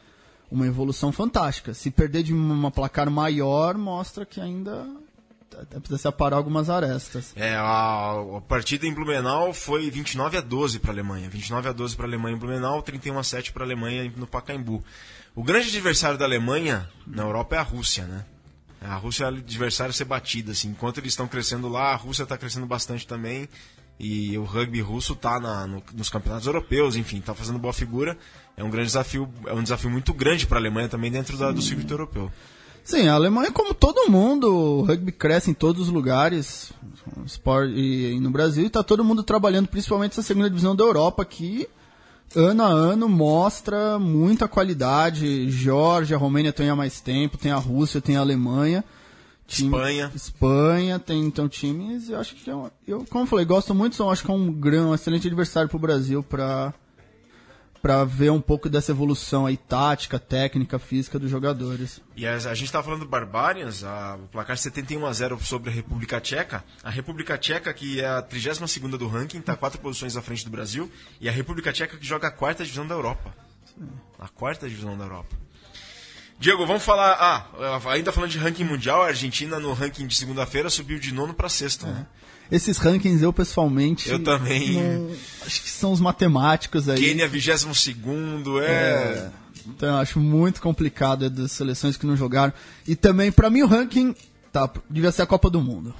uma 0.49 0.65
evolução 0.65 1.11
fantástica. 1.11 1.73
Se 1.73 1.91
perder 1.91 2.23
de 2.23 2.33
uma 2.33 2.71
placar 2.71 3.11
maior, 3.11 3.77
mostra 3.77 4.25
que 4.25 4.39
ainda 4.39 4.87
precisa 5.69 5.97
se 5.97 6.07
aparar 6.07 6.37
algumas 6.37 6.69
arestas. 6.69 7.31
É, 7.35 7.55
a, 7.55 8.11
a 8.37 8.41
partida 8.41 8.85
em 8.85 8.93
Blumenau 8.93 9.53
foi 9.53 9.89
29 9.89 10.37
a 10.37 10.41
12 10.41 10.79
para 10.79 10.91
a 10.91 10.93
Alemanha. 10.93 11.29
29 11.29 11.69
a 11.69 11.71
12 11.71 11.95
para 11.95 12.05
a 12.05 12.09
Alemanha 12.09 12.35
em 12.35 12.39
Blumenau, 12.39 12.81
31 12.81 13.17
a 13.19 13.23
7 13.23 13.51
para 13.53 13.63
a 13.63 13.65
Alemanha 13.65 14.11
no 14.15 14.27
Pacaembu. 14.27 14.83
O 15.35 15.43
grande 15.43 15.67
adversário 15.69 16.17
da 16.17 16.25
Alemanha 16.25 16.89
na 17.05 17.23
Europa 17.23 17.55
é 17.55 17.59
a 17.59 17.63
Rússia, 17.63 18.05
né? 18.05 18.25
A 18.81 18.95
Rússia 18.95 19.25
é 19.25 19.27
adversário 19.27 19.93
ser 19.93 20.05
batida, 20.05 20.51
assim. 20.51 20.69
Enquanto 20.69 20.99
eles 20.99 21.13
estão 21.13 21.27
crescendo 21.27 21.67
lá, 21.67 21.91
a 21.91 21.95
Rússia 21.95 22.23
está 22.23 22.37
crescendo 22.37 22.65
bastante 22.65 23.07
também. 23.07 23.49
E 23.97 24.37
o 24.37 24.43
rugby 24.43 24.81
russo 24.81 25.13
está 25.13 25.39
nos 25.93 26.09
campeonatos 26.09 26.45
europeus, 26.47 26.97
enfim, 26.97 27.19
está 27.19 27.33
fazendo 27.33 27.57
boa 27.57 27.73
figura. 27.73 28.17
É 28.57 28.63
um 28.63 28.69
grande 28.69 28.87
desafio, 28.87 29.33
é 29.47 29.53
um 29.53 29.63
desafio 29.63 29.89
muito 29.89 30.13
grande 30.13 30.45
para 30.45 30.57
a 30.57 30.61
Alemanha 30.61 30.89
também 30.89 31.09
dentro 31.09 31.37
da- 31.37 31.51
do 31.51 31.61
circuito 31.61 31.93
europeu. 31.93 32.29
Sim, 32.85 33.07
a 33.07 33.15
Alemanha, 33.15 33.51
como 33.51 33.73
todo 33.73 34.11
mundo, 34.11 34.53
o 34.55 34.81
rugby 34.83 35.11
cresce 35.11 35.49
em 35.49 35.55
todos 35.55 35.81
os 35.81 35.89
lugares, 35.89 36.71
sport, 37.25 37.71
e, 37.73 38.19
no 38.19 38.29
Brasil, 38.29 38.63
e 38.65 38.69
tá 38.69 38.83
todo 38.83 39.03
mundo 39.03 39.23
trabalhando, 39.23 39.67
principalmente 39.67 40.11
essa 40.11 40.21
segunda 40.21 40.47
divisão 40.47 40.75
da 40.75 40.83
Europa, 40.83 41.25
que 41.25 41.67
ano 42.35 42.61
a 42.63 42.67
ano 42.67 43.09
mostra 43.09 43.97
muita 43.97 44.47
qualidade. 44.47 45.49
Geórgia, 45.49 46.15
a 46.15 46.19
Romênia 46.19 46.53
tem 46.53 46.69
há 46.69 46.75
mais 46.75 47.01
tempo, 47.01 47.39
tem 47.39 47.51
a 47.51 47.57
Rússia, 47.57 47.99
tem 47.99 48.17
a 48.17 48.19
Alemanha. 48.19 48.83
Time- 49.47 49.75
Espanha. 49.75 50.11
Espanha 50.15 50.99
tem 50.99 51.23
então 51.25 51.49
times, 51.49 52.09
eu 52.09 52.19
acho 52.19 52.35
que 52.35 52.47
é 52.49 52.55
um- 52.55 52.69
eu, 52.87 53.03
como 53.09 53.23
eu 53.23 53.27
falei, 53.27 53.45
gosto 53.45 53.73
muito, 53.73 53.95
são 53.95 54.11
acho 54.11 54.23
que 54.23 54.29
é 54.29 54.33
um 54.33 54.51
grande, 54.51 54.85
um 54.89 54.93
excelente 54.93 55.25
adversário 55.27 55.69
pro 55.69 55.79
Brasil 55.79 56.21
para 56.21 56.71
para 57.85 58.03
ver 58.03 58.31
um 58.31 58.41
pouco 58.41 58.67
dessa 58.67 58.91
evolução 58.91 59.45
aí 59.45 59.55
tática, 59.55 60.17
técnica, 60.17 60.79
física 60.79 61.19
dos 61.19 61.29
jogadores. 61.29 62.01
E 62.15 62.25
a, 62.25 62.55
gente 62.55 62.71
tá 62.71 62.81
falando 62.81 63.01
do 63.01 63.05
Barbarians, 63.07 63.83
a, 63.83 64.15
o 64.15 64.27
placar 64.27 64.57
71 64.57 65.05
a 65.05 65.13
0 65.13 65.39
sobre 65.43 65.69
a 65.69 65.73
República 65.73 66.19
Tcheca. 66.19 66.63
A 66.83 66.89
República 66.89 67.37
Tcheca, 67.37 67.71
que 67.71 68.01
é 68.01 68.07
a 68.07 68.23
32 68.23 68.97
do 68.97 69.07
ranking, 69.07 69.39
tá 69.39 69.55
quatro 69.55 69.79
posições 69.79 70.17
à 70.17 70.21
frente 70.23 70.43
do 70.43 70.49
Brasil. 70.49 70.91
E 71.21 71.29
a 71.29 71.31
República 71.31 71.71
Tcheca 71.71 71.95
que 71.95 72.03
joga 72.07 72.29
a 72.29 72.31
quarta 72.31 72.63
divisão 72.63 72.87
da 72.87 72.95
Europa. 72.95 73.31
A 74.17 74.29
quarta 74.29 74.67
divisão 74.67 74.97
da 74.97 75.03
Europa. 75.03 75.35
Diego, 76.39 76.65
vamos 76.65 76.83
falar. 76.83 77.11
Ah, 77.19 77.79
ainda 77.91 78.11
falando 78.11 78.31
de 78.31 78.39
ranking 78.39 78.63
mundial, 78.63 79.03
a 79.03 79.09
Argentina 79.09 79.59
no 79.59 79.73
ranking 79.73 80.07
de 80.07 80.15
segunda-feira 80.15 80.71
subiu 80.71 80.97
de 80.97 81.13
nono 81.13 81.35
para 81.35 81.49
sexto. 81.49 81.85
Né? 81.85 82.07
Esses 82.51 82.77
rankings 82.77 83.21
eu 83.23 83.33
pessoalmente 83.33 84.09
Eu 84.09 84.19
também. 84.23 84.73
não- 84.73 85.09
acho 85.45 85.61
que 85.63 85.69
são 85.69 85.91
os 85.91 85.99
matemáticos 85.99 86.87
aí. 86.87 86.99
Quênia 86.99 87.27
22 87.27 88.61
é. 88.63 89.29
Então 89.67 89.89
eu 89.89 89.95
acho 89.95 90.19
muito 90.19 90.61
complicado 90.61 91.25
é 91.25 91.29
das 91.29 91.51
seleções 91.51 91.97
que 91.97 92.05
não 92.05 92.15
jogaram. 92.15 92.53
E 92.87 92.95
também, 92.95 93.31
pra 93.31 93.49
mim, 93.49 93.63
o 93.63 93.67
ranking 93.67 94.13
tá, 94.51 94.69
devia 94.89 95.11
ser 95.11 95.23
a 95.23 95.25
Copa 95.25 95.49
do 95.49 95.59
Mundo. 95.59 95.93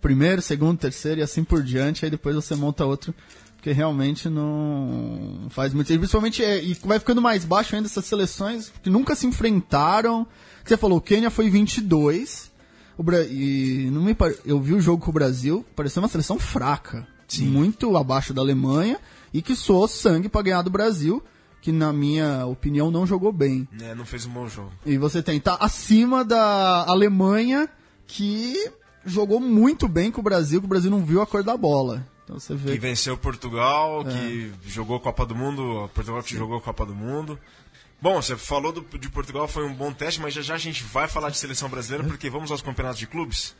Primeiro, 0.00 0.40
segundo, 0.40 0.78
terceiro 0.78 1.20
e 1.20 1.22
assim 1.24 1.42
por 1.42 1.62
diante. 1.62 2.04
Aí 2.04 2.10
depois 2.10 2.36
você 2.36 2.54
monta 2.54 2.84
outro. 2.84 3.12
Porque 3.56 3.72
realmente 3.72 4.28
não 4.28 5.46
faz 5.50 5.72
muito 5.72 5.86
sentido. 5.88 6.00
Principalmente, 6.00 6.44
é, 6.44 6.62
e 6.62 6.74
vai 6.84 6.98
ficando 6.98 7.22
mais 7.22 7.44
baixo 7.46 7.74
ainda 7.74 7.88
essas 7.88 8.04
seleções 8.04 8.70
que 8.82 8.90
nunca 8.90 9.16
se 9.16 9.26
enfrentaram. 9.26 10.26
Você 10.62 10.76
falou, 10.76 10.98
o 10.98 11.00
Quênia 11.00 11.30
foi 11.30 11.48
22. 11.50 12.50
E 13.30 13.88
não 13.90 14.02
me 14.02 14.16
eu 14.44 14.60
vi 14.60 14.74
o 14.74 14.80
jogo 14.80 15.04
com 15.04 15.10
o 15.10 15.14
Brasil, 15.14 15.64
pareceu 15.74 16.02
uma 16.02 16.08
seleção 16.08 16.38
fraca. 16.38 17.06
Muito 17.40 17.96
abaixo 17.96 18.32
da 18.32 18.40
Alemanha. 18.40 18.98
E 19.32 19.42
que 19.42 19.56
soou 19.56 19.88
sangue 19.88 20.28
pra 20.28 20.42
ganhar 20.42 20.62
do 20.62 20.70
Brasil. 20.70 21.22
Que, 21.60 21.72
na 21.72 21.92
minha 21.92 22.46
opinião, 22.46 22.90
não 22.90 23.06
jogou 23.06 23.32
bem. 23.32 23.66
É, 23.80 23.94
não 23.94 24.04
fez 24.04 24.26
um 24.26 24.30
bom 24.30 24.46
jogo. 24.46 24.70
E 24.84 24.98
você 24.98 25.22
tem 25.22 25.40
tá 25.40 25.56
acima 25.58 26.22
da 26.22 26.84
Alemanha, 26.86 27.68
que 28.06 28.70
jogou 29.04 29.40
muito 29.40 29.88
bem 29.88 30.10
com 30.10 30.20
o 30.20 30.24
Brasil, 30.24 30.60
que 30.60 30.66
o 30.66 30.68
Brasil 30.68 30.90
não 30.90 31.04
viu 31.04 31.22
a 31.22 31.26
cor 31.26 31.42
da 31.42 31.56
bola. 31.56 32.06
Então 32.24 32.38
você 32.38 32.54
vê. 32.54 32.72
Que 32.72 32.78
venceu 32.78 33.16
Portugal, 33.16 34.04
que 34.04 34.52
jogou 34.66 35.00
Copa 35.00 35.24
do 35.26 35.34
Mundo, 35.34 35.90
Portugal 35.94 36.22
que 36.22 36.34
jogou 36.34 36.60
Copa 36.60 36.84
do 36.84 36.94
Mundo. 36.94 37.38
Bom, 38.04 38.20
você 38.20 38.36
falou 38.36 38.70
do- 38.70 38.98
de 38.98 39.08
Portugal, 39.08 39.48
foi 39.48 39.64
um 39.64 39.72
bom 39.72 39.90
teste, 39.90 40.20
mas 40.20 40.34
já 40.34 40.42
já 40.42 40.54
a 40.56 40.58
gente 40.58 40.82
vai 40.84 41.08
falar 41.08 41.30
de 41.30 41.38
seleção 41.38 41.70
brasileira, 41.70 42.04
porque 42.06 42.28
vamos 42.28 42.50
aos 42.50 42.60
campeonatos 42.60 42.98
de 42.98 43.06
clubes. 43.06 43.56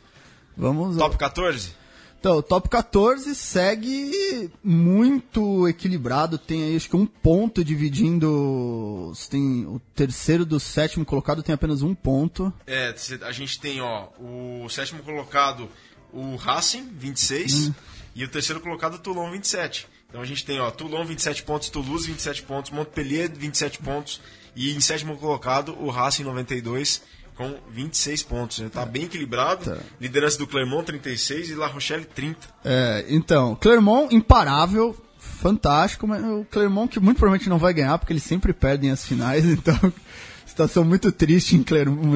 Vamos 0.55 0.97
Top 0.97 1.17
14? 1.17 1.73
Então, 2.19 2.37
o 2.37 2.43
top 2.43 2.69
14 2.69 3.33
segue 3.33 4.51
muito 4.63 5.67
equilibrado. 5.67 6.37
Tem 6.37 6.63
aí 6.63 6.75
acho 6.75 6.87
que 6.89 6.95
um 6.95 7.07
ponto 7.07 7.63
dividindo. 7.63 9.11
Tem 9.31 9.65
o 9.65 9.79
terceiro 9.95 10.45
do 10.45 10.59
sétimo 10.59 11.03
colocado 11.05 11.41
tem 11.41 11.53
apenas 11.55 11.81
um 11.81 11.95
ponto. 11.95 12.53
É, 12.67 12.93
a 13.23 13.31
gente 13.31 13.59
tem, 13.59 13.81
ó, 13.81 14.09
o 14.19 14.67
sétimo 14.69 15.01
colocado, 15.03 15.67
o 16.13 16.35
Racing, 16.35 16.87
26, 16.93 17.71
e 18.15 18.23
o 18.23 18.27
terceiro 18.27 18.61
colocado, 18.61 18.95
o 18.95 18.99
Toulon, 18.99 19.31
27. 19.31 19.87
Então 20.09 20.21
a 20.21 20.25
gente 20.25 20.45
tem, 20.45 20.59
ó, 20.59 20.71
Toulon, 20.71 21.03
27 21.05 21.43
pontos, 21.43 21.69
Toulouse, 21.69 22.07
27 22.07 22.43
pontos, 22.43 22.71
Montpellier, 22.71 23.31
27 23.33 23.79
pontos, 23.79 24.21
e 24.55 24.73
em 24.75 24.79
sétimo 24.79 25.17
colocado, 25.17 25.75
o 25.79 25.89
Racing, 25.89 26.23
92, 26.23 27.01
com 27.35 27.53
26 27.71 28.23
pontos. 28.23 28.59
Né? 28.59 28.69
Tá 28.69 28.85
bem 28.85 29.03
equilibrado. 29.03 29.65
Tá. 29.65 29.77
Liderança 29.99 30.37
do 30.37 30.47
Clermont, 30.47 30.85
36, 30.85 31.49
e 31.49 31.55
La 31.55 31.67
Rochelle, 31.67 32.05
30. 32.05 32.39
É, 32.63 33.05
então, 33.09 33.55
Clermont 33.55 34.15
imparável, 34.15 34.95
fantástico, 35.19 36.07
mas 36.07 36.23
o 36.23 36.45
Clermont 36.49 36.91
que 36.91 36.99
muito 36.99 37.17
provavelmente 37.17 37.49
não 37.49 37.57
vai 37.57 37.73
ganhar, 37.73 37.97
porque 37.97 38.13
eles 38.13 38.23
sempre 38.23 38.53
perdem 38.53 38.91
as 38.91 39.05
finais, 39.05 39.43
então 39.45 39.77
situação 40.45 40.85
muito 40.85 41.11
triste 41.11 41.55
em 41.55 41.63
Clermont, 41.63 42.07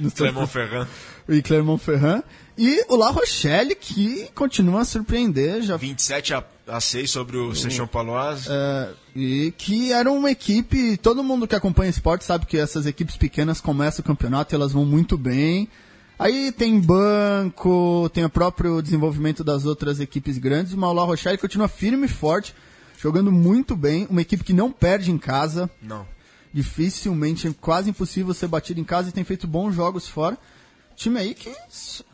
no 0.00 0.10
Clermont-Ferrand, 0.10 0.88
e 1.28 1.42
Clermont-Ferrand. 1.42 2.22
E 2.62 2.84
o 2.90 2.96
La 2.96 3.08
Rochelle, 3.08 3.74
que 3.74 4.28
continua 4.34 4.82
a 4.82 4.84
surpreender, 4.84 5.62
já 5.62 5.78
27 5.78 6.34
a, 6.34 6.44
a 6.68 6.78
6 6.78 7.10
sobre 7.10 7.38
o 7.38 7.54
Sechon 7.54 7.86
Paloise. 7.86 8.48
É, 8.50 8.90
e 9.16 9.54
que 9.56 9.94
era 9.94 10.12
uma 10.12 10.30
equipe, 10.30 10.98
todo 10.98 11.24
mundo 11.24 11.48
que 11.48 11.54
acompanha 11.54 11.88
esporte 11.88 12.22
sabe 12.22 12.44
que 12.44 12.58
essas 12.58 12.84
equipes 12.84 13.16
pequenas 13.16 13.62
começam 13.62 14.02
o 14.02 14.06
campeonato 14.06 14.54
e 14.54 14.56
elas 14.56 14.72
vão 14.72 14.84
muito 14.84 15.16
bem. 15.16 15.70
Aí 16.18 16.52
tem 16.52 16.78
banco, 16.78 18.10
tem 18.12 18.26
o 18.26 18.28
próprio 18.28 18.82
desenvolvimento 18.82 19.42
das 19.42 19.64
outras 19.64 19.98
equipes 19.98 20.36
grandes, 20.36 20.74
mas 20.74 20.90
o 20.90 20.92
La 20.92 21.04
Rochelle 21.04 21.38
continua 21.38 21.66
firme 21.66 22.04
e 22.04 22.10
forte, 22.10 22.54
jogando 23.00 23.32
muito 23.32 23.74
bem, 23.74 24.06
uma 24.10 24.20
equipe 24.20 24.44
que 24.44 24.52
não 24.52 24.70
perde 24.70 25.10
em 25.10 25.16
casa, 25.16 25.70
Não. 25.80 26.06
dificilmente, 26.52 27.48
é 27.48 27.54
quase 27.58 27.88
impossível 27.88 28.34
ser 28.34 28.48
batido 28.48 28.78
em 28.78 28.84
casa 28.84 29.08
e 29.08 29.12
tem 29.12 29.24
feito 29.24 29.46
bons 29.46 29.74
jogos 29.74 30.06
fora. 30.06 30.36
Time 31.00 31.18
aí 31.18 31.32
que, 31.32 31.50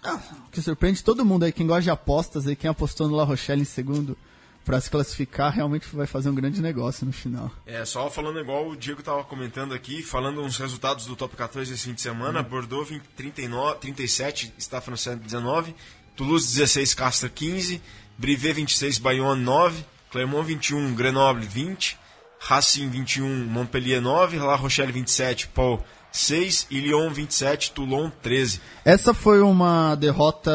ah, 0.05 0.20
que 0.53 0.62
surpreende 0.62 1.03
todo 1.03 1.25
mundo 1.25 1.42
aí, 1.42 1.51
quem 1.51 1.66
gosta 1.66 1.83
de 1.83 1.90
apostas 1.90 2.46
aí, 2.46 2.55
quem 2.55 2.70
apostou 2.70 3.09
no 3.09 3.16
La 3.16 3.25
Rochelle 3.25 3.62
em 3.62 3.64
segundo 3.64 4.16
pra 4.64 4.81
se 4.81 4.88
classificar, 4.88 5.53
realmente 5.53 5.88
vai 5.92 6.07
fazer 6.07 6.29
um 6.29 6.35
grande 6.37 6.62
negócio 6.62 7.05
no 7.05 7.12
final. 7.12 7.51
É, 7.66 7.85
só 7.85 8.09
falando 8.09 8.38
igual 8.38 8.68
o 8.68 8.77
Diego 8.77 9.03
tava 9.03 9.25
comentando 9.25 9.75
aqui, 9.75 10.05
falando 10.05 10.40
uns 10.40 10.57
resultados 10.57 11.05
do 11.05 11.16
Top 11.16 11.35
14 11.35 11.75
esse 11.75 11.83
fim 11.83 11.94
de 11.94 12.01
semana, 12.01 12.44
Bordeaux 12.44 12.88
20, 12.88 13.03
39, 13.16 13.79
37, 13.81 14.55
está 14.57 14.81
francês 14.81 15.18
19, 15.18 15.75
Toulouse 16.14 16.46
16, 16.55 16.94
Castres 16.94 17.33
15, 17.35 17.83
Brivet 18.16 18.53
26, 18.53 18.99
Bayonne 18.99 19.42
9, 19.42 19.85
Clermont 20.12 20.46
21, 20.46 20.94
Grenoble 20.94 21.44
20, 21.44 21.99
Racing 22.38 22.88
21, 22.88 23.46
Montpellier 23.46 24.01
9, 24.01 24.38
La 24.38 24.55
Rochelle 24.55 24.92
27, 24.92 25.49
Pau 25.49 25.85
6 26.16 26.66
e 26.70 26.81
Lyon 26.81 27.11
27, 27.11 27.72
Toulon 27.72 28.11
13. 28.22 28.61
Essa 28.85 29.12
foi 29.12 29.40
uma 29.40 29.94
derrota 29.94 30.50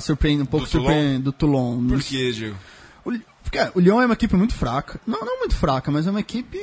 surpreendente, 0.00 0.48
um 0.48 0.50
pouco 0.50 0.66
surpreendente 0.66 1.22
do 1.22 1.32
Toulon. 1.32 1.86
Por 1.86 2.02
quê, 2.02 2.32
Diego? 2.32 2.56
O, 3.04 3.12
porque, 3.42 3.58
o 3.74 3.80
Lyon 3.80 4.00
é 4.00 4.06
uma 4.06 4.14
equipe 4.14 4.36
muito 4.36 4.54
fraca. 4.54 5.00
Não, 5.06 5.20
não 5.20 5.38
muito 5.40 5.54
fraca, 5.56 5.90
mas 5.90 6.06
é 6.06 6.10
uma 6.10 6.20
equipe 6.20 6.58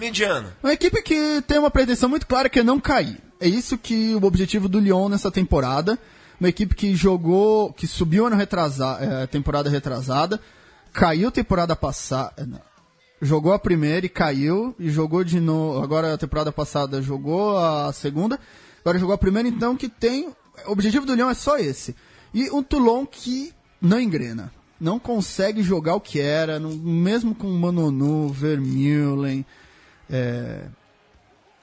Mediana. 0.00 0.56
Uma 0.62 0.72
equipe 0.72 1.02
que 1.02 1.42
tem 1.42 1.58
uma 1.58 1.70
pretensão 1.70 2.08
muito 2.08 2.26
clara 2.26 2.48
que 2.48 2.60
é 2.60 2.62
não 2.62 2.80
cair. 2.80 3.18
É 3.38 3.46
isso 3.46 3.76
que 3.76 4.14
o 4.14 4.24
objetivo 4.24 4.68
do 4.68 4.80
Lyon 4.80 5.08
nessa 5.08 5.30
temporada. 5.30 5.98
Uma 6.40 6.48
equipe 6.48 6.74
que 6.74 6.94
jogou, 6.94 7.72
que 7.74 7.86
subiu 7.86 8.26
ano 8.26 8.36
retrasado, 8.36 9.04
é, 9.04 9.26
temporada 9.26 9.68
retrasada, 9.68 10.40
caiu 10.90 11.30
temporada 11.30 11.76
passada, 11.76 12.32
é, 12.38 12.46
não. 12.46 12.69
Jogou 13.20 13.52
a 13.52 13.58
primeira 13.58 14.06
e 14.06 14.08
caiu 14.08 14.74
e 14.78 14.90
jogou 14.90 15.22
de 15.22 15.40
novo. 15.40 15.82
Agora 15.82 16.14
a 16.14 16.18
temporada 16.18 16.50
passada 16.50 17.02
jogou 17.02 17.56
a 17.58 17.92
segunda, 17.92 18.38
agora 18.80 18.98
jogou 18.98 19.14
a 19.14 19.18
primeira. 19.18 19.48
Então 19.48 19.76
que 19.76 19.88
tem, 19.88 20.28
o 20.66 20.72
objetivo 20.72 21.06
do 21.06 21.14
Lyon 21.14 21.30
é 21.30 21.34
só 21.34 21.58
esse. 21.58 21.94
E 22.32 22.50
um 22.50 22.62
Toulon 22.62 23.04
que 23.04 23.52
não 23.80 24.00
engrena, 24.00 24.52
não 24.80 24.98
consegue 24.98 25.62
jogar 25.62 25.94
o 25.94 26.00
que 26.00 26.20
era, 26.20 26.60
mesmo 26.60 27.34
com 27.34 27.48
Manonu, 27.48 28.28
Vermeulen 28.28 29.44
é, 30.10 30.64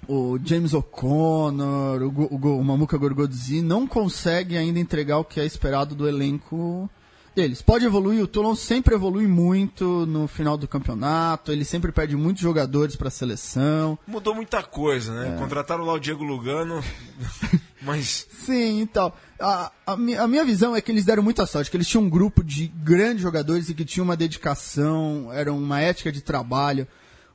o 0.07 0.39
James 0.43 0.73
O'Connor, 0.73 2.01
o, 2.01 2.35
o, 2.35 2.59
o 2.59 2.63
Mamuka 2.63 2.97
Gorgodzi 2.97 3.61
não 3.61 3.85
consegue 3.85 4.55
ainda 4.55 4.79
entregar 4.79 5.17
o 5.17 5.25
que 5.25 5.39
é 5.39 5.45
esperado 5.45 5.93
do 5.93 6.07
elenco 6.07 6.89
deles. 7.37 7.61
Pode 7.61 7.85
evoluir, 7.85 8.23
o 8.23 8.27
Toulon 8.27 8.55
sempre 8.55 8.95
evolui 8.95 9.27
muito 9.27 10.07
no 10.07 10.27
final 10.27 10.57
do 10.57 10.67
campeonato, 10.67 11.51
ele 11.51 11.63
sempre 11.63 11.91
perde 11.91 12.15
muitos 12.15 12.41
jogadores 12.41 12.95
para 12.95 13.09
a 13.09 13.11
seleção. 13.11 13.97
Mudou 14.07 14.33
muita 14.33 14.63
coisa, 14.63 15.13
né? 15.13 15.35
É. 15.35 15.37
Contrataram 15.37 15.85
lá 15.85 15.93
o 15.93 15.99
Diego 15.99 16.23
Lugano, 16.23 16.83
mas 17.83 18.25
Sim, 18.47 18.81
então. 18.81 19.13
A, 19.39 19.71
a, 19.85 19.93
a 19.93 20.27
minha 20.27 20.43
visão 20.43 20.75
é 20.75 20.81
que 20.81 20.91
eles 20.91 21.05
deram 21.05 21.21
muita 21.21 21.45
sorte, 21.45 21.69
que 21.69 21.77
eles 21.77 21.87
tinham 21.87 22.05
um 22.05 22.09
grupo 22.09 22.43
de 22.43 22.67
grandes 22.67 23.21
jogadores 23.21 23.69
e 23.69 23.75
que 23.75 23.85
tinham 23.85 24.05
uma 24.05 24.17
dedicação, 24.17 25.31
era 25.31 25.53
uma 25.53 25.79
ética 25.79 26.11
de 26.11 26.21
trabalho. 26.21 26.87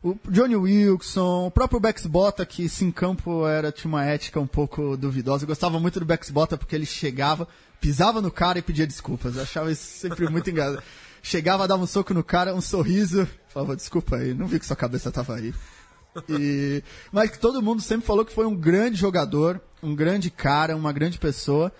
O 0.02 0.16
Johnny 0.28 0.56
Wilson, 0.56 1.46
o 1.46 1.50
próprio 1.50 1.78
Bex 1.78 2.06
Bota, 2.06 2.44
que 2.44 2.68
se 2.68 2.84
em 2.84 2.90
campo 2.90 3.46
era, 3.46 3.70
tinha 3.70 3.88
uma 3.88 4.04
ética 4.04 4.40
um 4.40 4.48
pouco 4.48 4.96
duvidosa. 4.96 5.44
Eu 5.44 5.48
gostava 5.48 5.78
muito 5.78 6.00
do 6.00 6.06
Bex 6.06 6.28
Bota 6.30 6.56
porque 6.56 6.74
ele 6.74 6.86
chegava, 6.86 7.46
pisava 7.82 8.22
no 8.22 8.30
cara 8.30 8.58
e 8.60 8.62
pedia 8.62 8.86
desculpas. 8.86 9.36
Eu 9.36 9.42
achava 9.42 9.70
isso 9.70 9.84
sempre 9.98 10.28
muito 10.30 10.48
engraçado. 10.48 10.82
Chegava, 11.22 11.68
dava 11.68 11.82
um 11.82 11.86
soco 11.86 12.14
no 12.14 12.24
cara, 12.24 12.54
um 12.54 12.60
sorriso, 12.60 13.28
falava, 13.48 13.76
desculpa 13.76 14.16
aí, 14.16 14.32
não 14.32 14.46
vi 14.46 14.58
que 14.58 14.66
sua 14.66 14.76
cabeça 14.76 15.10
tava 15.12 15.34
aí. 15.36 15.52
E- 16.28 16.82
mas 17.12 17.36
todo 17.38 17.62
mundo 17.62 17.80
sempre 17.82 18.06
falou 18.06 18.24
que 18.24 18.34
foi 18.34 18.46
um 18.46 18.54
grande 18.54 18.96
jogador, 18.96 19.60
um 19.82 19.94
grande 19.94 20.30
cara, 20.30 20.76
uma 20.76 20.92
grande 20.92 21.18
pessoa. 21.18 21.72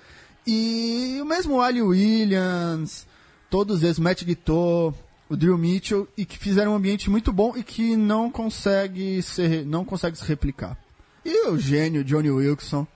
E 0.47 1.19
o 1.21 1.25
mesmo 1.25 1.61
Ali 1.61 1.81
Williams, 1.83 3.07
todos 3.51 3.83
eles, 3.83 3.99
Matt 3.99 4.25
Guitor, 4.25 4.93
o 5.29 5.37
Drew 5.37 5.57
Mitchell, 5.57 6.09
e 6.17 6.25
que 6.25 6.39
fizeram 6.39 6.73
um 6.73 6.77
ambiente 6.77 7.09
muito 7.11 7.33
bom 7.33 7.55
e 7.57 7.63
que 7.63 7.97
não 7.97 8.31
consegue, 8.31 9.23
ser, 9.23 9.65
não 9.65 9.85
consegue 9.85 10.17
se 10.19 10.25
replicar. 10.25 10.77
E 11.25 11.49
o 11.49 11.59
gênio 11.59 12.03
Johnny 12.05 12.31
Wilson. 12.31 12.87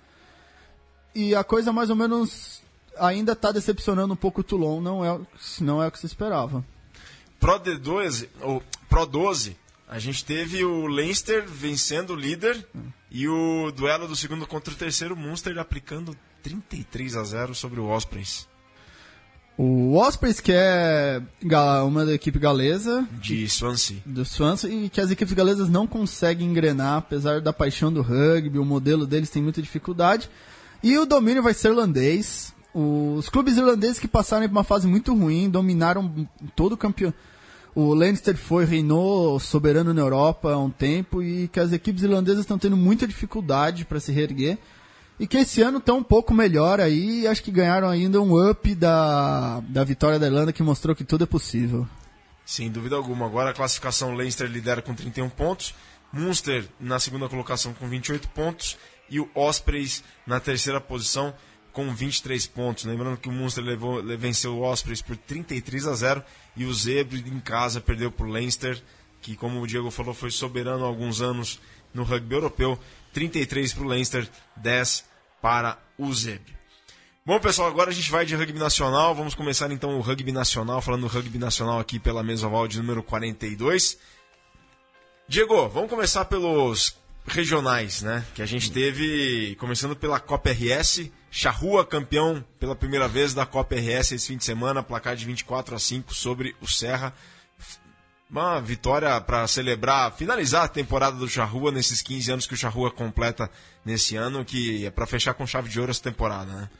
E 1.14 1.34
a 1.34 1.42
coisa 1.44 1.72
mais 1.72 1.88
ou 1.90 1.96
menos 1.96 2.60
ainda 2.98 3.32
está 3.32 3.52
decepcionando 3.52 4.14
um 4.14 4.16
pouco 4.16 4.40
o 4.40 4.44
Toulon, 4.44 4.80
não 4.80 5.04
é, 5.04 5.20
não 5.60 5.82
é 5.82 5.88
o 5.88 5.90
que 5.90 5.98
se 5.98 6.06
esperava. 6.06 6.64
Pro 7.38 7.60
D12, 7.60 8.28
ou 8.40 8.62
Pro 8.88 9.06
12, 9.06 9.56
a 9.88 9.98
gente 9.98 10.24
teve 10.24 10.64
o 10.64 10.86
Leinster 10.86 11.44
vencendo 11.46 12.14
o 12.14 12.16
líder 12.16 12.66
hum. 12.74 12.86
e 13.10 13.28
o 13.28 13.70
duelo 13.70 14.08
do 14.08 14.16
segundo 14.16 14.46
contra 14.46 14.72
o 14.72 14.76
terceiro 14.76 15.16
Munster 15.16 15.58
aplicando 15.58 16.16
33 16.42 17.16
a 17.16 17.24
0 17.24 17.54
sobre 17.54 17.80
o 17.80 17.88
Ospreys. 17.88 18.48
O 19.58 19.96
Ospreys, 19.96 20.38
que 20.38 20.52
é 20.52 21.22
uma 21.86 22.04
da 22.04 22.12
equipe 22.12 22.38
galesa. 22.38 23.08
De 23.12 23.48
Swansea. 23.48 24.02
Do 24.04 24.22
Swansea, 24.22 24.68
e 24.68 24.90
que 24.90 25.00
as 25.00 25.10
equipes 25.10 25.32
galesas 25.32 25.70
não 25.70 25.86
conseguem 25.86 26.48
engrenar, 26.48 26.98
apesar 26.98 27.40
da 27.40 27.54
paixão 27.54 27.90
do 27.90 28.02
rugby, 28.02 28.58
o 28.58 28.64
modelo 28.66 29.06
deles 29.06 29.30
tem 29.30 29.42
muita 29.42 29.62
dificuldade. 29.62 30.28
E 30.82 30.98
o 30.98 31.06
domínio 31.06 31.42
vai 31.42 31.54
ser 31.54 31.68
irlandês. 31.68 32.54
Os 32.78 33.30
clubes 33.30 33.56
irlandeses 33.56 33.98
que 33.98 34.06
passaram 34.06 34.46
por 34.46 34.52
uma 34.52 34.62
fase 34.62 34.86
muito 34.86 35.14
ruim, 35.14 35.48
dominaram 35.48 36.28
todo 36.54 36.74
o 36.74 36.76
campeonato. 36.76 37.16
O 37.74 37.94
Leinster 37.94 38.36
foi, 38.36 38.66
reinou 38.66 39.40
soberano 39.40 39.94
na 39.94 40.02
Europa 40.02 40.52
há 40.52 40.58
um 40.58 40.68
tempo 40.68 41.22
e 41.22 41.48
que 41.48 41.58
as 41.58 41.72
equipes 41.72 42.02
irlandesas 42.02 42.40
estão 42.40 42.58
tendo 42.58 42.76
muita 42.76 43.06
dificuldade 43.06 43.86
para 43.86 43.98
se 43.98 44.12
reerguer. 44.12 44.58
E 45.18 45.26
que 45.26 45.38
esse 45.38 45.62
ano 45.62 45.78
estão 45.78 45.96
um 45.96 46.02
pouco 46.02 46.34
melhor 46.34 46.78
aí, 46.78 47.26
acho 47.26 47.42
que 47.42 47.50
ganharam 47.50 47.88
ainda 47.88 48.20
um 48.20 48.50
up 48.50 48.74
da, 48.74 49.60
da 49.60 49.82
vitória 49.82 50.18
da 50.18 50.26
Irlanda 50.26 50.52
que 50.52 50.62
mostrou 50.62 50.94
que 50.94 51.04
tudo 51.04 51.24
é 51.24 51.26
possível. 51.26 51.88
Sem 52.44 52.70
dúvida 52.70 52.94
alguma. 52.94 53.24
Agora 53.24 53.50
a 53.50 53.54
classificação 53.54 54.14
Leinster 54.14 54.50
lidera 54.50 54.82
com 54.82 54.94
31 54.94 55.30
pontos, 55.30 55.74
Munster 56.12 56.68
na 56.78 57.00
segunda 57.00 57.26
colocação 57.26 57.72
com 57.72 57.88
28 57.88 58.28
pontos 58.28 58.76
e 59.08 59.18
o 59.18 59.30
Ospreys 59.34 60.04
na 60.26 60.38
terceira 60.40 60.78
posição 60.78 61.32
com 61.76 61.94
23 61.94 62.46
pontos. 62.46 62.86
Lembrando 62.86 63.18
que 63.18 63.28
o 63.28 63.32
Munster 63.32 63.62
levou, 63.62 64.02
venceu 64.16 64.56
o 64.56 64.62
Ospreys 64.62 65.02
por 65.02 65.14
33 65.14 65.86
a 65.86 65.94
0 65.94 66.24
e 66.56 66.64
o 66.64 66.72
Zebre 66.72 67.22
em 67.28 67.38
casa 67.38 67.82
perdeu 67.82 68.10
para 68.10 68.24
o 68.24 68.30
Leinster, 68.30 68.82
que 69.20 69.36
como 69.36 69.60
o 69.60 69.66
Diego 69.66 69.90
falou 69.90 70.14
foi 70.14 70.30
soberano 70.30 70.86
há 70.86 70.88
alguns 70.88 71.20
anos 71.20 71.60
no 71.92 72.02
rugby 72.02 72.34
europeu. 72.34 72.78
33 73.12 73.74
para 73.74 73.84
o 73.84 73.88
Leinster, 73.88 74.26
10 74.56 75.04
para 75.42 75.78
o 75.98 76.10
Zebre. 76.14 76.56
Bom, 77.26 77.38
pessoal, 77.38 77.68
agora 77.68 77.90
a 77.90 77.92
gente 77.92 78.10
vai 78.10 78.24
de 78.24 78.34
rugby 78.34 78.58
nacional. 78.58 79.14
Vamos 79.14 79.34
começar 79.34 79.70
então 79.70 79.98
o 79.98 80.00
rugby 80.00 80.32
nacional, 80.32 80.80
falando 80.80 81.02
do 81.02 81.08
rugby 81.08 81.36
nacional 81.36 81.78
aqui 81.78 81.98
pela 81.98 82.22
mesa 82.22 82.46
oval 82.46 82.66
de 82.66 82.78
número 82.78 83.02
42. 83.02 83.98
Diego, 85.28 85.68
vamos 85.68 85.90
começar 85.90 86.24
pelos 86.24 86.96
regionais, 87.26 88.02
né? 88.02 88.24
Que 88.34 88.42
a 88.42 88.46
gente 88.46 88.70
teve, 88.70 89.56
começando 89.56 89.96
pela 89.96 90.20
Copa 90.20 90.50
RS, 90.50 91.10
Charrua 91.30 91.84
campeão 91.84 92.44
pela 92.58 92.74
primeira 92.74 93.08
vez 93.08 93.34
da 93.34 93.44
Copa 93.44 93.74
RS 93.74 94.12
esse 94.12 94.28
fim 94.28 94.36
de 94.36 94.44
semana, 94.44 94.82
placar 94.82 95.16
de 95.16 95.24
24 95.26 95.74
a 95.74 95.78
5 95.78 96.14
sobre 96.14 96.56
o 96.60 96.66
Serra 96.66 97.12
uma 98.28 98.60
vitória 98.60 99.20
para 99.20 99.46
celebrar, 99.46 100.12
finalizar 100.12 100.64
a 100.64 100.68
temporada 100.68 101.16
do 101.16 101.28
Charrua 101.28 101.70
nesses 101.70 102.02
15 102.02 102.32
anos 102.32 102.46
que 102.46 102.54
o 102.54 102.56
Charrua 102.56 102.90
completa 102.90 103.50
nesse 103.84 104.16
ano, 104.16 104.44
que 104.44 104.84
é 104.84 104.90
para 104.90 105.06
fechar 105.06 105.34
com 105.34 105.46
chave 105.46 105.68
de 105.68 105.78
ouro 105.78 105.90
essa 105.90 106.02
temporada, 106.02 106.52
né? 106.52 106.70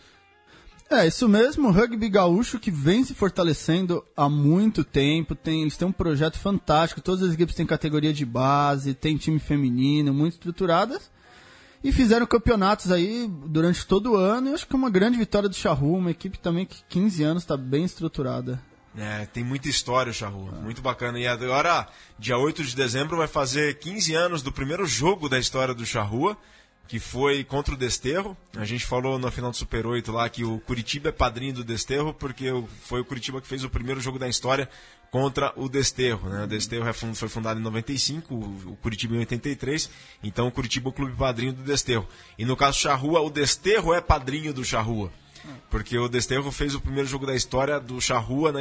É, 0.88 1.04
isso 1.04 1.28
mesmo, 1.28 1.68
o 1.68 1.72
rugby 1.72 2.08
gaúcho 2.08 2.60
que 2.60 2.70
vem 2.70 3.02
se 3.02 3.12
fortalecendo 3.12 4.04
há 4.16 4.28
muito 4.28 4.84
tempo, 4.84 5.34
tem, 5.34 5.62
eles 5.62 5.76
têm 5.76 5.88
um 5.88 5.92
projeto 5.92 6.38
fantástico, 6.38 7.00
todas 7.00 7.24
as 7.24 7.34
equipes 7.34 7.56
têm 7.56 7.66
categoria 7.66 8.12
de 8.12 8.24
base, 8.24 8.94
tem 8.94 9.16
time 9.16 9.40
feminino, 9.40 10.14
muito 10.14 10.34
estruturadas, 10.34 11.10
e 11.82 11.90
fizeram 11.90 12.24
campeonatos 12.24 12.92
aí 12.92 13.28
durante 13.46 13.84
todo 13.84 14.12
o 14.12 14.16
ano, 14.16 14.50
e 14.50 14.54
acho 14.54 14.66
que 14.66 14.74
é 14.74 14.78
uma 14.78 14.90
grande 14.90 15.18
vitória 15.18 15.48
do 15.48 15.56
Charrua, 15.56 15.98
uma 15.98 16.10
equipe 16.12 16.38
também 16.38 16.64
que 16.64 16.84
15 16.88 17.22
anos 17.24 17.42
está 17.42 17.56
bem 17.56 17.84
estruturada. 17.84 18.62
É, 18.96 19.26
tem 19.26 19.44
muita 19.44 19.68
história 19.68 20.10
o 20.10 20.14
Charrua, 20.14 20.52
muito 20.52 20.80
bacana. 20.80 21.18
E 21.18 21.26
agora, 21.26 21.86
dia 22.18 22.38
8 22.38 22.64
de 22.64 22.74
dezembro, 22.74 23.16
vai 23.16 23.28
fazer 23.28 23.78
15 23.78 24.14
anos 24.14 24.40
do 24.40 24.50
primeiro 24.50 24.86
jogo 24.86 25.28
da 25.28 25.38
história 25.38 25.74
do 25.74 25.84
Charrua, 25.84 26.36
que 26.86 26.98
foi 26.98 27.44
contra 27.44 27.74
o 27.74 27.76
Desterro. 27.76 28.36
A 28.56 28.64
gente 28.64 28.86
falou 28.86 29.18
na 29.18 29.30
final 29.30 29.50
do 29.50 29.56
Super 29.56 29.86
8 29.86 30.12
lá 30.12 30.28
que 30.28 30.44
o 30.44 30.58
Curitiba 30.60 31.08
é 31.08 31.12
padrinho 31.12 31.54
do 31.54 31.64
Desterro, 31.64 32.14
porque 32.14 32.46
foi 32.82 33.00
o 33.00 33.04
Curitiba 33.04 33.40
que 33.40 33.48
fez 33.48 33.64
o 33.64 33.70
primeiro 33.70 34.00
jogo 34.00 34.18
da 34.18 34.28
história 34.28 34.68
contra 35.10 35.52
o 35.56 35.68
Desterro. 35.68 36.28
Né? 36.28 36.44
O 36.44 36.46
Desterro 36.46 36.88
é 36.88 36.92
foi 36.92 37.28
fundado 37.28 37.58
em 37.58 37.62
95, 37.62 38.34
o 38.34 38.76
Curitiba 38.82 39.14
em 39.16 39.18
83, 39.20 39.90
então 40.22 40.46
o 40.46 40.52
Curitiba 40.52 40.88
é 40.88 40.90
o 40.90 40.92
clube 40.92 41.16
padrinho 41.16 41.52
do 41.52 41.62
Desterro. 41.62 42.06
E 42.38 42.44
no 42.44 42.56
caso 42.56 42.78
Charrua, 42.78 43.20
o 43.20 43.30
Desterro 43.30 43.94
é 43.94 44.00
padrinho 44.00 44.52
do 44.52 44.64
Charrua. 44.64 45.12
Porque 45.70 45.96
o 45.96 46.08
Desterro 46.08 46.50
fez 46.50 46.74
o 46.74 46.80
primeiro 46.80 47.08
jogo 47.08 47.24
da 47.24 47.34
história 47.34 47.78
do 47.78 48.00
Charrua 48.00 48.52
na, 48.52 48.60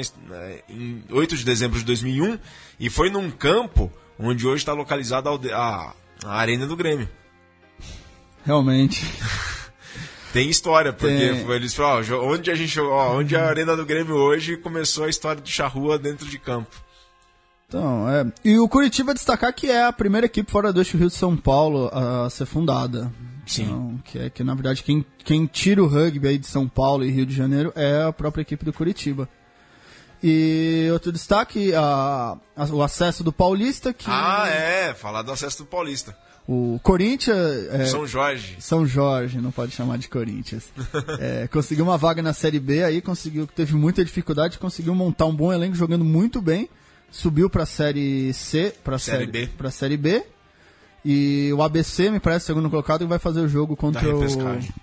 em 0.69 1.03
8 1.09 1.35
de 1.37 1.43
dezembro 1.43 1.79
de 1.79 1.85
2001 1.85 2.37
e 2.79 2.89
foi 2.89 3.09
num 3.09 3.31
campo 3.31 3.91
onde 4.19 4.45
hoje 4.47 4.57
está 4.57 4.73
localizada 4.73 5.29
a, 5.29 5.93
a 6.23 6.37
Arena 6.37 6.67
do 6.67 6.75
Grêmio. 6.75 7.09
Realmente. 8.45 9.03
Tem 10.31 10.49
história, 10.49 10.91
porque 10.91 11.15
Tem. 11.15 11.51
eles 11.51 11.73
falaram, 11.73 12.21
onde 12.27 12.51
a 12.51 12.55
gente 12.55 12.77
ó, 12.79 13.17
onde 13.17 13.35
a 13.35 13.47
Arena 13.47 13.75
do 13.75 13.85
Grêmio 13.85 14.15
hoje 14.15 14.57
começou 14.57 15.05
a 15.05 15.09
história 15.09 15.41
do 15.41 15.47
Charrua 15.47 15.97
dentro 15.97 16.27
de 16.27 16.37
campo. 16.37 16.75
Então, 17.67 18.09
é. 18.09 18.25
E 18.43 18.59
o 18.59 18.67
Curitiba 18.67 19.13
destacar 19.13 19.53
que 19.53 19.69
é 19.69 19.85
a 19.85 19.93
primeira 19.93 20.25
equipe 20.25 20.51
fora 20.51 20.71
do 20.71 20.81
eixo 20.81 20.97
Rio 20.97 21.07
de 21.07 21.15
São 21.15 21.35
Paulo 21.35 21.89
a 21.91 22.29
ser 22.29 22.45
fundada. 22.45 23.11
Sim. 23.47 23.63
Então, 23.63 23.99
que 24.03 24.19
é 24.19 24.29
que 24.29 24.43
na 24.43 24.53
verdade 24.53 24.83
quem, 24.83 25.05
quem 25.23 25.45
tira 25.45 25.81
o 25.81 25.87
rugby 25.87 26.27
aí 26.27 26.37
de 26.37 26.47
São 26.47 26.67
Paulo 26.67 27.05
e 27.05 27.11
Rio 27.11 27.25
de 27.25 27.33
Janeiro 27.33 27.71
é 27.75 28.03
a 28.03 28.11
própria 28.11 28.41
equipe 28.41 28.65
do 28.65 28.73
Curitiba. 28.73 29.29
E 30.21 30.89
outro 30.91 31.11
destaque, 31.11 31.73
a, 31.75 32.37
a, 32.55 32.65
o 32.73 32.81
acesso 32.81 33.23
do 33.23 33.31
Paulista. 33.31 33.93
Que... 33.93 34.05
Ah, 34.07 34.47
é, 34.47 34.93
falar 34.93 35.21
do 35.21 35.31
acesso 35.31 35.59
do 35.59 35.65
Paulista. 35.65 36.17
O 36.47 36.79
Corinthians. 36.83 37.67
É, 37.71 37.85
São 37.85 38.05
Jorge. 38.05 38.57
São 38.59 38.85
Jorge, 38.85 39.39
não 39.39 39.51
pode 39.51 39.71
chamar 39.71 39.97
de 39.97 40.07
Corinthians. 40.07 40.71
é, 41.19 41.47
conseguiu 41.47 41.85
uma 41.85 41.97
vaga 41.97 42.21
na 42.21 42.33
Série 42.33 42.59
B, 42.59 42.83
aí 42.83 43.01
conseguiu, 43.01 43.47
teve 43.47 43.73
muita 43.75 44.05
dificuldade, 44.05 44.59
conseguiu 44.59 44.93
montar 44.93 45.25
um 45.25 45.35
bom 45.35 45.51
elenco 45.51 45.75
jogando 45.75 46.05
muito 46.05 46.41
bem. 46.41 46.69
Subiu 47.09 47.49
para 47.49 47.63
a 47.63 47.65
Série 47.65 48.33
C, 48.33 48.73
para 48.83 48.99
série, 48.99 49.19
série 49.19 49.31
B. 49.31 49.47
Pra 49.57 49.71
série 49.71 49.97
B 49.97 50.23
e 51.05 51.53
o 51.53 51.61
ABC, 51.61 52.09
me 52.09 52.19
parece, 52.19 52.47
segundo 52.47 52.67
colocado, 52.67 53.07
vai 53.07 53.19
fazer 53.19 53.39
o 53.41 53.47
jogo 53.47 53.75
contra 53.75 54.03
o, 54.09 54.23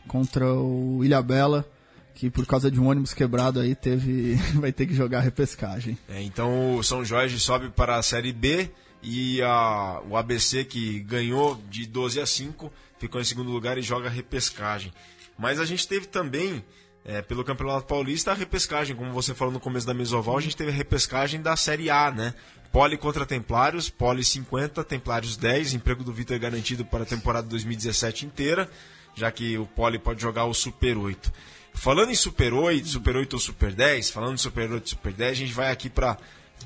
contra 0.07 0.55
o 0.55 1.05
Ilhabela, 1.05 1.69
que 2.15 2.31
por 2.31 2.47
causa 2.47 2.71
de 2.71 2.81
um 2.81 2.87
ônibus 2.87 3.13
quebrado 3.13 3.59
aí 3.59 3.75
teve 3.75 4.37
vai 4.55 4.71
ter 4.71 4.87
que 4.87 4.95
jogar 4.95 5.19
a 5.19 5.21
repescagem. 5.21 5.99
É, 6.09 6.23
então 6.23 6.77
o 6.77 6.83
São 6.85 7.05
Jorge 7.05 7.41
sobe 7.41 7.71
para 7.71 7.97
a 7.97 8.03
Série 8.05 8.33
B 8.33 8.71
e 9.03 9.43
a, 9.43 10.01
o 10.09 10.17
ABC, 10.17 10.65
que 10.65 11.01
ganhou 11.01 11.61
de 11.69 11.87
12 11.87 12.21
a 12.21 12.27
5, 12.27 12.73
ficou 12.99 13.21
em 13.21 13.25
segundo 13.25 13.51
lugar 13.51 13.77
e 13.77 13.83
joga 13.83 14.09
repescagem. 14.09 14.93
Mas 15.37 15.59
a 15.59 15.65
gente 15.65 15.89
teve 15.89 16.07
também, 16.07 16.65
é, 17.05 17.21
pelo 17.21 17.45
Campeonato 17.45 17.87
Paulista, 17.87 18.31
a 18.31 18.35
repescagem. 18.35 18.95
Como 18.95 19.13
você 19.13 19.35
falou 19.35 19.53
no 19.53 19.59
começo 19.59 19.87
da 19.87 19.93
mesoval, 19.93 20.39
a 20.39 20.41
gente 20.41 20.57
teve 20.57 20.71
a 20.71 20.75
repescagem 20.75 21.43
da 21.43 21.57
Série 21.57 21.91
A, 21.91 22.11
né? 22.11 22.35
Poli 22.71 22.97
contra 22.97 23.27
Templários, 23.27 23.91
Poli 23.91 24.25
50, 24.25 24.85
Templários 24.85 25.37
10. 25.37 25.75
Emprego 25.75 26.05
do 26.05 26.13
Vitor 26.13 26.39
garantido 26.39 26.85
para 26.85 27.03
a 27.03 27.07
temporada 27.07 27.49
2017 27.49 28.25
inteira, 28.25 28.71
já 29.15 29.31
que 29.31 29.59
o 29.59 29.67
Poli 29.67 29.99
pode 29.99 30.23
jogar 30.23 30.45
o 30.45 30.55
Super 30.55 30.97
8. 30.97 31.33
Falando 31.75 32.11
em 32.11 32.15
Super 32.15 32.55
8, 32.55 32.87
Super 32.87 33.17
8 33.17 33.33
ou 33.33 33.41
Super 33.41 33.73
10, 33.75 34.11
falando 34.11 34.35
em 34.35 34.39
Super 34.39 34.71
8 34.71 34.87
e 34.87 34.91
Super 34.91 35.13
10, 35.13 35.33
a 35.33 35.35
gente 35.35 35.53
vai 35.53 35.71
aqui 35.71 35.91
para 35.91 36.17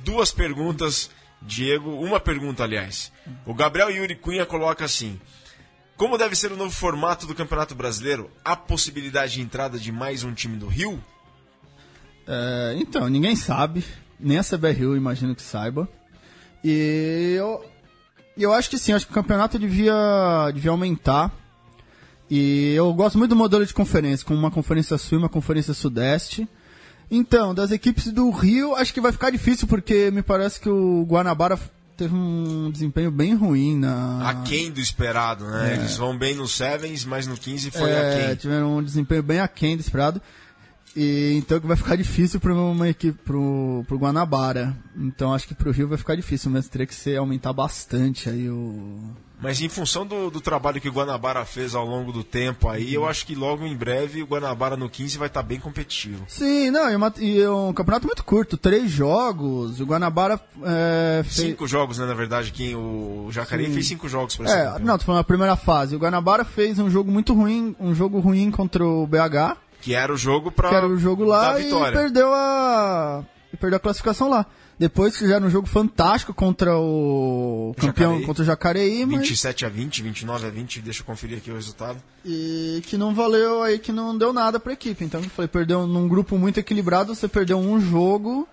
duas 0.04 0.30
perguntas, 0.30 1.10
Diego. 1.42 1.90
Uma 1.90 2.20
pergunta, 2.20 2.62
aliás. 2.62 3.12
O 3.44 3.54
Gabriel 3.54 3.90
Yuri 3.90 4.16
Cunha 4.16 4.46
coloca 4.46 4.84
assim: 4.84 5.20
Como 5.96 6.18
deve 6.18 6.34
ser 6.34 6.52
o 6.52 6.56
novo 6.56 6.70
formato 6.70 7.26
do 7.26 7.34
Campeonato 7.34 7.74
Brasileiro? 7.74 8.30
Há 8.44 8.56
possibilidade 8.56 9.34
de 9.34 9.40
entrada 9.40 9.78
de 9.78 9.92
mais 9.92 10.24
um 10.24 10.32
time 10.32 10.56
do 10.56 10.66
Rio? 10.66 11.02
É, 12.26 12.76
então, 12.78 13.08
ninguém 13.08 13.36
sabe 13.36 13.84
nem 14.18 14.38
a 14.38 14.44
CBRU 14.44 14.96
imagino 14.96 15.34
que 15.34 15.42
saiba. 15.42 15.88
E 16.64 17.34
eu, 17.36 17.64
eu 18.36 18.52
acho 18.52 18.70
que 18.70 18.78
sim, 18.78 18.92
acho 18.92 19.06
que 19.06 19.12
o 19.12 19.14
campeonato 19.14 19.58
devia, 19.58 20.50
devia 20.52 20.70
aumentar. 20.70 21.32
E 22.28 22.72
eu 22.74 22.92
gosto 22.92 23.18
muito 23.18 23.30
do 23.30 23.36
modelo 23.36 23.64
de 23.64 23.72
conferência, 23.72 24.26
com 24.26 24.34
uma 24.34 24.50
conferência 24.50 24.98
sul 24.98 25.18
e 25.18 25.22
uma 25.22 25.28
conferência 25.28 25.72
sudeste. 25.74 26.48
Então, 27.10 27.54
das 27.54 27.70
equipes 27.70 28.12
do 28.12 28.30
Rio, 28.30 28.74
acho 28.74 28.92
que 28.92 29.00
vai 29.00 29.12
ficar 29.12 29.30
difícil, 29.30 29.68
porque 29.68 30.10
me 30.10 30.22
parece 30.22 30.60
que 30.60 30.68
o 30.68 31.04
Guanabara 31.04 31.58
teve 31.96 32.14
um 32.14 32.70
desempenho 32.70 33.10
bem 33.10 33.34
ruim 33.34 33.76
na. 33.78 34.28
Aquém 34.28 34.70
do 34.70 34.80
esperado, 34.80 35.44
né? 35.46 35.72
É. 35.72 35.76
Eles 35.76 35.96
vão 35.96 36.16
bem 36.16 36.34
no 36.34 36.46
Sevens, 36.46 37.04
mas 37.04 37.26
no 37.26 37.36
15 37.36 37.70
foi 37.70 37.90
é, 37.90 38.24
aquém. 38.24 38.36
Tiveram 38.36 38.78
um 38.78 38.82
desempenho 38.82 39.22
bem 39.22 39.40
aquém 39.40 39.76
do 39.76 39.80
esperado. 39.80 40.20
E, 40.94 41.34
então 41.36 41.60
que 41.60 41.66
vai 41.66 41.76
ficar 41.76 41.94
difícil 41.94 42.40
para 42.40 42.54
uma 42.54 42.88
equipe 42.88 43.18
pro, 43.24 43.84
pro 43.86 43.98
Guanabara. 43.98 44.76
Então 44.96 45.34
acho 45.34 45.46
que 45.46 45.54
pro 45.54 45.70
Rio 45.70 45.88
vai 45.88 45.98
ficar 45.98 46.16
difícil, 46.16 46.50
mas 46.50 46.68
teria 46.68 46.86
que 46.86 46.94
ser 46.94 47.16
aumentar 47.16 47.52
bastante 47.52 48.28
aí 48.28 48.48
o. 48.48 48.98
Mas 49.40 49.60
em 49.60 49.68
função 49.68 50.06
do, 50.06 50.30
do 50.30 50.40
trabalho 50.40 50.80
que 50.80 50.88
o 50.88 50.92
Guanabara 50.92 51.44
fez 51.44 51.74
ao 51.74 51.84
longo 51.84 52.10
do 52.10 52.24
tempo 52.24 52.68
aí, 52.68 52.94
eu 52.94 53.06
acho 53.06 53.26
que 53.26 53.34
logo 53.34 53.66
em 53.66 53.76
breve 53.76 54.22
o 54.22 54.26
Guanabara 54.26 54.76
no 54.76 54.88
15 54.88 55.18
vai 55.18 55.28
estar 55.28 55.42
bem 55.42 55.60
competitivo. 55.60 56.24
Sim, 56.26 56.70
não, 56.70 56.90
e, 56.90 56.96
uma, 56.96 57.12
e 57.18 57.40
é 57.42 57.50
um 57.50 57.72
campeonato 57.72 58.06
muito 58.06 58.24
curto, 58.24 58.56
três 58.56 58.90
jogos. 58.90 59.78
O 59.78 59.84
Guanabara 59.84 60.40
é, 60.64 61.22
fez... 61.22 61.48
Cinco 61.48 61.66
jogos, 61.66 61.98
né, 61.98 62.06
na 62.06 62.14
verdade, 62.14 62.50
quem 62.50 62.74
o 62.74 63.28
Jacareí 63.30 63.66
Sim. 63.66 63.74
fez 63.74 63.86
cinco 63.86 64.08
jogos 64.08 64.36
para 64.36 64.50
É, 64.50 64.78
não, 64.78 64.96
tô 64.96 65.04
falando 65.04 65.20
a 65.20 65.24
primeira 65.24 65.54
fase. 65.54 65.94
O 65.94 65.98
Guanabara 65.98 66.44
fez 66.44 66.78
um 66.78 66.88
jogo 66.88 67.10
muito 67.10 67.34
ruim, 67.34 67.76
um 67.78 67.94
jogo 67.94 68.18
ruim 68.20 68.50
contra 68.50 68.84
o 68.84 69.06
BH, 69.06 69.56
Que 69.82 69.94
era 69.94 70.12
o 70.12 70.16
jogo 70.16 70.50
para 70.50 70.70
que 70.70 70.74
era 70.74 70.88
o 70.88 70.96
jogo 70.96 71.24
lá 71.24 71.60
e 71.60 71.70
perdeu 71.92 72.32
a 72.32 73.22
e 73.52 73.56
perdeu 73.56 73.76
a 73.76 73.80
classificação 73.80 74.28
lá. 74.28 74.46
Depois 74.78 75.16
fizeram 75.16 75.46
um 75.46 75.50
jogo 75.50 75.66
fantástico 75.66 76.34
contra 76.34 76.76
o 76.76 77.74
campeão, 77.78 78.10
Jacareí. 78.10 78.26
contra 78.26 78.42
o 78.42 78.46
Jacareí, 78.46 79.06
mas 79.06 79.20
27 79.20 79.64
a 79.64 79.68
20, 79.70 80.02
29 80.02 80.46
a 80.46 80.50
20, 80.50 80.80
deixa 80.82 81.00
eu 81.00 81.06
conferir 81.06 81.38
aqui 81.38 81.50
o 81.50 81.54
resultado. 81.54 81.98
e 82.24 82.82
que 82.86 82.98
não 82.98 83.14
valeu 83.14 83.62
aí, 83.62 83.78
que 83.78 83.90
não 83.90 84.16
deu 84.16 84.34
nada 84.34 84.60
pra 84.60 84.74
equipe. 84.74 85.02
Então, 85.02 85.22
eu 85.22 85.30
falei, 85.30 85.48
perdeu 85.48 85.86
num 85.86 86.06
grupo 86.06 86.36
muito 86.36 86.60
equilibrado, 86.60 87.14
você 87.14 87.26
perdeu 87.26 87.58
um 87.58 87.80
jogo, 87.80 88.46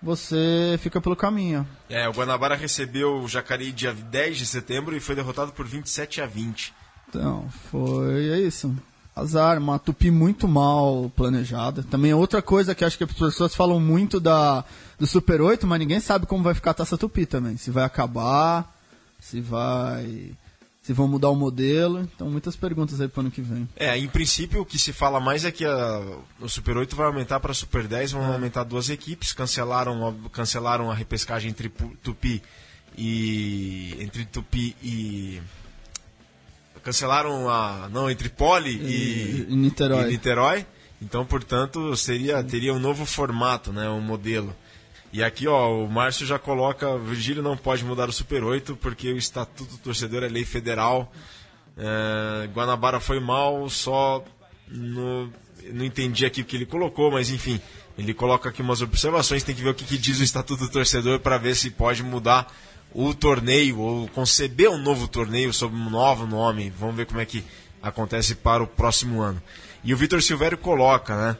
você 0.00 0.78
fica 0.80 1.00
pelo 1.00 1.16
caminho. 1.16 1.66
É, 1.90 2.08
o 2.08 2.12
Guanabara 2.12 2.54
recebeu 2.54 3.20
o 3.20 3.26
Jacareí 3.26 3.72
dia 3.72 3.92
10 3.92 4.36
de 4.38 4.46
setembro 4.46 4.96
e 4.96 5.00
foi 5.00 5.16
derrotado 5.16 5.50
por 5.52 5.66
27 5.66 6.20
a 6.20 6.26
20. 6.26 6.72
Então, 7.08 7.48
foi 7.70 8.30
é 8.30 8.38
isso. 8.40 8.74
Azar, 9.16 9.58
uma 9.58 9.78
tupi 9.78 10.10
muito 10.10 10.46
mal 10.46 11.10
planejada. 11.16 11.82
Também 11.82 12.10
é 12.10 12.14
outra 12.14 12.42
coisa 12.42 12.74
que 12.74 12.84
acho 12.84 12.98
que 12.98 13.04
as 13.04 13.12
pessoas 13.12 13.54
falam 13.54 13.80
muito 13.80 14.20
da, 14.20 14.62
do 14.98 15.06
Super 15.06 15.40
8, 15.40 15.66
mas 15.66 15.78
ninguém 15.78 16.00
sabe 16.00 16.26
como 16.26 16.44
vai 16.44 16.52
ficar 16.52 16.72
a 16.72 16.74
taça 16.74 16.98
tupi 16.98 17.24
também. 17.24 17.56
Se 17.56 17.70
vai 17.70 17.82
acabar, 17.84 18.70
se 19.18 19.40
vai. 19.40 20.32
Se 20.82 20.92
vão 20.92 21.08
mudar 21.08 21.30
o 21.30 21.34
modelo. 21.34 22.00
Então, 22.14 22.30
muitas 22.30 22.54
perguntas 22.54 23.00
aí 23.00 23.08
pro 23.08 23.20
ano 23.22 23.30
que 23.30 23.40
vem. 23.40 23.66
É, 23.74 23.96
em 23.98 24.06
princípio 24.06 24.60
o 24.60 24.66
que 24.66 24.78
se 24.78 24.92
fala 24.92 25.18
mais 25.18 25.44
é 25.46 25.50
que 25.50 25.64
a- 25.64 26.02
o 26.38 26.46
Super 26.48 26.76
8 26.76 26.94
vai 26.94 27.06
aumentar 27.06 27.40
para 27.40 27.54
Super 27.54 27.88
10, 27.88 28.12
vão 28.12 28.24
aumentar 28.32 28.62
duas 28.64 28.88
equipes, 28.90 29.32
cancelaram, 29.32 30.14
cancelaram 30.30 30.90
a 30.90 30.94
repescagem 30.94 31.50
entre 31.50 31.70
Tupi 32.02 32.40
e 32.96 33.96
entre 33.98 34.24
Tupi 34.26 34.76
e 34.82 35.40
cancelaram 36.86 37.48
a 37.50 37.88
não 37.90 38.08
entre 38.08 38.28
Poli 38.28 38.70
e, 38.70 38.86
E- 38.86 39.46
e 39.50 39.56
Niterói. 39.56 40.04
e 40.04 40.10
Niterói. 40.12 40.66
Então, 41.02 41.26
portanto, 41.26 41.96
seria 41.96 42.42
teria 42.44 42.72
um 42.72 42.78
novo 42.78 43.04
formato, 43.04 43.72
né, 43.72 43.90
um 43.90 44.00
modelo. 44.00 44.54
E 45.12 45.20
aqui, 45.22 45.48
ó, 45.48 45.84
o 45.84 45.90
Márcio 45.90 46.24
já 46.24 46.38
coloca, 46.38 46.96
Virgílio 46.98 47.42
não 47.42 47.56
pode 47.56 47.84
mudar 47.84 48.08
o 48.08 48.12
Super 48.12 48.44
8 48.44 48.76
porque 48.76 49.12
o 49.12 49.16
Estatuto 49.18 49.72
do 49.72 49.78
Torcedor 49.78 50.22
é 50.22 50.28
lei 50.28 50.44
federal. 50.44 51.12
É, 51.76 52.46
Guanabara 52.54 53.00
foi 53.00 53.18
mal, 53.18 53.68
só 53.68 54.24
no, 54.68 55.28
não 55.72 55.84
entendi 55.84 56.24
aqui 56.24 56.40
o 56.42 56.44
que 56.44 56.56
ele 56.56 56.66
colocou, 56.66 57.10
mas 57.10 57.30
enfim, 57.30 57.60
ele 57.98 58.14
coloca 58.14 58.48
aqui 58.48 58.62
umas 58.62 58.80
observações, 58.80 59.42
tem 59.42 59.54
que 59.54 59.62
ver 59.62 59.70
o 59.70 59.74
que, 59.74 59.84
que 59.84 59.98
diz 59.98 60.20
o 60.20 60.22
Estatuto 60.22 60.64
do 60.66 60.70
Torcedor 60.70 61.18
para 61.18 61.36
ver 61.36 61.56
se 61.56 61.70
pode 61.70 62.02
mudar 62.02 62.46
o 62.98 63.12
torneio 63.12 63.78
ou 63.78 64.08
conceber 64.08 64.70
um 64.70 64.78
novo 64.78 65.06
torneio 65.06 65.52
sob 65.52 65.76
um 65.76 65.90
novo 65.90 66.26
nome. 66.26 66.70
Vamos 66.78 66.96
ver 66.96 67.04
como 67.04 67.20
é 67.20 67.26
que 67.26 67.44
acontece 67.82 68.34
para 68.34 68.62
o 68.62 68.66
próximo 68.66 69.20
ano. 69.20 69.40
E 69.84 69.92
o 69.92 69.96
Vitor 69.96 70.22
Silvério 70.22 70.56
coloca, 70.56 71.14
né, 71.14 71.36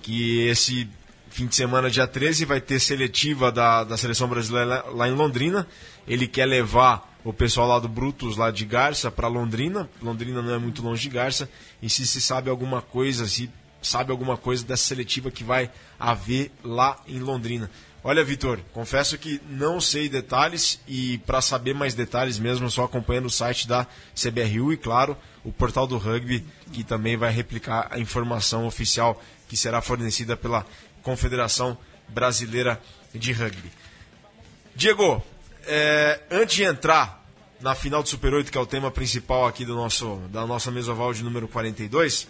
que 0.00 0.46
esse 0.46 0.88
fim 1.28 1.46
de 1.46 1.56
semana, 1.56 1.90
dia 1.90 2.06
13, 2.06 2.44
vai 2.44 2.60
ter 2.60 2.78
seletiva 2.78 3.50
da, 3.50 3.82
da 3.82 3.96
seleção 3.96 4.28
brasileira 4.28 4.84
lá- 4.92 5.08
em 5.08 5.12
Londrina. 5.12 5.66
Ele 6.06 6.28
quer 6.28 6.46
levar 6.46 7.12
o 7.24 7.32
pessoal 7.32 7.66
lá 7.66 7.78
do 7.80 7.88
Brutus, 7.88 8.36
lá 8.36 8.52
de 8.52 8.64
Garça, 8.64 9.10
para 9.10 9.26
Londrina. 9.26 9.88
Londrina 10.00 10.40
não 10.40 10.54
é 10.54 10.58
muito 10.58 10.82
longe 10.82 11.02
de 11.02 11.08
Garça. 11.08 11.48
E 11.82 11.90
se 11.90 12.06
se 12.06 12.20
sabe 12.20 12.48
alguma 12.48 12.80
coisa, 12.80 13.26
se 13.26 13.50
sabe 13.82 14.12
alguma 14.12 14.36
coisa 14.36 14.64
dessa 14.64 14.84
seletiva 14.84 15.30
que 15.32 15.42
vai 15.42 15.68
haver 15.98 16.52
lá 16.62 16.96
em 17.08 17.18
Londrina. 17.18 17.68
Olha, 18.06 18.22
Vitor, 18.22 18.60
confesso 18.74 19.16
que 19.16 19.40
não 19.48 19.80
sei 19.80 20.10
detalhes 20.10 20.78
e 20.86 21.16
para 21.24 21.40
saber 21.40 21.72
mais 21.72 21.94
detalhes 21.94 22.38
mesmo, 22.38 22.70
só 22.70 22.84
acompanhando 22.84 23.24
o 23.24 23.30
site 23.30 23.66
da 23.66 23.86
CBRU 24.14 24.74
e, 24.74 24.76
claro, 24.76 25.16
o 25.42 25.50
portal 25.50 25.86
do 25.86 25.96
rugby, 25.96 26.44
que 26.70 26.84
também 26.84 27.16
vai 27.16 27.32
replicar 27.32 27.88
a 27.90 27.98
informação 27.98 28.66
oficial 28.66 29.18
que 29.48 29.56
será 29.56 29.80
fornecida 29.80 30.36
pela 30.36 30.66
Confederação 31.02 31.78
Brasileira 32.06 32.78
de 33.14 33.32
Rugby. 33.32 33.72
Diego, 34.76 35.24
é, 35.66 36.20
antes 36.30 36.56
de 36.56 36.64
entrar 36.64 37.24
na 37.58 37.74
final 37.74 38.02
do 38.02 38.08
Super 38.10 38.34
8, 38.34 38.52
que 38.52 38.58
é 38.58 38.60
o 38.60 38.66
tema 38.66 38.90
principal 38.90 39.46
aqui 39.46 39.64
do 39.64 39.74
nosso, 39.74 40.16
da 40.30 40.46
nossa 40.46 40.70
mesoval 40.70 41.14
de 41.14 41.24
número 41.24 41.48
42, 41.48 42.28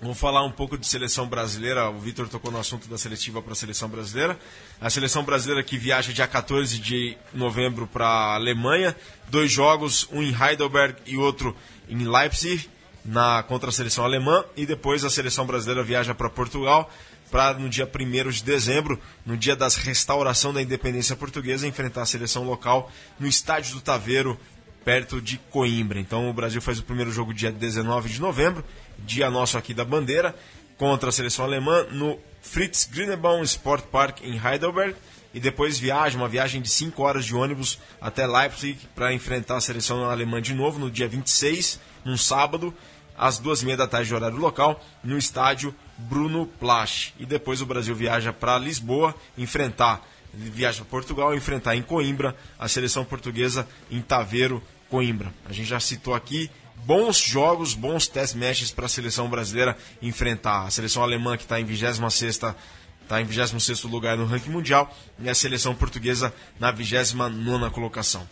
vamos 0.00 0.18
falar 0.18 0.44
um 0.44 0.50
pouco 0.50 0.76
de 0.76 0.86
seleção 0.86 1.26
brasileira. 1.26 1.90
O 1.90 1.98
Vitor 1.98 2.28
tocou 2.28 2.50
no 2.50 2.58
assunto 2.58 2.88
da 2.88 2.96
seletiva 2.96 3.42
para 3.42 3.52
a 3.52 3.56
seleção 3.56 3.88
brasileira. 3.88 4.38
A 4.80 4.90
seleção 4.90 5.24
brasileira 5.24 5.62
que 5.62 5.76
viaja 5.76 6.12
dia 6.12 6.26
14 6.26 6.78
de 6.78 7.16
novembro 7.32 7.86
para 7.86 8.06
a 8.06 8.34
Alemanha. 8.34 8.96
Dois 9.28 9.50
jogos, 9.50 10.08
um 10.12 10.22
em 10.22 10.34
Heidelberg 10.34 10.96
e 11.06 11.16
outro 11.16 11.56
em 11.88 12.06
Leipzig, 12.06 12.68
na, 13.04 13.42
contra 13.42 13.70
a 13.70 13.72
seleção 13.72 14.04
alemã. 14.04 14.44
E 14.56 14.66
depois 14.66 15.04
a 15.04 15.10
seleção 15.10 15.46
brasileira 15.46 15.82
viaja 15.82 16.14
para 16.14 16.30
Portugal 16.30 16.90
para 17.30 17.54
no 17.54 17.68
dia 17.68 17.86
1 17.86 18.30
de 18.30 18.42
dezembro, 18.42 18.98
no 19.24 19.36
dia 19.36 19.54
das 19.54 19.76
restauração 19.76 20.52
da 20.52 20.62
independência 20.62 21.14
portuguesa, 21.14 21.66
enfrentar 21.66 22.02
a 22.02 22.06
seleção 22.06 22.42
local 22.42 22.90
no 23.18 23.26
estádio 23.26 23.74
do 23.74 23.80
Taveiro, 23.82 24.38
perto 24.84 25.20
de 25.20 25.38
Coimbra. 25.50 25.98
Então 25.98 26.28
o 26.28 26.32
Brasil 26.32 26.60
faz 26.60 26.78
o 26.78 26.82
primeiro 26.82 27.10
jogo 27.10 27.34
dia 27.34 27.52
19 27.52 28.08
de 28.08 28.20
novembro, 28.20 28.64
dia 28.98 29.30
nosso 29.30 29.58
aqui 29.58 29.74
da 29.74 29.84
bandeira, 29.84 30.34
contra 30.76 31.08
a 31.08 31.12
seleção 31.12 31.44
alemã 31.44 31.84
no 31.90 32.18
Fritz 32.40 32.86
Grünebaum 32.86 33.42
Sport 33.42 33.84
Park 33.86 34.20
em 34.22 34.40
Heidelberg. 34.42 34.94
E 35.34 35.40
depois 35.40 35.78
viaja, 35.78 36.16
uma 36.16 36.28
viagem 36.28 36.62
de 36.62 36.70
5 36.70 37.02
horas 37.02 37.24
de 37.24 37.34
ônibus 37.34 37.78
até 38.00 38.26
Leipzig 38.26 38.78
para 38.94 39.12
enfrentar 39.12 39.58
a 39.58 39.60
seleção 39.60 40.08
alemã 40.08 40.40
de 40.40 40.54
novo 40.54 40.78
no 40.78 40.90
dia 40.90 41.06
26, 41.06 41.78
num 42.04 42.16
sábado, 42.16 42.74
às 43.16 43.38
duas 43.38 43.60
e 43.60 43.66
meia 43.66 43.76
da 43.76 43.86
tarde 43.86 44.08
de 44.08 44.14
horário 44.14 44.38
local, 44.38 44.82
no 45.04 45.18
estádio 45.18 45.74
Bruno 45.98 46.46
Plach. 46.46 47.12
E 47.18 47.26
depois 47.26 47.60
o 47.60 47.66
Brasil 47.66 47.94
viaja 47.94 48.32
para 48.32 48.58
Lisboa, 48.58 49.14
enfrentar, 49.36 50.02
viaja 50.32 50.78
para 50.78 50.86
Portugal, 50.86 51.34
enfrentar 51.34 51.76
em 51.76 51.82
Coimbra 51.82 52.36
a 52.58 52.68
seleção 52.68 53.04
portuguesa 53.04 53.66
em 53.90 54.00
Taveiro, 54.00 54.62
Coimbra. 54.88 55.32
A 55.48 55.52
gente 55.52 55.68
já 55.68 55.80
citou 55.80 56.14
aqui 56.14 56.50
bons 56.84 57.18
jogos, 57.18 57.74
bons 57.74 58.06
test 58.06 58.34
matches 58.34 58.70
para 58.70 58.86
a 58.86 58.88
seleção 58.88 59.28
brasileira 59.28 59.76
enfrentar. 60.00 60.66
A 60.66 60.70
seleção 60.70 61.02
alemã 61.02 61.36
que 61.36 61.42
está 61.42 61.60
em 61.60 61.64
26 61.64 62.00
está 62.28 63.20
em 63.20 63.24
26 63.24 63.84
lugar 63.84 64.16
no 64.16 64.26
ranking 64.26 64.50
mundial 64.50 64.94
e 65.18 65.28
a 65.28 65.34
seleção 65.34 65.74
portuguesa 65.74 66.32
na 66.58 66.70
29 66.70 67.70
colocação. 67.70 68.28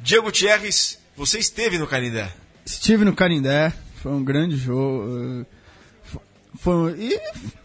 Diego 0.00 0.30
Thierres, 0.30 0.98
você 1.16 1.38
esteve 1.38 1.78
no 1.78 1.86
Canindé. 1.86 2.32
Estive 2.64 3.04
no 3.04 3.14
Canindé, 3.14 3.72
foi 3.96 4.12
um 4.12 4.22
grande 4.22 4.56
jogo. 4.56 5.44
Fo- 6.58 6.70
Foi, 6.90 6.92
e 6.98 7.20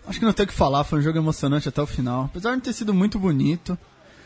acho 0.07 0.19
que 0.19 0.25
não 0.25 0.33
tem 0.33 0.45
o 0.45 0.47
que 0.47 0.53
falar, 0.53 0.83
foi 0.83 0.99
um 0.99 1.01
jogo 1.01 1.17
emocionante 1.17 1.67
até 1.69 1.81
o 1.81 1.87
final. 1.87 2.25
Apesar 2.25 2.49
de 2.51 2.55
não 2.57 2.61
ter 2.61 2.73
sido 2.73 2.93
muito 2.93 3.17
bonito. 3.19 3.77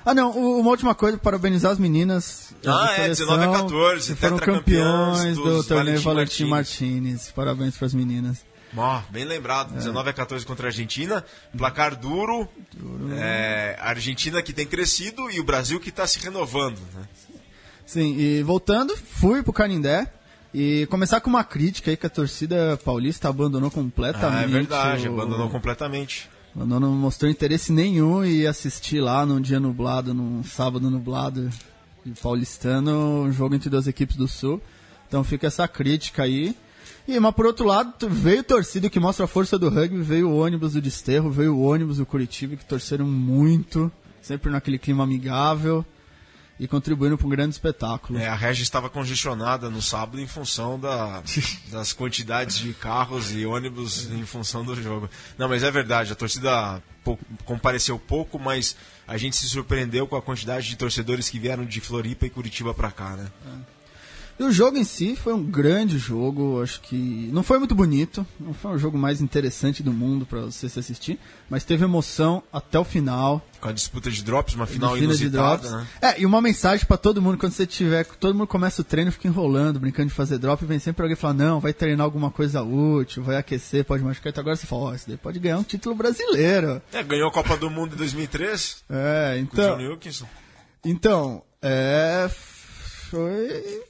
Ah 0.06 0.14
não, 0.14 0.32
uma 0.32 0.70
última 0.70 0.96
coisa, 0.96 1.18
parabenizar 1.18 1.72
as 1.72 1.80
meninas. 1.80 2.54
Ah, 2.66 2.92
é, 2.94 2.96
seleção, 3.14 3.28
19 3.28 3.44
a 3.44 3.62
14, 3.62 4.16
que 4.16 4.22
foram 4.22 4.38
campeões 4.38 5.36
do 5.38 5.64
torneio 5.64 6.02
Valentim 6.02 6.46
Martinez. 6.46 7.32
Parabéns 7.36 7.76
para 7.76 7.88
as 7.88 7.94
meninas. 7.94 8.46
Ó, 8.76 9.02
bem 9.10 9.26
lembrado, 9.26 9.74
19 9.74 10.10
a 10.10 10.14
14 10.14 10.46
contra 10.46 10.68
a 10.68 10.70
Argentina, 10.70 11.26
placar 11.58 11.96
duro, 11.96 12.48
é, 13.18 13.76
a 13.80 13.90
Argentina 13.90 14.42
que 14.42 14.54
tem 14.54 14.66
crescido 14.66 15.30
e 15.32 15.40
o 15.40 15.44
Brasil 15.44 15.80
que 15.80 15.90
está 15.90 16.06
se 16.08 16.20
renovando. 16.20 16.78
Né? 16.94 17.04
Sim, 17.86 18.18
e 18.18 18.44
voltando, 18.44 18.96
fui 18.96 19.42
pro 19.44 19.54
Canindé. 19.54 20.12
E 20.54 20.86
começar 20.88 21.20
com 21.22 21.30
uma 21.30 21.44
crítica 21.44 21.92
aí 21.92 21.98
que 21.98 22.06
a 22.06 22.10
torcida 22.10 22.78
paulista 22.84 23.30
abandonou 23.30 23.70
completamente. 23.70 24.40
Ah, 24.40 24.44
é 24.44 24.48
verdade, 24.48 25.08
o- 25.10 25.14
abandonou 25.14 25.50
completamente. 25.50 26.30
Abandonou, 26.56 26.90
não 26.90 26.98
mostrou 26.98 27.30
interesse 27.30 27.72
nenhum 27.72 28.24
e 28.26 28.48
assistir 28.48 29.00
lá 29.00 29.26
num 29.26 29.40
dia 29.40 29.60
nublado, 29.60 30.14
num 30.14 30.44
sábado 30.44 30.90
nublado 30.90 31.50
de 32.06 32.12
paulistano, 32.20 33.24
um 33.24 33.32
jogo 33.32 33.54
entre 33.56 33.70
duas 33.70 33.86
equipes 33.88 34.16
do 34.16 34.28
Sul. 34.28 34.62
Então 35.08 35.24
fica 35.24 35.48
essa 35.48 35.68
crítica 35.68 36.24
aí. 36.24 36.56
E, 37.08 37.20
mas 37.20 37.34
por 37.36 37.46
outro 37.46 37.66
lado, 37.66 38.10
veio 38.10 38.44
torcida 38.44 38.90
que 38.90 39.00
mostra 39.00 39.26
a 39.26 39.28
força 39.28 39.58
do 39.58 39.70
rugby, 39.70 40.02
veio 40.02 40.30
o 40.30 40.38
ônibus 40.38 40.74
do 40.74 40.82
Desterro, 40.82 41.30
veio 41.30 41.56
o 41.56 41.62
ônibus 41.62 41.98
do 41.98 42.06
Curitiba, 42.06 42.56
que 42.56 42.66
torceram 42.66 43.06
muito, 43.06 43.90
sempre 44.22 44.52
naquele 44.52 44.78
clima 44.78 45.04
amigável. 45.04 45.86
E 46.60 46.68
contribuindo 46.68 47.18
para 47.18 47.28
um 47.28 47.30
grande 47.30 47.56
espetáculo. 47.56 48.18
É, 48.20 48.28
a 48.28 48.36
Regis 48.36 48.64
estava 48.64 48.90
congestionada 48.90 49.70
no 49.70 49.82
sábado 49.82 50.20
em 50.20 50.28
função 50.28 50.80
da, 50.80 51.22
das 51.72 51.94
quantidades 51.94 52.58
de 52.58 52.74
carros 52.74 53.32
e 53.32 53.46
ônibus 53.46 54.10
em 54.12 54.26
função 54.26 54.64
do 54.64 54.76
jogo. 54.76 55.10
Não, 55.38 55.48
mas 55.48 55.64
é 55.64 55.72
verdade, 55.72 56.12
a 56.12 56.16
torcida 56.16 56.82
compareceu 57.46 57.98
pouco, 57.98 58.38
mas 58.38 58.76
a 59.08 59.18
gente 59.18 59.36
se 59.36 59.48
surpreendeu 59.48 60.08
com 60.08 60.16
a 60.16 60.22
quantidade 60.22 60.68
de 60.68 60.76
torcedores 60.76 61.30
que 61.30 61.40
vieram 61.40 61.66
de 61.66 61.80
Floripa 61.80 62.26
e 62.26 62.30
Curitiba 62.30 62.74
para 62.74 62.92
cá, 62.92 63.16
né? 63.16 63.32
É. 63.46 63.77
E 64.40 64.44
o 64.44 64.52
jogo 64.52 64.78
em 64.78 64.84
si 64.84 65.16
foi 65.16 65.34
um 65.34 65.44
grande 65.44 65.98
jogo, 65.98 66.62
acho 66.62 66.80
que 66.82 67.30
não 67.34 67.42
foi 67.42 67.58
muito 67.58 67.74
bonito, 67.74 68.26
não 68.40 68.54
foi 68.54 68.72
o 68.76 68.78
jogo 68.78 68.96
mais 68.96 69.20
interessante 69.20 69.82
do 69.82 69.92
mundo 69.92 70.28
para 70.28 70.42
você 70.42 70.70
se 70.70 70.80
assistir, 70.80 71.20
mas 71.50 71.64
teve 71.64 71.84
emoção 71.84 72.44
até 72.54 72.78
o 72.78 72.84
final. 72.84 73.44
Com 73.60 73.70
a 73.70 73.72
disputa 73.72 74.12
de 74.12 74.24
drops, 74.24 74.54
uma 74.54 74.68
final 74.68 74.96
de 74.96 75.04
inusitada, 75.04 75.68
de 75.68 75.76
né? 75.76 75.88
É, 76.02 76.22
e 76.22 76.26
uma 76.26 76.40
mensagem 76.40 76.86
para 76.86 76.98
todo 76.98 77.20
mundo 77.20 77.38
quando 77.38 77.54
você 77.54 77.66
tiver, 77.66 78.06
todo 78.06 78.36
mundo 78.36 78.48
começa 78.48 78.82
o 78.82 78.86
treino, 78.86 79.12
fica 79.12 79.28
enrolando, 79.28 79.80
brincando 79.80 80.10
de 80.10 80.14
fazer 80.14 80.38
drop, 80.38 80.64
e 80.64 80.68
vem 80.68 80.78
sempre 80.78 81.02
alguém 81.02 81.16
falar: 81.16 81.34
"Não, 81.34 81.60
vai 81.60 81.74
treinar 81.74 82.06
alguma 82.06 82.30
coisa 82.30 82.62
útil, 82.62 83.24
vai 83.24 83.38
aquecer, 83.38 83.86
pode 83.86 84.04
machucar". 84.04 84.30
Então 84.30 84.42
agora 84.42 84.56
você 84.56 84.68
fala: 84.68 84.82
"Ó, 84.84 84.90
oh, 84.92 84.94
esse 84.94 85.08
daí 85.08 85.18
pode 85.18 85.40
ganhar 85.40 85.58
um 85.58 85.64
título 85.64 85.96
brasileiro". 85.96 86.80
É, 86.94 87.02
ganhou 87.02 87.30
a 87.30 87.32
Copa 87.32 87.58
do 87.58 87.72
Mundo 87.72 87.96
em 87.96 87.98
2003. 87.98 88.84
É, 88.88 89.40
então. 89.40 89.78
Com 89.78 89.82
o 89.82 89.84
John 89.84 89.92
Wilkinson. 89.94 90.28
Então, 90.86 91.42
é 91.60 92.30
foi 93.10 93.84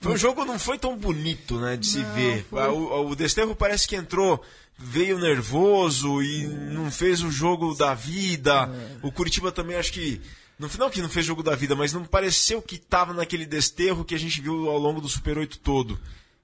foi 0.00 0.12
um 0.12 0.16
jogo 0.16 0.44
não 0.44 0.58
foi 0.58 0.78
tão 0.78 0.96
bonito, 0.96 1.58
né, 1.58 1.76
de 1.76 1.86
se 1.86 1.98
não, 1.98 2.14
ver. 2.14 2.44
Foi... 2.48 2.68
O, 2.68 3.08
o 3.10 3.16
Desterro 3.16 3.54
parece 3.54 3.86
que 3.86 3.96
entrou, 3.96 4.42
veio 4.78 5.18
nervoso 5.18 6.22
e 6.22 6.46
não 6.46 6.90
fez 6.90 7.22
o 7.22 7.30
jogo 7.30 7.74
da 7.74 7.94
vida. 7.94 8.70
É. 8.72 9.06
O 9.06 9.12
Curitiba 9.12 9.52
também 9.52 9.76
acho 9.76 9.92
que 9.92 10.20
no 10.58 10.68
final 10.68 10.90
que 10.90 11.02
não 11.02 11.08
fez 11.08 11.26
jogo 11.26 11.42
da 11.42 11.54
vida, 11.54 11.74
mas 11.74 11.92
não 11.92 12.04
pareceu 12.04 12.62
que 12.62 12.76
estava 12.76 13.12
naquele 13.12 13.44
desterro 13.44 14.04
que 14.04 14.14
a 14.14 14.18
gente 14.18 14.40
viu 14.40 14.68
ao 14.68 14.78
longo 14.78 15.00
do 15.00 15.08
Super 15.08 15.38
8 15.38 15.58
todo. 15.58 15.98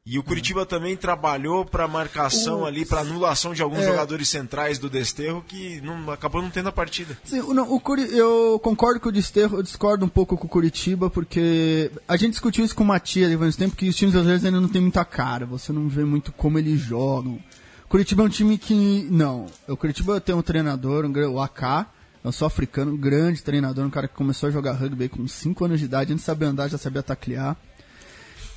E 0.07 0.19
o 0.19 0.23
Curitiba 0.23 0.65
também 0.65 0.97
trabalhou 0.97 1.65
para 1.65 1.87
marcação 1.87 2.61
o... 2.61 2.65
ali, 2.65 2.87
para 2.87 3.03
anulação 3.03 3.53
de 3.53 3.61
alguns 3.61 3.81
é... 3.81 3.87
jogadores 3.87 4.29
centrais 4.29 4.79
do 4.79 4.89
Desterro 4.89 5.45
que 5.47 5.79
não, 5.83 6.11
acabou 6.11 6.41
não 6.41 6.49
tendo 6.49 6.71
a 6.71 6.73
partida. 6.73 7.19
Sim, 7.23 7.43
não, 7.53 7.71
o 7.71 7.79
Curi... 7.79 8.09
eu 8.17 8.59
concordo 8.63 8.99
com 8.99 9.11
o 9.11 9.13
Desterro, 9.13 9.59
eu 9.59 9.63
discordo 9.63 10.05
um 10.05 10.09
pouco 10.09 10.39
com 10.39 10.47
o 10.47 10.51
Curitiba, 10.51 11.11
porque 11.11 11.91
a 12.09 12.17
gente 12.17 12.31
discutiu 12.31 12.65
isso 12.65 12.75
com 12.75 12.83
o 12.83 12.87
Matias 12.87 13.39
faz 13.39 13.57
tempo 13.57 13.77
que 13.77 13.91
os 13.91 13.97
times 13.97 14.15
brasileiros 14.15 14.45
ainda 14.45 14.61
não 14.61 14.69
tem 14.69 14.81
muita 14.81 15.05
cara, 15.05 15.45
você 15.45 15.71
não 15.71 15.87
vê 15.87 16.05
muito 16.05 16.33
como 16.33 16.59
eles 16.59 16.81
jogam. 16.81 17.39
Curitiba 17.87 18.23
é 18.23 18.27
um 18.27 18.31
time 18.31 18.57
que. 18.57 19.07
Não, 19.11 19.47
o 19.69 19.77
Curitiba 19.77 20.21
tem 20.21 20.35
um 20.35 20.43
treinador, 20.43 21.05
um, 21.05 21.13
o 21.33 21.41
AK, 21.41 21.63
é 22.25 22.29
um 22.29 22.33
sul-africano, 22.33 22.93
um 22.93 22.97
grande 22.97 23.43
treinador, 23.43 23.85
um 23.85 23.91
cara 23.91 24.09
que 24.09 24.15
começou 24.15 24.49
a 24.49 24.53
jogar 24.53 24.73
rugby 24.73 25.09
com 25.09 25.27
5 25.29 25.65
anos 25.65 25.79
de 25.79 25.85
idade, 25.85 26.13
antes 26.13 26.23
de 26.23 26.27
saber 26.27 26.47
andar, 26.47 26.69
já 26.69 26.79
sabia 26.79 27.03
taclear. 27.03 27.57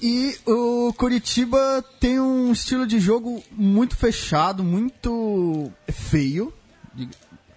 E 0.06 0.38
o 0.45 0.91
Curitiba 0.97 1.82
tem 1.97 2.20
um 2.20 2.51
estilo 2.51 2.86
de 2.86 2.99
jogo 2.99 3.41
muito 3.49 3.95
fechado, 3.95 4.62
muito 4.62 5.72
feio. 5.88 6.54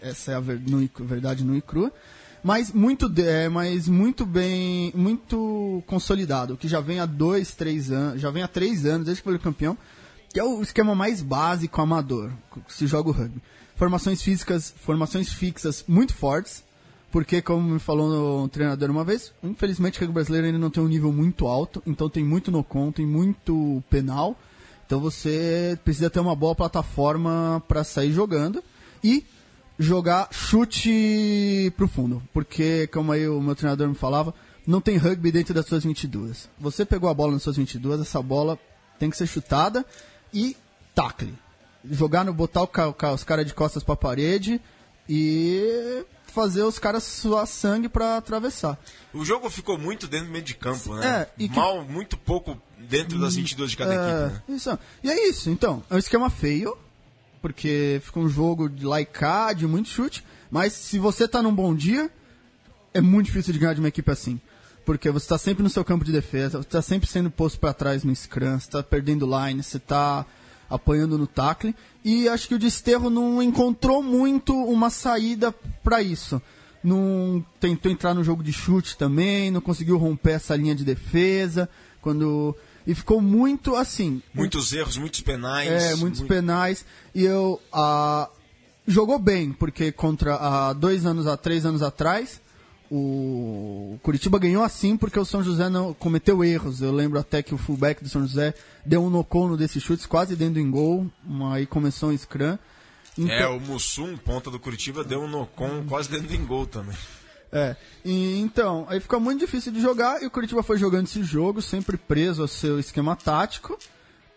Essa 0.00 0.30
é 0.30 0.34
a 0.36 0.40
verdade 0.40 1.42
no 1.42 1.56
e 1.56 1.60
crua. 1.60 1.92
Mas 2.44 2.72
muito, 2.72 3.12
é, 3.20 3.48
mas 3.48 3.88
muito 3.88 4.24
bem, 4.24 4.92
muito 4.94 5.82
consolidado, 5.88 6.56
que 6.56 6.68
já 6.68 6.78
vem 6.78 7.00
há 7.00 7.04
dois, 7.04 7.52
três 7.52 7.90
anos, 7.90 8.20
já 8.20 8.30
vem 8.30 8.44
há 8.44 8.48
três 8.48 8.86
anos, 8.86 9.06
desde 9.06 9.24
que 9.24 9.28
foi 9.28 9.40
campeão, 9.40 9.76
que 10.32 10.38
é 10.38 10.44
o 10.44 10.62
esquema 10.62 10.94
mais 10.94 11.22
básico 11.22 11.82
amador 11.82 12.30
que 12.52 12.72
se 12.72 12.86
joga 12.86 13.08
o 13.08 13.12
rugby. 13.12 13.42
Formações 13.74 14.22
físicas, 14.22 14.72
formações 14.82 15.32
fixas 15.32 15.84
muito 15.88 16.14
fortes, 16.14 16.62
porque, 17.16 17.40
como 17.40 17.62
me 17.62 17.78
falou 17.78 18.44
um 18.44 18.46
treinador 18.46 18.90
uma 18.90 19.02
vez, 19.02 19.32
infelizmente 19.42 19.96
o 19.96 20.00
rugby 20.00 20.12
brasileiro 20.12 20.48
ainda 20.48 20.58
não 20.58 20.68
tem 20.68 20.82
um 20.82 20.86
nível 20.86 21.10
muito 21.10 21.46
alto, 21.46 21.82
então 21.86 22.10
tem 22.10 22.22
muito 22.22 22.50
no 22.50 22.62
con, 22.62 22.92
tem 22.92 23.06
muito 23.06 23.82
penal. 23.88 24.38
Então 24.84 25.00
você 25.00 25.78
precisa 25.82 26.10
ter 26.10 26.20
uma 26.20 26.36
boa 26.36 26.54
plataforma 26.54 27.62
para 27.66 27.82
sair 27.84 28.12
jogando 28.12 28.62
e 29.02 29.24
jogar 29.78 30.28
chute 30.30 31.72
pro 31.74 31.88
fundo. 31.88 32.22
Porque, 32.34 32.86
como 32.88 33.10
aí 33.10 33.26
o 33.26 33.40
meu 33.40 33.56
treinador 33.56 33.88
me 33.88 33.94
falava, 33.94 34.34
não 34.66 34.82
tem 34.82 34.98
rugby 34.98 35.32
dentro 35.32 35.54
das 35.54 35.64
suas 35.64 35.84
22. 35.84 36.50
Você 36.60 36.84
pegou 36.84 37.08
a 37.08 37.14
bola 37.14 37.32
nas 37.32 37.42
suas 37.42 37.56
22, 37.56 37.98
essa 37.98 38.20
bola 38.20 38.58
tem 38.98 39.08
que 39.08 39.16
ser 39.16 39.26
chutada 39.26 39.86
e 40.34 40.54
tacle. 40.94 41.32
Jogar 41.90 42.26
no, 42.26 42.34
botar 42.34 42.68
os 43.14 43.24
caras 43.24 43.46
de 43.46 43.54
costas 43.54 43.82
para 43.82 43.94
a 43.94 43.96
parede 43.96 44.60
e 45.08 46.04
fazer 46.36 46.62
os 46.64 46.78
caras 46.78 47.02
suar 47.02 47.46
sangue 47.46 47.88
para 47.88 48.18
atravessar. 48.18 48.78
O 49.14 49.24
jogo 49.24 49.48
ficou 49.48 49.78
muito 49.78 50.06
dentro 50.06 50.26
do 50.26 50.32
meio 50.32 50.44
de 50.44 50.54
campo, 50.54 50.94
né? 50.94 51.26
É, 51.38 51.48
Mal, 51.48 51.82
que... 51.82 51.90
muito 51.90 52.18
pouco 52.18 52.60
dentro 52.78 53.18
das 53.18 53.36
22 53.36 53.70
de 53.70 53.76
cada 53.78 53.94
é, 53.94 53.96
equipe, 53.96 54.34
né? 54.50 54.56
Isso. 54.56 54.78
E 55.02 55.10
é 55.10 55.28
isso, 55.30 55.48
então. 55.48 55.82
É 55.88 55.94
um 55.94 55.98
esquema 55.98 56.28
feio, 56.28 56.76
porque 57.40 58.02
fica 58.04 58.20
um 58.20 58.28
jogo 58.28 58.68
de 58.68 58.84
laicar, 58.84 59.54
de 59.54 59.66
muito 59.66 59.88
chute, 59.88 60.22
mas 60.50 60.74
se 60.74 60.98
você 60.98 61.26
tá 61.26 61.40
num 61.40 61.54
bom 61.54 61.74
dia, 61.74 62.10
é 62.92 63.00
muito 63.00 63.26
difícil 63.26 63.54
de 63.54 63.58
ganhar 63.58 63.72
de 63.72 63.80
uma 63.80 63.88
equipe 63.88 64.10
assim. 64.10 64.38
Porque 64.84 65.10
você 65.10 65.24
está 65.24 65.38
sempre 65.38 65.62
no 65.62 65.70
seu 65.70 65.86
campo 65.86 66.04
de 66.04 66.12
defesa, 66.12 66.58
você 66.58 66.68
está 66.68 66.82
sempre 66.82 67.08
sendo 67.08 67.30
posto 67.30 67.58
para 67.58 67.72
trás 67.72 68.04
no 68.04 68.14
scrum, 68.14 68.60
você 68.60 68.66
está 68.66 68.82
perdendo 68.82 69.26
line, 69.26 69.62
você 69.62 69.78
está 69.78 70.26
apanhando 70.68 71.18
no 71.18 71.26
tackle. 71.26 71.74
E 72.04 72.28
acho 72.28 72.48
que 72.48 72.54
o 72.54 72.58
Desterro 72.58 73.10
não 73.10 73.42
encontrou 73.42 74.02
muito 74.02 74.54
uma 74.54 74.90
saída 74.90 75.52
para 75.82 76.02
isso. 76.02 76.40
Não 76.82 77.44
tentou 77.58 77.90
entrar 77.90 78.14
no 78.14 78.22
jogo 78.22 78.42
de 78.42 78.52
chute 78.52 78.96
também, 78.96 79.50
não 79.50 79.60
conseguiu 79.60 79.98
romper 79.98 80.32
essa 80.32 80.54
linha 80.54 80.74
de 80.74 80.84
defesa. 80.84 81.68
Quando 82.00 82.54
e 82.86 82.94
ficou 82.94 83.20
muito 83.20 83.74
assim. 83.74 84.22
Muitos 84.32 84.72
erros, 84.72 84.96
muitos 84.96 85.20
penais. 85.20 85.68
É, 85.68 85.96
muitos 85.96 86.20
muito... 86.20 86.32
penais. 86.32 86.84
E 87.12 87.24
eu 87.24 87.60
ah, 87.72 88.28
jogou 88.86 89.18
bem, 89.18 89.52
porque 89.52 89.90
contra 89.90 90.36
há 90.36 90.72
dois 90.72 91.04
anos, 91.04 91.26
há 91.26 91.36
três 91.36 91.66
anos 91.66 91.82
atrás, 91.82 92.40
o 92.90 93.98
Curitiba 94.02 94.38
ganhou 94.38 94.62
assim 94.62 94.96
porque 94.96 95.18
o 95.18 95.24
São 95.24 95.42
José 95.42 95.68
não 95.68 95.92
cometeu 95.92 96.44
erros. 96.44 96.80
Eu 96.80 96.92
lembro 96.92 97.18
até 97.18 97.42
que 97.42 97.54
o 97.54 97.58
fullback 97.58 98.02
do 98.02 98.08
São 98.08 98.22
José 98.22 98.54
deu 98.84 99.02
um 99.02 99.10
no 99.10 99.56
desses 99.56 99.82
chutes 99.82 100.06
quase 100.06 100.36
dentro 100.36 100.62
do 100.62 100.70
gol, 100.70 101.10
aí 101.52 101.66
começou 101.66 102.10
um 102.10 102.16
scrum. 102.16 102.58
Então... 103.18 103.34
É, 103.34 103.48
o 103.48 103.58
Mussum, 103.58 104.16
ponta 104.16 104.50
do 104.50 104.60
Curitiba, 104.60 105.02
deu 105.02 105.20
um 105.20 105.28
nocon 105.28 105.84
quase 105.88 106.08
dentro 106.08 106.28
do 106.28 106.46
gol 106.46 106.66
também. 106.66 106.96
É, 107.50 107.76
e, 108.04 108.40
então, 108.40 108.86
aí 108.88 109.00
fica 109.00 109.18
muito 109.18 109.40
difícil 109.40 109.72
de 109.72 109.80
jogar 109.80 110.22
e 110.22 110.26
o 110.26 110.30
Curitiba 110.30 110.62
foi 110.62 110.76
jogando 110.76 111.06
esse 111.06 111.22
jogo, 111.22 111.62
sempre 111.62 111.96
preso 111.96 112.42
ao 112.42 112.48
seu 112.48 112.78
esquema 112.78 113.16
tático 113.16 113.78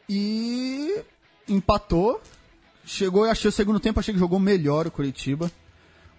e 0.08 1.02
empatou. 1.48 2.22
Chegou, 2.86 3.28
e 3.28 3.30
achei 3.30 3.50
o 3.50 3.52
segundo 3.52 3.80
tempo, 3.80 4.00
achei 4.00 4.14
que 4.14 4.20
jogou 4.20 4.40
melhor 4.40 4.88
o 4.88 4.92
Curitiba 4.92 5.52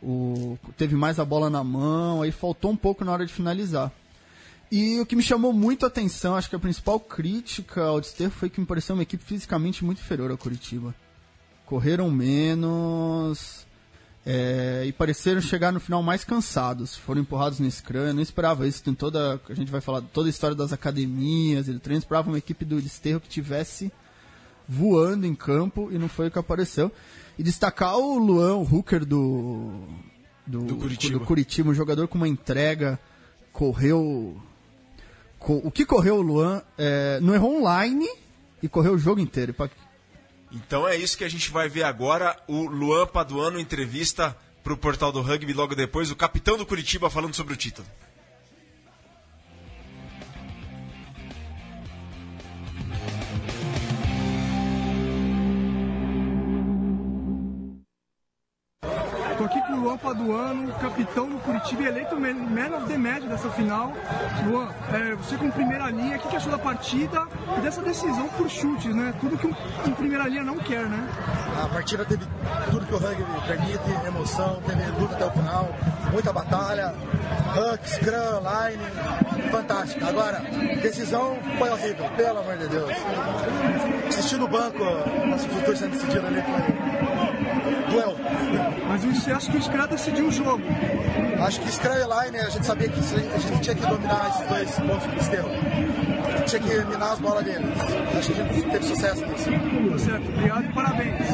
o, 0.03 0.59
teve 0.77 0.97
mais 0.97 1.19
a 1.19 1.25
bola 1.25 1.51
na 1.51 1.63
mão, 1.63 2.23
aí 2.23 2.33
faltou 2.33 2.71
um 2.71 2.77
pouco 2.77 3.05
na 3.05 3.13
hora 3.13 3.27
de 3.27 3.33
finalizar. 3.33 3.93
E 4.71 5.01
o 5.01 5.07
que 5.07 5.17
me 5.17 5.23
chamou 5.23 5.53
muito 5.53 5.85
a 5.85 5.89
atenção, 5.89 6.37
acho 6.37 6.49
que 6.49 6.55
a 6.55 6.61
principal 6.61 7.01
crítica 7.01 7.83
ao 7.83 8.01
Desterro 8.01 8.31
foi 8.31 8.49
que 8.49 8.61
me 8.61 8.67
pareceu 8.67 8.95
uma 8.95 9.03
equipe 9.03 9.25
fisicamente 9.25 9.85
muito 9.85 9.99
inferior 10.01 10.31
ao 10.31 10.39
Curitiba. 10.39 10.95
Correram 11.67 12.09
menos 12.11 13.67
é, 14.25 14.85
e 14.87 14.93
pareceram 14.93 15.41
chegar 15.41 15.73
no 15.73 15.81
final 15.81 16.03
mais 16.05 16.23
cansados. 16.23 16.95
Foram 16.95 17.21
empurrados 17.21 17.59
no 17.59 17.69
scrum, 17.69 18.07
eu 18.07 18.15
não 18.15 18.23
esperava 18.23 18.67
isso. 18.67 18.83
Tem 18.83 18.95
toda, 18.95 19.41
a 19.49 19.55
gente 19.55 19.73
vai 19.73 19.81
falar 19.81 20.03
toda 20.03 20.29
a 20.29 20.31
história 20.31 20.55
das 20.55 20.73
academias 20.73 21.67
e 21.67 21.73
do 21.73 21.81
treino. 21.81 21.99
esperava 21.99 22.29
uma 22.29 22.39
equipe 22.39 22.65
do 22.65 22.81
Desterro 22.81 23.21
que 23.21 23.29
tivesse 23.29 23.93
voando 24.71 25.27
em 25.27 25.35
campo 25.35 25.89
e 25.91 25.99
não 25.99 26.09
foi 26.09 26.29
o 26.29 26.31
que 26.31 26.39
apareceu. 26.39 26.93
E 27.37 27.43
destacar 27.43 27.97
o 27.99 28.19
Luan, 28.19 28.55
o 28.55 28.63
hooker 28.63 29.05
do, 29.05 29.73
do, 30.47 30.63
do, 30.63 30.77
Curitiba. 30.77 31.19
do 31.19 31.25
Curitiba, 31.25 31.71
um 31.71 31.75
jogador 31.75 32.07
com 32.07 32.17
uma 32.17 32.29
entrega, 32.29 32.99
correu. 33.53 34.41
o 35.41 35.71
que 35.71 35.85
correu 35.85 36.17
o 36.17 36.23
Luan 36.23 36.63
é, 36.79 37.19
não 37.21 37.35
errou 37.35 37.59
online 37.59 38.09
e 38.63 38.69
correu 38.69 38.95
o 38.95 38.99
jogo 38.99 39.21
inteiro. 39.21 39.55
Então 40.53 40.87
é 40.87 40.97
isso 40.97 41.19
que 41.19 41.25
a 41.25 41.29
gente 41.29 41.51
vai 41.51 41.69
ver 41.69 41.83
agora. 41.83 42.37
O 42.47 42.67
Luan 42.67 43.07
Paduano, 43.07 43.59
entrevista 43.59 44.37
para 44.63 44.73
o 44.73 44.77
portal 44.77 45.11
do 45.11 45.21
rugby 45.21 45.53
logo 45.53 45.75
depois, 45.75 46.11
o 46.11 46.17
capitão 46.17 46.57
do 46.57 46.67
Curitiba 46.67 47.11
falando 47.11 47.35
sobre 47.35 47.55
o 47.55 47.57
título. 47.57 47.89
Tô 59.71 59.77
aqui 59.77 59.77
com 59.77 59.77
o 59.77 59.81
Luan 59.81 59.97
Paduano, 59.99 60.73
capitão 60.75 61.29
do 61.29 61.39
Curitiba, 61.39 61.85
eleito 61.85 62.19
Man 62.19 62.77
of 62.77 62.87
the 62.87 62.99
Match 62.99 63.23
dessa 63.23 63.49
final. 63.51 63.93
Luan, 64.45 64.69
é, 64.93 65.15
você 65.15 65.37
com 65.37 65.51
primeira 65.51 65.91
linha, 65.91 66.17
o 66.17 66.21
que, 66.21 66.29
que 66.29 66.37
achou 66.37 66.51
da 66.51 66.59
partida 66.59 67.27
e 67.57 67.61
dessa 67.61 67.81
decisão 67.81 68.29
por 68.37 68.49
chutes, 68.49 68.95
né? 68.95 69.15
Tudo 69.21 69.39
que 69.39 69.47
um, 69.47 69.55
um 69.87 69.93
primeira 69.93 70.27
linha 70.29 70.43
não 70.43 70.59
quer, 70.59 70.85
né? 70.87 71.09
A 71.63 71.69
partida 71.69 72.05
teve 72.05 72.25
tudo 72.71 72.87
que 72.87 72.95
o 72.95 72.99
rugby 72.99 73.25
permite, 73.47 74.07
emoção, 74.07 74.61
teve 74.67 74.85
luta 75.01 75.15
até 75.15 75.27
o 75.27 75.31
final, 75.31 75.69
muita 76.13 76.33
batalha, 76.33 76.95
huck, 77.57 77.89
scrum, 77.89 78.41
line, 78.41 79.51
fantástico. 79.51 80.05
Agora, 80.05 80.41
decisão 80.83 81.39
foi 81.59 81.71
horrível, 81.71 82.09
pelo 82.17 82.39
amor 82.41 82.57
de 82.57 82.69
Deus. 82.69 82.91
Assistir 84.09 84.37
no 84.37 84.49
banco, 84.49 84.85
nosso 85.27 85.49
futuro 85.49 85.77
sendo 85.77 85.93
decidido 85.93 86.27
ali 86.27 86.43
foi 86.43 86.90
duel. 87.91 88.17
Mas 88.89 89.05
você 89.05 89.33
acha 89.33 89.51
que 89.51 89.57
o 89.57 89.63
Scrum 89.63 89.87
decidiu 89.87 90.29
o 90.29 90.33
jogo? 90.33 90.63
Acho 91.45 91.61
que 91.61 91.73
Scrum 91.73 91.93
e 91.93 92.25
line, 92.25 92.39
a 92.39 92.51
gente 92.51 92.67
sabia 92.67 92.89
que 92.89 92.99
a 92.99 93.39
gente 93.39 93.61
tinha 93.61 93.75
que 93.75 93.87
dominar 93.87 94.29
esses 94.31 94.49
dois 94.49 94.71
pontos 94.79 95.07
do 95.07 95.21
esterro. 95.21 95.51
Tinha 96.47 96.63
que 96.63 96.85
minar 96.87 97.13
as 97.13 97.19
bolas 97.19 97.45
dele. 97.45 97.65
Acho 98.19 98.33
que 98.33 98.41
a 98.41 98.53
gente 98.53 98.71
teve 98.71 98.85
sucesso 98.85 99.27
nisso. 99.27 99.51
Tá 99.91 99.99
certo, 99.99 100.29
obrigado 100.29 100.65
e 100.65 100.73
parabéns. 100.73 101.27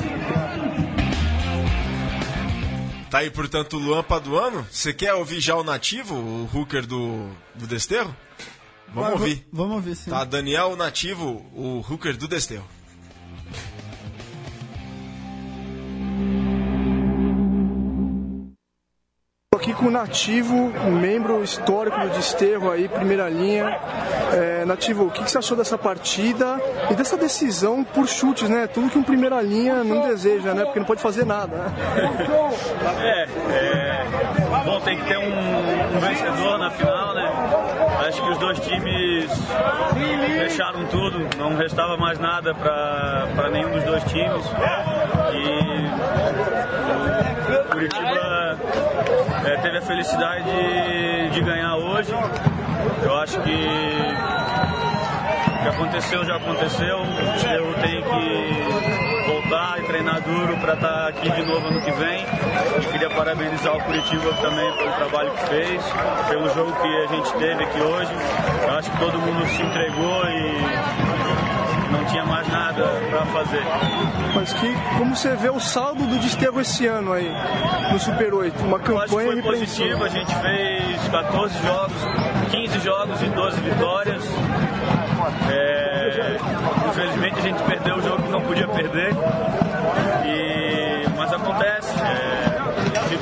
Tá 3.10 3.18
aí, 3.18 3.30
portanto, 3.30 3.76
o 3.76 3.80
Luan 3.80 4.02
Paduano. 4.02 4.66
Você 4.70 4.92
quer 4.92 5.14
ouvir 5.14 5.40
já 5.40 5.54
o 5.56 5.64
nativo, 5.64 6.14
o 6.14 6.50
hooker 6.52 6.84
do, 6.86 7.28
do 7.54 7.66
Desterro? 7.66 8.14
Vamos 8.88 9.10
Vai, 9.10 9.12
ouvir. 9.12 9.46
Vamos 9.52 9.76
ouvir, 9.76 9.96
sim. 9.96 10.10
Tá, 10.10 10.24
Daniel 10.24 10.76
Nativo, 10.76 11.44
o 11.54 11.84
hooker 11.88 12.16
do 12.16 12.28
Desterro. 12.28 12.66
Tô 19.56 19.62
aqui 19.62 19.72
com 19.72 19.86
o 19.86 19.90
Nativo, 19.90 20.70
membro 21.00 21.42
histórico 21.42 21.98
do 21.98 22.10
Desterro 22.10 22.70
aí, 22.70 22.88
primeira 22.88 23.26
linha. 23.26 23.80
É, 24.34 24.66
Nativo, 24.66 25.06
o 25.06 25.10
que, 25.10 25.24
que 25.24 25.30
você 25.30 25.38
achou 25.38 25.56
dessa 25.56 25.78
partida 25.78 26.60
e 26.90 26.94
dessa 26.94 27.16
decisão 27.16 27.82
por 27.82 28.06
chutes, 28.06 28.50
né? 28.50 28.66
Tudo 28.66 28.90
que 28.90 28.98
um 28.98 29.02
primeira 29.02 29.40
linha 29.40 29.82
não 29.82 30.02
deseja, 30.02 30.52
né? 30.52 30.62
Porque 30.62 30.78
não 30.78 30.84
pode 30.84 31.00
fazer 31.00 31.24
nada, 31.24 31.56
né? 31.56 31.74
É, 33.00 33.22
é 33.62 34.62
bom, 34.62 34.78
tem 34.80 34.98
que 34.98 35.06
ter 35.06 35.16
um, 35.16 35.96
um 35.96 36.00
vencedor 36.00 36.58
na 36.58 36.70
final? 36.70 36.95
Acho 38.16 38.24
que 38.24 38.30
os 38.30 38.38
dois 38.38 38.58
times 38.60 39.30
fecharam 40.38 40.86
tudo, 40.86 41.28
não 41.36 41.54
restava 41.54 41.98
mais 41.98 42.18
nada 42.18 42.54
para 42.54 43.50
nenhum 43.50 43.70
dos 43.72 43.84
dois 43.84 44.02
times. 44.04 44.42
E 45.34 45.86
o 47.52 47.64
Curitiba 47.68 48.58
é, 49.44 49.56
teve 49.58 49.76
a 49.76 49.82
felicidade 49.82 50.44
de, 50.44 51.28
de 51.28 51.42
ganhar 51.42 51.76
hoje. 51.76 52.10
Eu 53.02 53.18
acho 53.18 53.38
que 53.42 53.68
que 55.66 55.68
aconteceu 55.68 56.24
já 56.24 56.36
aconteceu. 56.36 57.00
O 57.00 57.32
Desterro 57.32 57.74
tem 57.74 58.02
que 58.02 59.26
voltar 59.26 59.78
e 59.80 59.82
treinar 59.82 60.20
duro 60.20 60.56
para 60.58 60.74
estar 60.74 61.08
aqui 61.08 61.28
de 61.28 61.44
novo 61.44 61.66
ano 61.66 61.80
que 61.80 61.90
vem. 61.90 62.24
E 62.80 62.86
queria 62.92 63.10
parabenizar 63.10 63.76
o 63.76 63.80
Curitiba 63.82 64.32
também 64.34 64.72
pelo 64.76 64.92
trabalho 64.92 65.32
que 65.32 65.46
fez, 65.46 65.82
pelo 66.28 66.48
jogo 66.54 66.72
que 66.80 66.88
a 66.88 67.06
gente 67.08 67.32
teve 67.32 67.64
aqui 67.64 67.80
hoje. 67.80 68.12
Eu 68.62 68.74
acho 68.78 68.90
que 68.90 68.98
todo 68.98 69.18
mundo 69.18 69.46
se 69.46 69.62
entregou 69.62 70.24
e 70.26 71.92
não 71.92 72.04
tinha 72.04 72.24
mais 72.24 72.46
nada 72.48 72.84
para 73.10 73.26
fazer. 73.26 73.62
Mas 74.34 74.52
que, 74.52 74.72
como 74.98 75.16
você 75.16 75.34
vê 75.34 75.50
o 75.50 75.58
saldo 75.58 76.06
do 76.06 76.18
Desterro 76.18 76.60
esse 76.60 76.86
ano 76.86 77.12
aí, 77.12 77.32
no 77.92 77.98
Super 77.98 78.34
8? 78.34 78.62
Uma 78.62 78.78
Eu 78.78 78.98
acho 78.98 79.08
que 79.08 79.16
campanha 79.16 79.42
foi 79.42 79.42
positivo, 79.42 80.04
a 80.04 80.08
gente 80.08 80.34
fez 80.36 81.08
14 81.08 81.58
jogos, 81.66 81.96
15 82.52 82.78
jogos 82.80 83.22
e 83.22 83.26
12 83.26 83.60
vitórias. 83.60 84.22
É, 85.50 86.36
infelizmente 86.88 87.38
a 87.38 87.42
gente 87.42 87.62
perdeu 87.64 87.96
o 87.96 88.02
jogo 88.02 88.22
que 88.22 88.30
não 88.30 88.40
podia 88.42 88.68
perder. 88.68 89.12
E, 90.24 91.08
mas 91.16 91.32
acontece. 91.32 91.94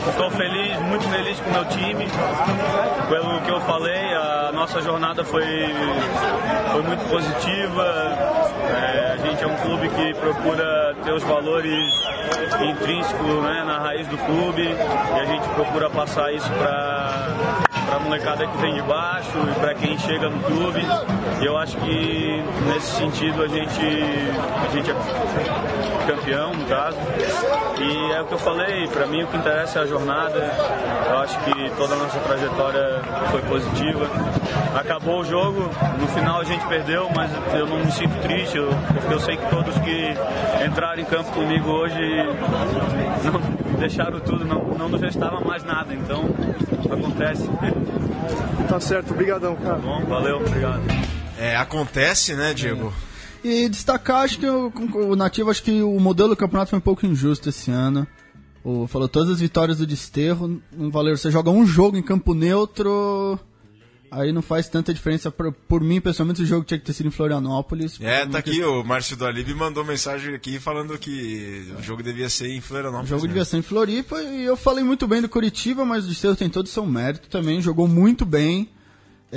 Estou 0.09 0.31
feliz, 0.31 0.79
muito 0.81 1.09
feliz 1.09 1.41
com 1.41 1.51
o 1.51 1.53
meu 1.53 1.65
time. 1.67 2.07
Pelo 3.09 3.41
que 3.41 3.51
eu 3.51 3.61
falei, 3.63 4.15
a 4.15 4.53
nossa 4.53 4.81
jornada 4.81 5.25
foi, 5.25 5.45
foi 6.73 6.83
muito 6.83 7.09
positiva. 7.09 7.85
É, 8.71 9.13
a 9.13 9.17
gente 9.17 9.43
é 9.43 9.47
um 9.47 9.57
clube 9.57 9.89
que 9.89 10.15
procura 10.15 10.95
ter 11.05 11.13
os 11.13 11.23
valores 11.23 11.93
intrínsecos 12.63 13.43
né, 13.43 13.65
na 13.67 13.79
raiz 13.79 14.07
do 14.09 14.17
clube 14.19 14.63
e 14.63 15.21
a 15.21 15.25
gente 15.25 15.49
procura 15.51 15.91
passar 15.91 16.33
isso 16.33 16.51
para 16.53 17.74
para 17.95 18.03
a 18.03 18.07
molecada 18.07 18.45
que 18.47 18.57
vem 18.59 18.75
de 18.75 18.83
baixo 18.83 19.39
e 19.51 19.61
para 19.61 19.75
quem 19.75 19.97
chega 19.99 20.29
no 20.29 20.41
clube. 20.41 20.81
E 21.41 21.45
eu 21.47 21.57
acho 21.57 21.77
que 21.77 22.43
nesse 22.67 22.97
sentido 22.97 23.43
a 23.43 23.47
gente, 23.47 23.81
a 23.81 24.73
gente 24.75 24.91
é 24.91 26.07
campeão, 26.07 26.55
no 26.55 26.65
caso. 26.67 26.97
E 27.79 28.13
é 28.13 28.21
o 28.21 28.25
que 28.27 28.33
eu 28.35 28.39
falei, 28.39 28.89
para 28.89 29.07
mim 29.07 29.23
o 29.23 29.27
que 29.29 29.37
interessa 29.37 29.79
é 29.79 29.83
a 29.83 29.87
jornada. 29.87 30.39
Eu 31.09 31.19
acho 31.19 31.39
que 31.41 31.71
toda 31.77 31.95
a 31.95 31.99
nossa 31.99 32.19
trajetória 32.19 33.01
foi 33.31 33.43
positiva. 33.43 34.07
Acabou 34.77 35.21
o 35.21 35.25
jogo, 35.25 35.71
no 36.01 36.09
final 36.09 36.41
a 36.41 36.45
gente 36.45 36.67
perdeu, 36.67 37.09
mas 37.15 37.31
eu 37.55 37.67
não 37.67 37.79
me 37.79 37.93
sinto 37.93 38.21
triste, 38.23 38.57
eu- 38.57 38.71
porque 38.93 39.15
eu 39.15 39.21
sei 39.21 39.37
que 39.37 39.47
todos 39.51 39.73
que 39.79 40.15
entraram 40.67 41.01
em 41.01 41.05
campo 41.05 41.31
comigo 41.31 41.71
hoje 41.71 41.97
não 43.25 43.41
deixaram 43.79 44.19
tudo, 44.19 44.45
não, 44.45 44.63
não 44.77 44.89
nos 44.89 45.01
restava 45.01 45.39
mais 45.41 45.63
nada. 45.63 45.95
Então 45.95 46.25
acontece. 46.93 47.49
Tá 48.69 48.81
certo, 48.81 49.13
obrigadão, 49.13 49.55
cara. 49.57 49.77
Bom, 49.77 50.05
valeu, 50.07 50.37
obrigado. 50.37 50.83
É, 51.39 51.55
acontece, 51.55 52.35
né, 52.35 52.55
Diego? 52.55 52.93
E 53.45 53.69
destacar, 53.69 54.23
acho 54.23 54.39
que 54.39 54.47
o, 54.47 54.73
o 55.11 55.15
Nativo, 55.15 55.51
acho 55.51 55.63
que 55.63 55.83
o 55.83 56.01
modelo 56.01 56.31
do 56.31 56.37
campeonato 56.37 56.71
foi 56.71 56.79
um 56.79 56.83
pouco 56.83 57.05
injusto 57.05 57.51
esse 57.51 57.71
ano. 57.71 58.07
O, 58.65 58.87
falou 58.87 59.07
todas 59.07 59.29
as 59.29 59.41
vitórias 59.41 59.79
do 59.79 59.87
Desterro, 59.87 60.63
não 60.73 60.91
valeu. 60.91 61.15
Você 61.17 61.31
joga 61.31 61.51
um 61.51 61.67
jogo 61.67 61.99
em 61.99 62.03
campo 62.03 62.33
neutro, 62.33 63.39
aí 64.15 64.33
não 64.33 64.43
faz 64.43 64.69
tanta 64.69 64.93
diferença. 64.93 65.31
Por, 65.31 65.53
por 65.53 65.81
mim, 65.81 66.01
pessoalmente, 66.01 66.43
o 66.43 66.47
jogo 66.47 66.65
tinha 66.65 66.79
que 66.79 66.85
ter 66.85 66.93
sido 66.93 67.07
em 67.07 67.11
Florianópolis. 67.11 67.99
É, 68.01 68.27
tá 68.27 68.39
aqui, 68.39 68.63
o 68.63 68.83
Márcio 68.85 69.17
do 69.17 69.25
mandou 69.57 69.85
mensagem 69.85 70.35
aqui 70.35 70.59
falando 70.59 70.97
que 70.99 71.73
o 71.79 71.83
jogo 71.83 72.03
devia 72.03 72.29
ser 72.29 72.49
em 72.49 72.61
Florianópolis. 72.61 73.11
O 73.11 73.15
jogo 73.15 73.23
né? 73.23 73.29
devia 73.29 73.45
ser 73.45 73.59
em 73.59 73.63
Floripa 73.63 74.23
e 74.23 74.45
eu 74.45 74.57
falei 74.57 74.85
muito 74.85 75.07
bem 75.07 75.21
do 75.21 75.29
Curitiba, 75.29 75.85
mas 75.85 76.05
o 76.05 76.09
Desterro 76.09 76.37
tem 76.37 76.49
todo 76.49 76.67
o 76.67 76.69
seu 76.69 76.87
mérito 76.87 77.29
também, 77.29 77.61
jogou 77.61 77.89
muito 77.89 78.25
bem. 78.25 78.69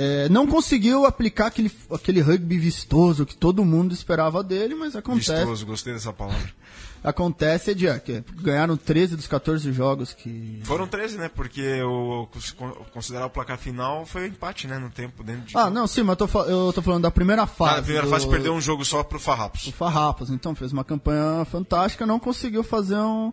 É, 0.00 0.28
não 0.28 0.46
conseguiu 0.46 1.04
aplicar 1.04 1.46
aquele, 1.46 1.72
aquele 1.90 2.20
rugby 2.20 2.56
vistoso 2.56 3.26
que 3.26 3.36
todo 3.36 3.64
mundo 3.64 3.92
esperava 3.92 4.44
dele, 4.44 4.76
mas 4.76 4.94
acontece. 4.94 5.32
Vistoso, 5.32 5.66
gostei 5.66 5.92
dessa 5.92 6.12
palavra. 6.12 6.48
Acontece, 7.02 7.74
de, 7.74 7.86
que 8.00 8.22
ganharam 8.40 8.76
13 8.76 9.16
dos 9.16 9.26
14 9.26 9.72
jogos 9.72 10.12
que. 10.12 10.60
Foram 10.64 10.86
13, 10.86 11.16
né? 11.18 11.28
Porque 11.28 11.80
o 11.82 12.28
considerar 12.92 13.26
o 13.26 13.30
placar 13.30 13.56
final 13.58 14.04
foi 14.04 14.22
um 14.22 14.26
empate, 14.26 14.66
né? 14.66 14.78
No 14.78 14.90
tempo 14.90 15.22
dentro 15.22 15.42
de. 15.46 15.56
Ah, 15.56 15.70
não, 15.70 15.86
sim, 15.86 16.02
mas 16.02 16.18
eu 16.18 16.26
tô, 16.28 16.42
eu 16.44 16.72
tô 16.72 16.82
falando 16.82 17.02
da 17.02 17.10
primeira 17.10 17.46
fase. 17.46 17.72
Ah, 17.72 17.76
na 17.76 17.82
primeira 17.82 18.06
do- 18.06 18.10
fase 18.10 18.28
perdeu 18.28 18.52
um 18.52 18.60
jogo 18.60 18.84
só 18.84 19.02
pro 19.02 19.18
Farrapos. 19.20 19.64
do 19.64 19.72
Farrapos. 19.72 20.30
Então 20.30 20.54
fez 20.54 20.72
uma 20.72 20.84
campanha 20.84 21.44
fantástica, 21.44 22.04
não 22.06 22.18
conseguiu 22.18 22.62
fazer 22.64 22.96
um, 22.96 23.32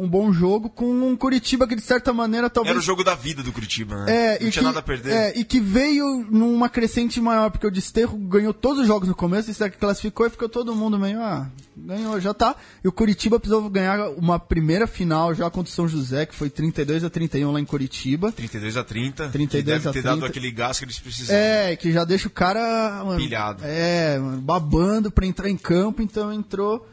um 0.00 0.08
bom 0.08 0.32
jogo 0.32 0.70
com 0.70 0.90
um 0.90 1.14
Curitiba 1.14 1.68
que 1.68 1.76
de 1.76 1.82
certa 1.82 2.12
maneira 2.12 2.48
talvez. 2.48 2.70
Era 2.70 2.80
o 2.80 2.82
jogo 2.82 3.04
da 3.04 3.14
vida 3.14 3.42
do 3.42 3.52
Curitiba, 3.52 4.04
né? 4.04 4.36
É, 4.36 4.40
não 4.40 4.48
e 4.48 4.50
tinha 4.50 4.62
que, 4.62 4.62
nada 4.62 4.78
a 4.78 4.82
perder. 4.82 5.12
É, 5.12 5.38
e 5.38 5.44
que 5.44 5.60
veio 5.60 6.26
numa 6.30 6.68
crescente 6.68 7.20
maior, 7.20 7.50
porque 7.50 7.66
o 7.66 7.70
Desterro 7.70 8.16
ganhou 8.16 8.54
todos 8.54 8.80
os 8.80 8.86
jogos 8.86 9.08
no 9.08 9.14
começo, 9.14 9.50
e 9.50 9.70
classificou 9.70 10.26
e 10.26 10.30
ficou 10.30 10.48
todo 10.48 10.74
mundo 10.74 10.98
meio, 10.98 11.20
ah, 11.20 11.46
ganhou, 11.76 12.18
já 12.18 12.32
tá. 12.32 12.56
E 12.82 12.88
o 12.88 12.92
Curitiba 12.92 13.38
precisou 13.38 13.68
ganhar 13.68 14.08
uma 14.10 14.38
primeira 14.38 14.86
final 14.86 15.34
já 15.34 15.50
contra 15.50 15.70
o 15.70 15.74
São 15.74 15.86
José, 15.86 16.24
que 16.24 16.34
foi 16.34 16.48
32 16.48 17.04
a 17.04 17.10
31 17.10 17.52
lá 17.52 17.60
em 17.60 17.64
Curitiba. 17.66 18.32
32 18.32 18.76
a 18.78 18.84
30. 18.84 19.28
32 19.28 19.50
que 19.50 19.62
deve 19.62 19.88
a 19.88 19.92
ter 19.92 20.02
dado 20.02 20.20
30. 20.20 20.26
aquele 20.26 20.50
gás 20.50 20.78
que 20.78 20.84
eles 20.86 20.98
precisavam. 20.98 21.42
É, 21.42 21.76
que 21.76 21.92
já 21.92 22.04
deixa 22.04 22.28
o 22.28 22.30
cara. 22.30 23.04
Mano, 23.04 23.18
Pilhado. 23.18 23.62
É, 23.64 24.18
mano, 24.18 24.40
babando 24.40 25.10
pra 25.10 25.26
entrar 25.26 25.50
em 25.50 25.56
campo, 25.56 26.00
então 26.00 26.32
entrou 26.32 26.86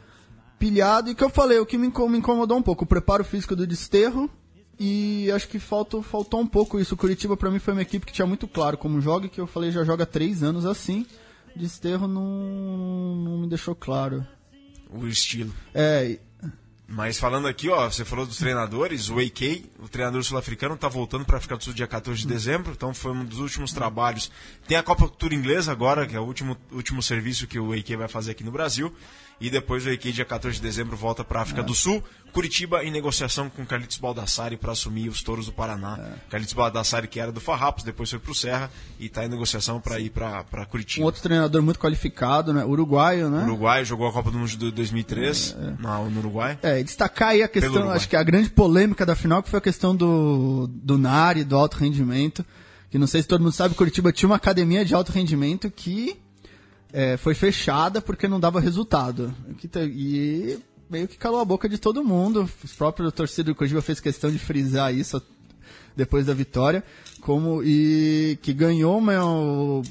pilhado. 0.58 1.10
E 1.10 1.14
que 1.14 1.22
eu 1.24 1.30
falei, 1.30 1.58
o 1.58 1.66
que 1.66 1.78
me 1.78 1.86
inco- 1.88 2.08
me 2.08 2.18
incomodou 2.18 2.58
um 2.58 2.62
pouco, 2.62 2.84
o 2.84 2.86
preparo 2.86 3.24
físico 3.24 3.54
do 3.56 3.66
desterro. 3.66 4.30
E 4.80 5.30
acho 5.32 5.48
que 5.48 5.58
faltou, 5.58 6.02
faltou 6.02 6.40
um 6.40 6.46
pouco 6.46 6.78
isso. 6.78 6.94
O 6.94 6.96
Curitiba 6.96 7.36
pra 7.36 7.50
mim 7.50 7.58
foi 7.58 7.72
uma 7.72 7.82
equipe 7.82 8.06
que 8.06 8.12
tinha 8.12 8.26
muito 8.26 8.46
claro 8.46 8.78
como 8.78 9.00
joga, 9.00 9.26
e 9.26 9.28
que 9.28 9.40
eu 9.40 9.46
falei 9.46 9.70
já 9.72 9.82
joga 9.84 10.04
há 10.04 10.06
três 10.06 10.42
anos 10.42 10.64
assim. 10.64 11.04
Desterro 11.56 12.06
não, 12.06 13.16
não 13.16 13.38
me 13.38 13.48
deixou 13.48 13.74
claro. 13.74 14.24
O 14.90 15.06
estilo. 15.06 15.52
É, 15.74 16.18
Mas 16.86 17.18
falando 17.18 17.48
aqui, 17.48 17.68
ó, 17.68 17.90
você 17.90 18.04
falou 18.04 18.24
dos 18.24 18.38
treinadores, 18.38 19.10
o 19.10 19.18
AK, 19.18 19.64
o 19.80 19.88
treinador 19.88 20.22
sul-africano, 20.22 20.76
tá 20.76 20.88
voltando 20.88 21.24
para 21.24 21.36
África 21.36 21.56
do 21.56 21.64
Sul 21.64 21.74
dia 21.74 21.86
14 21.86 22.20
de 22.22 22.26
dezembro, 22.28 22.72
então 22.72 22.94
foi 22.94 23.12
um 23.12 23.24
dos 23.24 23.40
últimos 23.40 23.72
trabalhos. 23.72 24.30
Tem 24.66 24.76
a 24.78 24.82
Copa 24.82 25.08
Cultura 25.08 25.34
Inglesa 25.34 25.72
agora, 25.72 26.06
que 26.06 26.14
é 26.16 26.20
o 26.20 26.24
último, 26.24 26.56
último 26.72 27.02
serviço 27.02 27.46
que 27.48 27.58
o 27.58 27.72
AK 27.72 27.96
vai 27.98 28.08
fazer 28.08 28.30
aqui 28.30 28.44
no 28.44 28.52
Brasil. 28.52 28.90
E 29.40 29.48
depois 29.50 29.86
o 29.86 29.90
AK, 29.90 30.12
dia 30.12 30.24
14 30.24 30.56
de 30.56 30.62
dezembro, 30.62 30.96
volta 30.96 31.24
para 31.24 31.40
África 31.40 31.62
do 31.62 31.74
Sul, 31.74 32.02
Curitiba 32.32 32.84
em 32.84 32.90
negociação 32.90 33.48
com 33.48 33.64
Carlitos 33.64 33.96
Baldassari 33.96 34.56
para 34.56 34.72
assumir 34.72 35.08
os 35.08 35.22
touros 35.22 35.46
do 35.46 35.52
Paraná. 35.52 35.98
É. 35.98 36.30
Carlitos 36.30 36.54
Baldassari, 36.54 37.08
que 37.08 37.18
era 37.18 37.32
do 37.32 37.40
Farrapos, 37.40 37.84
depois 37.84 38.10
foi 38.10 38.18
para 38.18 38.32
o 38.32 38.34
Serra 38.34 38.70
e 38.98 39.06
está 39.06 39.24
em 39.24 39.28
negociação 39.28 39.80
para 39.80 39.98
ir 39.98 40.10
para 40.10 40.44
Curitiba. 40.68 41.02
Um 41.02 41.06
outro 41.06 41.22
treinador 41.22 41.62
muito 41.62 41.78
qualificado, 41.78 42.52
né? 42.52 42.64
Uruguaio, 42.64 43.30
né? 43.30 43.42
Uruguai, 43.44 43.84
jogou 43.84 44.08
a 44.08 44.12
Copa 44.12 44.30
do 44.30 44.38
Mundo 44.38 44.48
de 44.48 44.70
2003 44.70 45.56
é, 45.58 45.64
é. 45.64 45.82
Na, 45.82 45.98
no 46.00 46.18
Uruguai. 46.18 46.58
É, 46.62 46.80
e 46.80 46.84
destacar 46.84 47.30
aí 47.30 47.42
a 47.42 47.48
questão, 47.48 47.90
acho 47.90 48.08
que 48.08 48.16
a 48.16 48.22
grande 48.22 48.50
polêmica 48.50 49.06
da 49.06 49.16
final, 49.16 49.42
que 49.42 49.48
foi 49.48 49.58
a 49.58 49.62
questão 49.62 49.96
do, 49.96 50.68
do 50.68 50.98
Nari, 50.98 51.44
do 51.44 51.56
alto 51.56 51.78
rendimento. 51.78 52.44
Que 52.90 52.98
não 52.98 53.06
sei 53.06 53.20
se 53.20 53.28
todo 53.28 53.42
mundo 53.42 53.52
sabe, 53.52 53.74
Curitiba 53.74 54.12
tinha 54.12 54.28
uma 54.28 54.36
academia 54.36 54.84
de 54.84 54.94
alto 54.94 55.12
rendimento 55.12 55.70
que 55.70 56.18
é, 56.92 57.16
foi 57.16 57.34
fechada 57.34 58.00
porque 58.00 58.28
não 58.28 58.40
dava 58.40 58.60
resultado. 58.60 59.34
E 59.76 60.58
meio 60.88 61.06
que 61.06 61.18
calou 61.18 61.40
a 61.40 61.44
boca 61.44 61.68
de 61.68 61.78
todo 61.78 62.04
mundo. 62.04 62.48
O 62.64 62.68
próprio 62.76 63.10
torcedor 63.12 63.54
do 63.54 63.56
Curitiba 63.56 63.82
fez 63.82 64.00
questão 64.00 64.30
de 64.30 64.38
frisar 64.38 64.94
isso 64.94 65.22
depois 65.96 66.26
da 66.26 66.34
vitória. 66.34 66.82
Como, 67.20 67.62
e 67.62 68.38
que 68.42 68.52
ganhou 68.52 69.00
meu, 69.00 69.82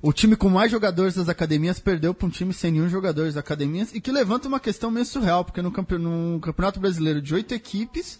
o 0.00 0.12
time 0.12 0.34
com 0.34 0.48
mais 0.48 0.70
jogadores 0.70 1.14
das 1.14 1.28
academias 1.28 1.78
perdeu 1.78 2.12
para 2.12 2.26
um 2.26 2.30
time 2.30 2.52
sem 2.52 2.72
nenhum 2.72 2.88
jogador 2.88 3.26
das 3.26 3.36
academias 3.36 3.94
e 3.94 4.00
que 4.00 4.10
levanta 4.10 4.48
uma 4.48 4.58
questão 4.58 4.90
meio 4.90 5.06
surreal, 5.06 5.44
porque 5.44 5.62
no, 5.62 5.70
campe, 5.70 5.96
no 5.96 6.40
Campeonato 6.40 6.80
Brasileiro 6.80 7.22
de 7.22 7.32
oito 7.34 7.54
equipes, 7.54 8.18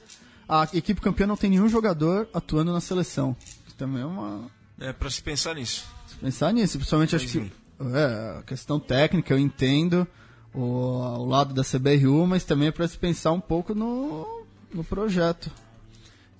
a 0.49 0.69
equipe 0.73 1.01
campeã 1.01 1.27
não 1.27 1.37
tem 1.37 1.51
nenhum 1.51 1.69
jogador 1.69 2.29
atuando 2.33 2.73
na 2.73 2.81
seleção. 2.81 3.35
Que 3.67 3.75
também 3.75 4.03
é 4.03 4.07
uma. 4.07 4.49
É 4.79 4.93
para 4.93 5.11
se 5.11 5.21
pensar 5.21 5.57
nisso. 5.57 5.85
Se 6.07 6.15
pensar 6.17 6.53
nisso, 6.53 6.79
principalmente 6.79 7.17
acho 7.17 7.27
que. 7.27 7.62
É, 7.95 8.39
a 8.39 8.43
questão 8.43 8.79
técnica, 8.79 9.35
eu 9.35 9.39
entendo 9.39 10.07
o, 10.55 10.61
o 10.61 11.25
lado 11.25 11.53
da 11.53 11.63
CBRU, 11.65 12.27
mas 12.27 12.45
também 12.45 12.69
é 12.69 12.73
para 12.73 12.87
se 12.87 12.97
pensar 12.97 13.33
um 13.33 13.41
pouco 13.41 13.75
no, 13.75 14.45
no 14.73 14.85
projeto. 14.85 15.51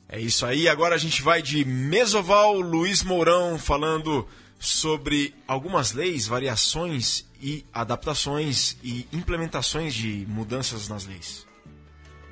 É 0.09 0.21
isso 0.21 0.45
aí, 0.45 0.69
agora 0.69 0.95
a 0.95 0.99
gente 0.99 1.23
vai 1.23 1.41
de 1.41 1.65
Mesoval 1.65 2.61
Luiz 2.61 3.03
Mourão 3.03 3.59
falando 3.59 4.29
sobre 4.59 5.35
algumas 5.49 5.93
leis, 5.93 6.27
variações 6.27 7.25
e 7.41 7.65
adaptações 7.73 8.77
e 8.83 9.09
implementações 9.13 9.95
de 9.95 10.27
mudanças 10.29 10.89
nas 10.89 11.07
leis. 11.07 11.47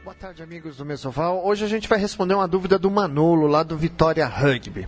Boa 0.05 0.15
tarde, 0.15 0.43
amigos 0.43 0.77
do 0.77 0.85
Mesoval. 0.85 1.45
Hoje 1.45 1.65
a 1.65 1.69
gente 1.69 1.89
vai 1.89 1.99
responder 1.99 2.35
uma 2.35 2.47
dúvida 2.47 2.79
do 2.79 2.91
Manolo, 2.91 3.47
lá 3.47 3.63
do 3.63 3.77
Vitória 3.77 4.27
Rugby. 4.27 4.87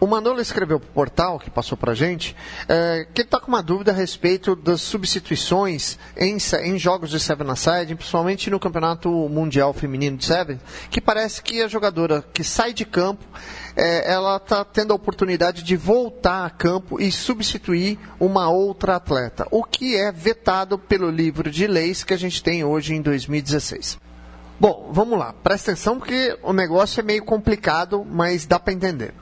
O 0.00 0.06
Manolo 0.06 0.40
escreveu 0.40 0.78
para 0.78 0.88
o 0.88 0.92
portal, 0.92 1.38
que 1.38 1.50
passou 1.50 1.78
para 1.78 1.92
a 1.92 1.94
gente, 1.94 2.36
é, 2.68 3.06
que 3.14 3.22
está 3.22 3.38
com 3.38 3.48
uma 3.48 3.62
dúvida 3.62 3.92
a 3.92 3.94
respeito 3.94 4.54
das 4.54 4.80
substituições 4.80 5.98
em, 6.16 6.36
em 6.62 6.78
jogos 6.78 7.10
de 7.10 7.20
Seven 7.20 7.50
Aside, 7.50 7.94
principalmente 7.94 8.50
no 8.50 8.60
Campeonato 8.60 9.08
Mundial 9.28 9.72
Feminino 9.72 10.16
de 10.16 10.24
Seven, 10.24 10.60
que 10.90 11.00
parece 11.00 11.42
que 11.42 11.62
a 11.62 11.68
jogadora 11.68 12.24
que 12.32 12.42
sai 12.42 12.72
de 12.72 12.84
campo, 12.84 13.24
é, 13.76 14.12
ela 14.12 14.36
está 14.36 14.64
tendo 14.64 14.92
a 14.92 14.96
oportunidade 14.96 15.62
de 15.62 15.76
voltar 15.76 16.44
a 16.44 16.50
campo 16.50 17.00
e 17.00 17.10
substituir 17.10 17.98
uma 18.18 18.50
outra 18.50 18.96
atleta, 18.96 19.46
o 19.50 19.64
que 19.64 19.96
é 19.96 20.12
vetado 20.12 20.78
pelo 20.78 21.10
livro 21.10 21.50
de 21.50 21.66
leis 21.66 22.04
que 22.04 22.14
a 22.14 22.18
gente 22.18 22.42
tem 22.42 22.64
hoje 22.64 22.94
em 22.94 23.00
2016. 23.00 23.98
Bom, 24.58 24.90
vamos 24.92 25.18
lá, 25.18 25.32
presta 25.32 25.72
atenção 25.72 25.98
porque 25.98 26.38
o 26.42 26.52
negócio 26.52 27.00
é 27.00 27.02
meio 27.02 27.24
complicado, 27.24 28.04
mas 28.08 28.46
dá 28.46 28.58
para 28.58 28.72
entender. 28.72 29.12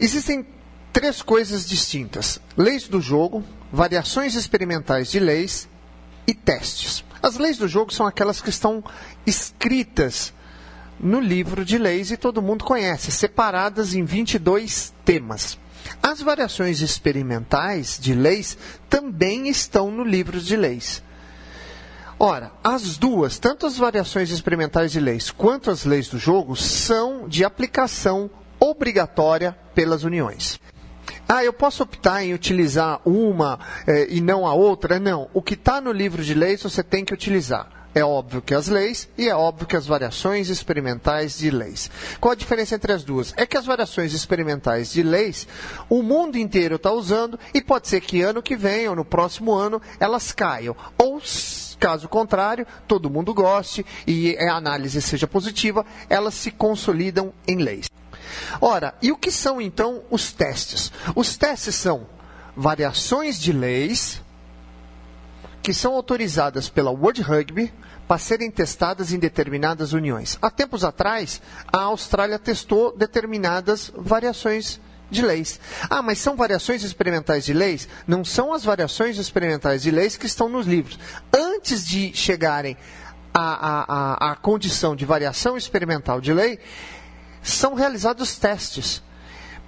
Existem 0.00 0.46
três 0.92 1.22
coisas 1.22 1.68
distintas: 1.68 2.40
leis 2.56 2.88
do 2.88 3.00
jogo, 3.00 3.44
variações 3.72 4.34
experimentais 4.34 5.10
de 5.10 5.18
leis 5.18 5.68
e 6.26 6.34
testes. 6.34 7.04
As 7.22 7.36
leis 7.36 7.58
do 7.58 7.66
jogo 7.66 7.92
são 7.92 8.06
aquelas 8.06 8.40
que 8.40 8.50
estão 8.50 8.82
escritas 9.26 10.32
no 11.00 11.20
livro 11.20 11.64
de 11.64 11.78
leis 11.78 12.10
e 12.10 12.16
todo 12.16 12.42
mundo 12.42 12.64
conhece, 12.64 13.10
separadas 13.10 13.94
em 13.94 14.04
22 14.04 14.92
temas. 15.04 15.58
As 16.02 16.20
variações 16.20 16.80
experimentais 16.80 17.98
de 18.00 18.14
leis 18.14 18.58
também 18.88 19.48
estão 19.48 19.90
no 19.90 20.04
livro 20.04 20.40
de 20.40 20.56
leis. 20.56 21.02
Ora, 22.20 22.50
as 22.64 22.98
duas, 22.98 23.38
tanto 23.38 23.64
as 23.64 23.76
variações 23.76 24.30
experimentais 24.30 24.90
de 24.90 24.98
leis 24.98 25.30
quanto 25.30 25.70
as 25.70 25.84
leis 25.84 26.08
do 26.08 26.18
jogo, 26.18 26.56
são 26.56 27.28
de 27.28 27.44
aplicação 27.44 28.28
obrigatória 28.60 29.56
pelas 29.74 30.04
uniões. 30.04 30.60
Ah, 31.28 31.44
eu 31.44 31.52
posso 31.52 31.82
optar 31.82 32.24
em 32.24 32.32
utilizar 32.32 33.00
uma 33.04 33.58
eh, 33.86 34.06
e 34.10 34.20
não 34.20 34.46
a 34.46 34.54
outra? 34.54 34.98
Não. 34.98 35.28
O 35.34 35.42
que 35.42 35.54
está 35.54 35.80
no 35.80 35.92
livro 35.92 36.22
de 36.24 36.34
leis 36.34 36.62
você 36.62 36.82
tem 36.82 37.04
que 37.04 37.12
utilizar. 37.12 37.78
É 37.94 38.04
óbvio 38.04 38.40
que 38.40 38.54
as 38.54 38.68
leis 38.68 39.08
e 39.16 39.28
é 39.28 39.34
óbvio 39.34 39.66
que 39.66 39.76
as 39.76 39.86
variações 39.86 40.48
experimentais 40.48 41.38
de 41.38 41.50
leis. 41.50 41.90
Qual 42.20 42.32
a 42.32 42.36
diferença 42.36 42.74
entre 42.74 42.92
as 42.92 43.02
duas? 43.02 43.34
É 43.36 43.44
que 43.44 43.56
as 43.56 43.66
variações 43.66 44.12
experimentais 44.12 44.92
de 44.92 45.02
leis 45.02 45.48
o 45.88 46.02
mundo 46.02 46.38
inteiro 46.38 46.76
está 46.76 46.92
usando 46.92 47.38
e 47.52 47.60
pode 47.60 47.88
ser 47.88 48.00
que 48.00 48.22
ano 48.22 48.42
que 48.42 48.56
vem 48.56 48.88
ou 48.88 48.94
no 48.94 49.04
próximo 49.04 49.52
ano 49.52 49.82
elas 49.98 50.32
caiam. 50.32 50.76
Ou 50.96 51.20
caso 51.78 52.08
contrário, 52.08 52.66
todo 52.86 53.10
mundo 53.10 53.34
goste 53.34 53.84
e 54.06 54.36
a 54.38 54.54
análise 54.54 55.00
seja 55.00 55.26
positiva, 55.26 55.84
elas 56.08 56.34
se 56.34 56.50
consolidam 56.50 57.32
em 57.46 57.56
leis. 57.56 57.88
Ora, 58.60 58.94
e 59.00 59.12
o 59.12 59.16
que 59.16 59.30
são 59.30 59.60
então 59.60 60.02
os 60.10 60.32
testes? 60.32 60.92
Os 61.14 61.36
testes 61.36 61.74
são 61.74 62.06
variações 62.56 63.38
de 63.38 63.52
leis 63.52 64.20
que 65.62 65.74
são 65.74 65.94
autorizadas 65.94 66.68
pela 66.68 66.90
World 66.90 67.20
Rugby 67.20 67.72
para 68.06 68.18
serem 68.18 68.50
testadas 68.50 69.12
em 69.12 69.18
determinadas 69.18 69.92
uniões. 69.92 70.38
Há 70.40 70.50
tempos 70.50 70.82
atrás, 70.82 71.42
a 71.70 71.80
Austrália 71.82 72.38
testou 72.38 72.96
determinadas 72.96 73.92
variações 73.94 74.80
de 75.10 75.22
leis. 75.22 75.60
Ah, 75.88 76.02
mas 76.02 76.18
são 76.18 76.36
variações 76.36 76.82
experimentais 76.82 77.44
de 77.44 77.52
leis? 77.52 77.88
Não 78.06 78.24
são 78.24 78.52
as 78.52 78.64
variações 78.64 79.18
experimentais 79.18 79.82
de 79.82 79.90
leis 79.90 80.16
que 80.16 80.26
estão 80.26 80.48
nos 80.48 80.66
livros. 80.66 80.98
Antes 81.32 81.86
de 81.86 82.14
chegarem 82.14 82.76
à, 83.32 83.40
à, 83.40 83.84
à, 83.88 84.32
à 84.32 84.36
condição 84.36 84.96
de 84.96 85.04
variação 85.04 85.56
experimental 85.56 86.20
de 86.20 86.32
lei, 86.32 86.58
são 87.50 87.74
realizados 87.74 88.36
testes 88.38 89.02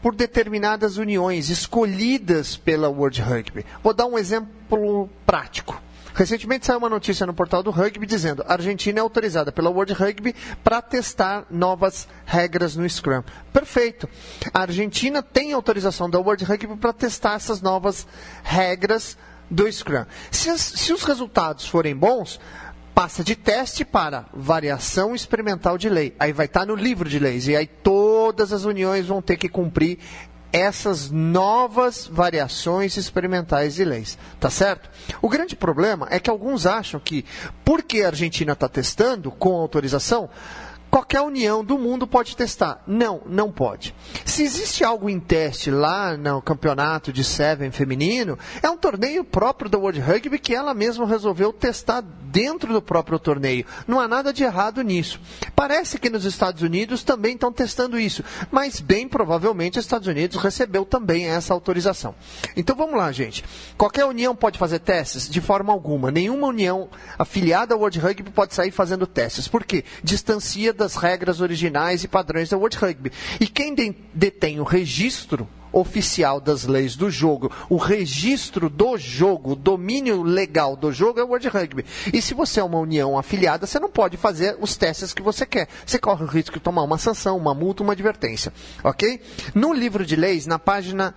por 0.03 0.15
determinadas 0.15 0.97
uniões 0.97 1.51
escolhidas 1.51 2.57
pela 2.57 2.89
World 2.89 3.21
Rugby. 3.21 3.67
Vou 3.83 3.93
dar 3.93 4.07
um 4.07 4.19
exemplo 4.19 5.09
prático. 5.27 5.81
Recentemente 6.15 6.67
saiu 6.67 6.79
uma 6.79 6.89
notícia 6.89 7.25
no 7.25 7.33
portal 7.33 7.63
do 7.63 7.71
rugby 7.71 8.05
dizendo 8.05 8.45
a 8.47 8.55
Argentina 8.55 8.99
é 8.99 9.03
autorizada 9.03 9.53
pela 9.53 9.71
World 9.71 9.93
Rugby 9.93 10.35
para 10.63 10.83
testar 10.83 11.47
novas 11.51 12.09
regras 12.25 12.75
no 12.75 12.89
Scrum. 12.89 13.23
Perfeito. 13.53 14.09
A 14.53 14.63
Argentina 14.63 15.23
tem 15.23 15.53
autorização 15.53 16.11
da 16.11 16.19
World 16.19 16.45
Rugby 16.45 16.77
para 16.77 16.93
testar 16.93 17.35
essas 17.35 17.61
novas 17.61 18.07
regras 18.43 19.17
do 19.49 19.71
Scrum. 19.71 20.05
Se, 20.31 20.57
se 20.59 20.93
os 20.93 21.05
resultados 21.05 21.67
forem 21.67 21.95
bons, 21.95 22.41
passa 22.95 23.25
de 23.25 23.35
teste 23.35 23.85
para 23.85 24.27
variação 24.33 25.15
experimental 25.15 25.79
de 25.79 25.89
lei. 25.89 26.15
Aí 26.19 26.33
vai 26.33 26.47
estar 26.47 26.61
tá 26.61 26.67
no 26.67 26.75
livro 26.75 27.09
de 27.09 27.19
leis. 27.19 27.49
E 27.49 27.57
aí 27.57 27.67
todas 27.67 28.53
as 28.53 28.65
uniões 28.65 29.07
vão 29.07 29.23
ter 29.23 29.37
que 29.37 29.49
cumprir 29.49 29.99
essas 30.53 31.11
novas 31.11 32.09
variações 32.11 32.97
experimentais 32.97 33.75
de 33.75 33.85
leis. 33.85 34.19
Tá 34.39 34.51
certo? 34.51 34.91
O 35.23 35.29
grande 35.29 35.55
problema 35.57 36.09
é 36.11 36.19
que 36.19 36.31
alguns 36.31 36.67
acham 36.67 37.01
que, 37.01 37.25
porque 37.65 38.03
a 38.03 38.09
Argentina 38.09 38.53
está 38.53 38.69
testando 38.69 39.31
com 39.31 39.55
autorização, 39.55 40.29
qualquer 40.91 41.21
união 41.21 41.65
do 41.65 41.79
mundo 41.79 42.07
pode 42.07 42.37
testar. 42.37 42.83
Não, 42.87 43.23
não 43.27 43.53
pode. 43.53 43.95
Se 44.25 44.43
existe 44.43 44.83
algo 44.83 45.09
em 45.09 45.21
teste 45.21 45.71
lá 45.71 46.17
no 46.17 46.43
campeonato 46.43 47.13
de 47.13 47.23
Seven 47.23 47.71
feminino, 47.71 48.39
é 48.63 48.69
um 48.69 48.77
torneio 48.77 49.23
próprio 49.23 49.71
da 49.71 49.79
World 49.79 50.01
Rugby 50.01 50.39
que 50.39 50.55
ela 50.55 50.75
mesma 50.75 51.07
resolveu 51.07 51.53
testar 51.53 52.03
dentro 52.31 52.73
do 52.73 52.81
próprio 52.81 53.19
torneio. 53.19 53.65
Não 53.87 54.01
há 54.01 54.07
nada 54.07 54.33
de 54.33 54.45
errado 54.45 54.83
nisso. 54.83 55.21
Parece 55.55 55.99
que 55.99 56.11
nos 56.11 56.25
Estados 56.25 56.63
Unidos 56.63 57.03
também 57.03 57.35
estão 57.35 57.53
testando 57.53 57.99
isso, 57.99 58.25
mas 58.51 58.81
bem 58.81 59.09
provavelmente 59.09 59.79
os 59.79 59.85
Estados 59.85 60.09
Unidos 60.09 60.37
recebeu 60.41 60.85
também 60.85 61.27
essa 61.27 61.53
autorização. 61.53 62.15
Então 62.57 62.77
vamos 62.77 62.97
lá, 62.97 63.11
gente. 63.13 63.45
Qualquer 63.77 64.05
união 64.05 64.35
pode 64.35 64.59
fazer 64.59 64.79
testes? 64.79 65.29
De 65.29 65.41
forma 65.41 65.73
alguma. 65.73 66.11
Nenhuma 66.11 66.47
união 66.47 66.89
afiliada 67.19 67.75
ao 67.75 67.81
World 67.81 67.99
Rugby 67.99 68.31
pode 68.31 68.55
sair 68.55 68.71
fazendo 68.71 69.07
testes. 69.07 69.49
Por 69.49 69.65
quê? 69.65 69.85
Distancia 70.03 70.73
das 70.73 70.97
regras 70.97 71.41
originais 71.41 72.05
e 72.05 72.09
padrões 72.09 72.49
da 72.49 72.57
World 72.57 72.77
Rugby. 72.77 73.13
E 73.41 73.47
quem 73.47 73.75
detém 74.15 74.61
o 74.61 74.65
registro 74.65 75.49
oficial 75.73 76.41
das 76.41 76.65
leis 76.65 76.97
do 76.97 77.11
jogo, 77.11 77.51
o 77.69 77.77
registro 77.77 78.69
do 78.69 78.97
jogo, 78.97 79.53
o 79.53 79.57
domínio 79.57 80.23
legal 80.23 80.77
do 80.77 80.93
jogo 80.93 81.21
é 81.21 81.25
o 81.25 81.29
World 81.29 81.49
Rugby. 81.49 81.85
E 82.13 82.21
se 82.21 82.35
você 82.35 82.61
é 82.61 82.65
uma 82.65 82.79
união 82.79 83.19
afiliada, 83.19 83.67
você 83.67 83.79
não 83.79 83.91
pode 83.91 84.17
fazer 84.17 84.57
os 84.61 84.77
testes 84.77 85.13
que 85.13 85.23
você 85.23 85.47
quer. 85.47 85.69
Você 85.85 85.99
corre 85.99 86.25
o 86.25 86.29
risco 86.29 86.55
de 86.55 86.61
tomar 86.61 86.83
uma 86.83 86.99
sanção, 86.99 87.37
uma 87.37 87.55
multa, 87.55 87.83
uma 87.83 87.93
advertência. 87.93 88.53
Ok? 88.83 89.21
No 89.55 89.73
livro 89.73 90.05
de 90.05 90.17
leis, 90.17 90.47
na 90.47 90.59
página 90.59 91.15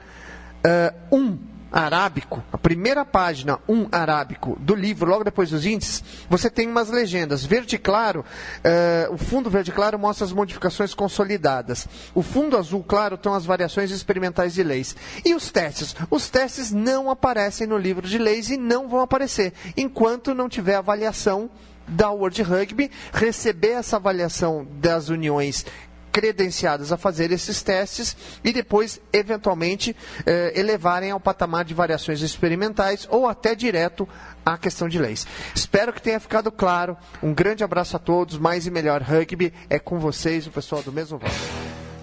1, 1.12 1.18
uh, 1.18 1.18
um, 1.20 1.53
arábico, 1.74 2.44
a 2.54 2.58
primeira 2.58 3.04
página 3.04 3.60
1 3.68 3.88
arábico 3.92 4.56
do 4.60 4.76
livro, 4.76 5.10
logo 5.10 5.24
depois 5.24 5.50
dos 5.50 5.66
índices, 5.66 6.04
você 6.30 6.48
tem 6.48 6.68
umas 6.68 6.92
legendas. 6.92 7.44
Verde 7.44 7.80
claro, 7.80 8.24
eh, 8.64 9.08
o 9.10 9.18
fundo 9.18 9.50
verde 9.50 9.72
claro 9.72 9.98
mostra 9.98 10.24
as 10.24 10.32
modificações 10.32 10.94
consolidadas. 10.94 11.88
O 12.14 12.22
fundo 12.22 12.56
azul 12.56 12.84
claro 12.84 13.16
estão 13.16 13.34
as 13.34 13.44
variações 13.44 13.90
experimentais 13.90 14.54
de 14.54 14.62
leis. 14.62 14.96
E 15.26 15.34
os 15.34 15.52
testes? 15.52 15.96
Os 16.12 16.30
testes 16.30 16.72
não 16.72 17.10
aparecem 17.10 17.66
no 17.66 17.78
livro 17.78 18.08
de 18.08 18.20
leis 18.20 18.52
e 18.52 18.58
não 18.58 18.88
vão 18.88 19.02
aparecer 19.02 19.52
enquanto 19.76 20.36
não 20.36 20.48
tiver 20.48 20.76
avaliação 20.76 21.50
da 21.88 22.12
World 22.12 22.42
Rugby, 22.44 22.90
receber 23.12 23.72
essa 23.72 23.98
avaliação 23.98 24.66
das 24.80 25.10
uniões 25.10 25.66
credenciadas 26.14 26.92
a 26.92 26.98
fazer 26.98 27.32
esses 27.32 27.64
testes 27.64 28.16
e 28.44 28.54
depois, 28.54 29.02
eventualmente, 29.12 29.96
eh, 30.26 30.54
elevarem 30.56 31.10
ao 31.10 31.20
patamar 31.20 31.66
de 31.66 31.74
variações 31.74 32.22
experimentais 32.22 33.08
ou 33.10 33.28
até 33.28 33.56
direto 33.56 34.08
à 34.46 34.56
questão 34.56 34.88
de 34.88 35.00
leis. 35.00 35.26
Espero 35.56 35.92
que 35.92 36.02
tenha 36.02 36.20
ficado 36.20 36.52
claro. 36.52 36.96
Um 37.22 37.34
grande 37.34 37.64
abraço 37.64 37.96
a 37.96 38.00
todos. 38.00 38.38
Mais 38.38 38.68
e 38.68 38.72
melhor 38.72 39.02
rugby 39.02 39.52
é 39.68 39.80
com 39.80 39.98
vocês, 40.00 40.46
o 40.46 40.52
pessoal 40.52 40.84
do 40.84 40.92
mesmo 40.92 41.18
voto. 41.18 41.34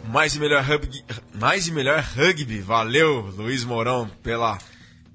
Mais 0.09 0.35
e 0.35 0.41
melhor 0.41 0.65
rugby, 0.65 1.05
mais 1.33 1.69
e 1.69 1.73
melhor 1.73 2.03
rugby. 2.03 2.61
Valeu, 2.61 3.33
Luiz 3.37 3.63
Mourão, 3.63 4.11
pela, 4.25 4.59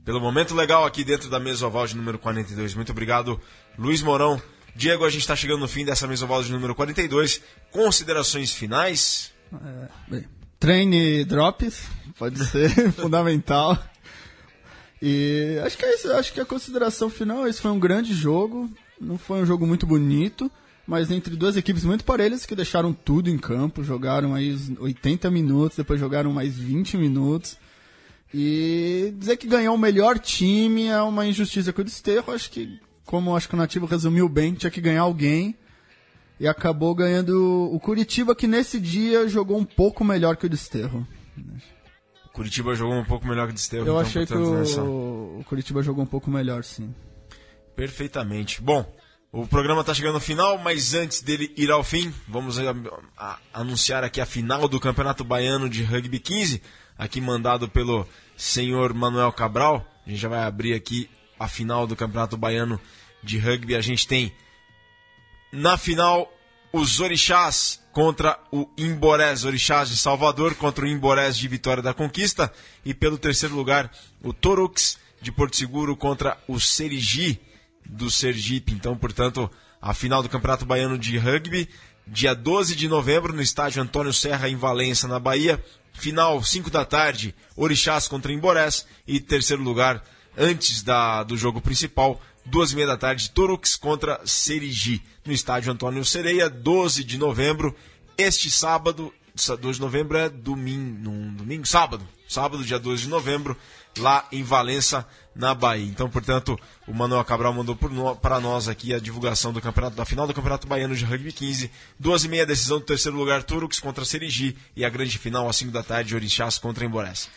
pelo 0.06 0.22
momento 0.22 0.56
legal 0.56 0.86
aqui 0.86 1.04
dentro 1.04 1.30
da 1.30 1.38
mesa 1.38 1.68
oval 1.68 1.86
de 1.86 1.98
número 1.98 2.18
42. 2.18 2.74
Muito 2.76 2.94
obrigado, 2.94 3.42
Luiz 3.78 4.02
Mourão. 4.02 4.42
Diego, 4.76 5.06
a 5.06 5.10
gente 5.10 5.22
está 5.22 5.38
chegando 5.38 5.62
no 5.62 5.68
fim 5.70 5.86
dessa 5.86 6.06
mesa 6.06 6.26
oval 6.26 6.44
de 6.44 6.52
número 6.52 6.76
42. 6.76 7.42
Considerações 7.72 8.52
finais? 8.52 9.32
É, 9.54 9.88
bem, 10.10 10.26
treine 10.60 11.24
drops, 11.24 11.84
pode 12.20 12.44
ser 12.46 12.70
fundamental. 12.92 13.82
E 15.02 15.62
acho 15.66 15.78
que 15.78 15.86
é 15.86 15.96
isso, 15.96 16.12
acho 16.12 16.34
que 16.34 16.42
a 16.42 16.46
consideração 16.46 17.10
final, 17.10 17.48
esse 17.48 17.62
foi 17.62 17.72
um 17.72 17.80
grande 17.80 18.14
jogo, 18.14 18.70
não 19.00 19.18
foi 19.18 19.42
um 19.42 19.46
jogo 19.46 19.66
muito 19.66 19.88
bonito, 19.88 20.52
mas 20.86 21.10
entre 21.10 21.38
duas 21.38 21.56
equipes 21.56 21.86
muito 21.86 22.04
parelhas 22.04 22.46
que 22.46 22.56
deixaram 22.56 22.92
tudo 22.92 23.30
em 23.30 23.38
campo, 23.38 23.82
jogaram 23.82 24.36
aí 24.36 24.58
80 24.78 25.32
minutos, 25.32 25.78
depois 25.78 26.00
jogaram 26.02 26.34
mais 26.34 26.58
20 26.58 26.98
minutos. 26.98 27.58
E 28.34 29.14
dizer 29.18 29.38
que 29.38 29.48
ganhou 29.48 29.76
o 29.76 29.80
melhor 29.80 30.20
time 30.20 30.88
é 30.88 31.02
uma 31.02 31.26
injustiça 31.26 31.72
com 31.72 31.82
o 31.82 31.86
Desterro, 31.86 32.34
acho 32.34 32.52
que 32.52 32.78
como 33.16 33.36
acho 33.36 33.48
que 33.48 33.56
o 33.56 33.58
Nativo 33.58 33.86
resumiu 33.86 34.28
bem, 34.28 34.54
tinha 34.54 34.70
que 34.70 34.82
ganhar 34.82 35.02
alguém. 35.02 35.56
E 36.38 36.48
acabou 36.48 36.94
ganhando 36.94 37.70
o 37.74 37.80
Curitiba, 37.80 38.36
que 38.36 38.46
nesse 38.46 38.78
dia 38.78 39.26
jogou 39.30 39.58
um 39.58 39.64
pouco 39.64 40.04
melhor 40.04 40.36
que 40.36 40.46
o 40.46 40.50
Desterro. 40.50 41.08
O 42.26 42.30
Curitiba 42.34 42.76
jogou 42.76 42.94
um 42.96 43.06
pouco 43.06 43.26
melhor 43.26 43.46
que 43.48 43.52
o 43.52 43.56
Desterro. 43.56 43.84
Eu 43.88 43.94
então, 43.94 44.00
achei 44.00 44.26
que 44.26 44.36
nessa- 44.36 44.84
o, 44.84 45.40
o 45.40 45.44
Curitiba 45.46 45.82
jogou 45.82 46.04
um 46.04 46.08
pouco 46.08 46.30
melhor, 46.30 46.62
sim. 46.66 46.94
Perfeitamente. 47.74 48.62
Bom, 48.62 48.86
o 49.32 49.48
programa 49.48 49.80
está 49.82 49.94
chegando 49.94 50.16
ao 50.16 50.20
final, 50.22 50.58
mas 50.58 50.94
antes 50.94 51.22
dele 51.22 51.54
ir 51.56 51.72
ao 51.72 51.84
fim, 51.86 52.14
vamos 52.28 52.60
a- 52.60 52.76
a- 53.18 53.40
anunciar 53.54 54.04
aqui 54.04 54.20
a 54.20 54.26
final 54.26 54.68
do 54.68 54.80
Campeonato 54.80 55.24
Baiano 55.24 55.70
de 55.70 55.84
Rugby 55.84 56.20
15, 56.20 56.62
aqui 56.98 57.22
mandado 57.22 57.70
pelo 57.70 58.06
senhor 58.36 58.94
Manuel 58.94 59.32
Cabral. 59.32 59.86
A 60.06 60.10
gente 60.10 60.20
já 60.20 60.28
vai 60.28 60.44
abrir 60.44 60.74
aqui 60.74 61.10
a 61.40 61.48
final 61.48 61.88
do 61.88 61.96
Campeonato 61.96 62.36
Baiano 62.38 62.78
de 63.26 63.38
Rugby. 63.38 63.76
A 63.76 63.82
gente 63.82 64.08
tem 64.08 64.32
na 65.52 65.78
final 65.78 66.32
os 66.72 67.00
Orixás 67.00 67.82
contra 67.92 68.38
o 68.52 68.70
Imborés, 68.78 69.46
Orixás 69.46 69.90
de 69.90 69.98
Salvador 69.98 70.56
contra 70.56 70.86
o 70.86 70.88
Imborés 70.88 71.38
de 71.38 71.48
Vitória 71.48 71.82
da 71.82 71.94
Conquista. 71.94 72.52
E 72.86 72.94
pelo 72.94 73.18
terceiro 73.18 73.56
lugar, 73.56 73.92
o 74.22 74.32
Torux 74.32 74.98
de 75.22 75.32
Porto 75.32 75.58
Seguro 75.58 75.96
contra 75.96 76.38
o 76.48 76.60
Serigi 76.60 77.40
do 77.86 78.12
Sergipe. 78.12 78.74
Então, 78.74 78.98
portanto, 78.98 79.50
a 79.82 79.94
final 79.94 80.22
do 80.22 80.30
Campeonato 80.30 80.66
Baiano 80.66 80.98
de 80.98 81.18
Rugby, 81.18 81.70
dia 82.06 82.36
12 82.36 82.76
de 82.76 82.88
novembro, 82.88 83.34
no 83.34 83.42
estádio 83.42 83.82
Antônio 83.82 84.14
Serra, 84.14 84.50
em 84.50 84.56
Valença, 84.56 85.08
na 85.08 85.20
Bahia. 85.20 85.64
Final, 85.94 86.44
5 86.44 86.70
da 86.70 86.84
tarde, 86.84 87.34
Orixás 87.56 88.08
contra 88.08 88.34
Imborés. 88.34 88.86
E 89.08 89.20
terceiro 89.20 89.64
lugar, 89.64 90.04
antes 90.38 90.84
da, 90.84 91.24
do 91.24 91.38
jogo 91.38 91.62
principal, 91.62 92.22
duas 92.46 92.72
e 92.72 92.76
meia 92.76 92.88
da 92.88 92.98
tarde, 92.98 93.30
Torux 93.32 93.76
contra 93.76 94.20
Serigi, 94.26 95.02
no 95.26 95.34
estádio 95.34 95.72
Antônio 95.72 96.04
Sereia, 96.06 96.50
12 96.50 97.04
de 97.04 97.18
novembro. 97.18 97.76
Este 98.18 98.50
sábado, 98.50 99.14
sa- 99.36 99.56
12 99.56 99.80
de 99.80 99.82
novembro 99.82 100.18
é 100.18 100.30
domingo, 100.30 101.36
domingo, 101.38 101.66
sábado, 101.66 102.08
sábado, 102.28 102.64
dia 102.64 102.80
12 102.80 103.04
de 103.04 103.10
novembro, 103.10 103.58
lá 103.98 104.26
em 104.32 104.44
Valença, 104.44 105.06
na 105.36 105.54
Bahia. 105.54 105.86
Então, 105.86 106.10
portanto, 106.10 106.58
o 106.88 106.94
Manuel 106.94 107.24
Cabral 107.26 107.54
mandou 107.54 107.76
para 108.22 108.40
nós 108.40 108.70
aqui 108.70 108.94
a 108.94 109.00
divulgação 109.00 109.52
do 109.52 109.60
campeonato, 109.60 109.96
da 109.98 110.06
final 110.06 110.26
do 110.26 110.34
Campeonato 110.34 110.66
Baiano 110.66 110.96
de 110.96 111.04
Rugby 111.04 111.34
15. 111.34 111.70
Duas 112.00 112.24
e 112.24 112.30
meia, 112.30 112.46
decisão 112.46 112.80
do 112.80 112.86
terceiro 112.86 113.18
lugar, 113.18 113.44
Turux 113.44 113.80
contra 113.82 114.06
Serigi. 114.06 114.56
E 114.76 114.86
a 114.86 114.90
grande 114.90 115.18
final, 115.18 115.50
às 115.50 115.58
5 115.58 115.72
da 115.74 115.84
tarde, 115.84 116.16
Orixás 116.16 116.58
contra 116.58 116.86
Emborés. 116.86 117.30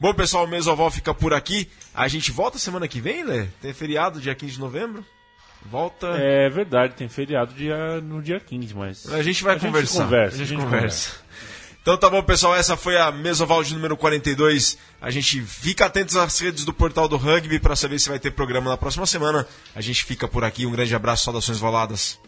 Bom, 0.00 0.14
pessoal, 0.14 0.46
o 0.46 0.48
Mesoval 0.48 0.90
fica 0.90 1.12
por 1.12 1.34
aqui. 1.34 1.68
A 1.94 2.08
gente 2.08 2.32
volta 2.32 2.58
semana 2.58 2.88
que 2.88 3.02
vem, 3.02 3.22
Lê? 3.22 3.46
Tem 3.60 3.74
feriado, 3.74 4.18
dia 4.18 4.34
15 4.34 4.54
de 4.54 4.58
novembro? 4.58 5.04
Volta. 5.66 6.06
É 6.16 6.48
verdade, 6.48 6.94
tem 6.94 7.06
feriado 7.06 7.52
dia, 7.52 8.00
no 8.00 8.22
dia 8.22 8.40
15, 8.40 8.74
mas. 8.74 9.12
A 9.12 9.22
gente 9.22 9.42
vai 9.42 9.56
a 9.56 9.58
gente 9.58 9.66
conversar. 9.66 10.04
conversa, 10.04 10.36
a 10.36 10.38
gente, 10.38 10.46
a 10.46 10.56
gente 10.56 10.64
conversa. 10.64 11.12
Então 11.82 11.98
tá 11.98 12.08
bom, 12.08 12.22
pessoal. 12.22 12.54
Essa 12.54 12.78
foi 12.78 12.96
a 12.96 13.10
Mesoval 13.10 13.62
de 13.62 13.74
número 13.74 13.94
42. 13.94 14.78
A 15.00 15.10
gente 15.10 15.42
fica 15.42 15.84
atentos 15.84 16.16
às 16.16 16.38
redes 16.38 16.64
do 16.64 16.72
Portal 16.72 17.06
do 17.06 17.18
Rugby 17.18 17.58
para 17.58 17.76
saber 17.76 17.98
se 17.98 18.08
vai 18.08 18.18
ter 18.18 18.30
programa 18.30 18.70
na 18.70 18.76
próxima 18.78 19.06
semana. 19.06 19.46
A 19.74 19.82
gente 19.82 20.04
fica 20.04 20.26
por 20.26 20.44
aqui. 20.44 20.64
Um 20.64 20.72
grande 20.72 20.94
abraço, 20.94 21.24
saudações 21.24 21.58
voladas. 21.58 22.18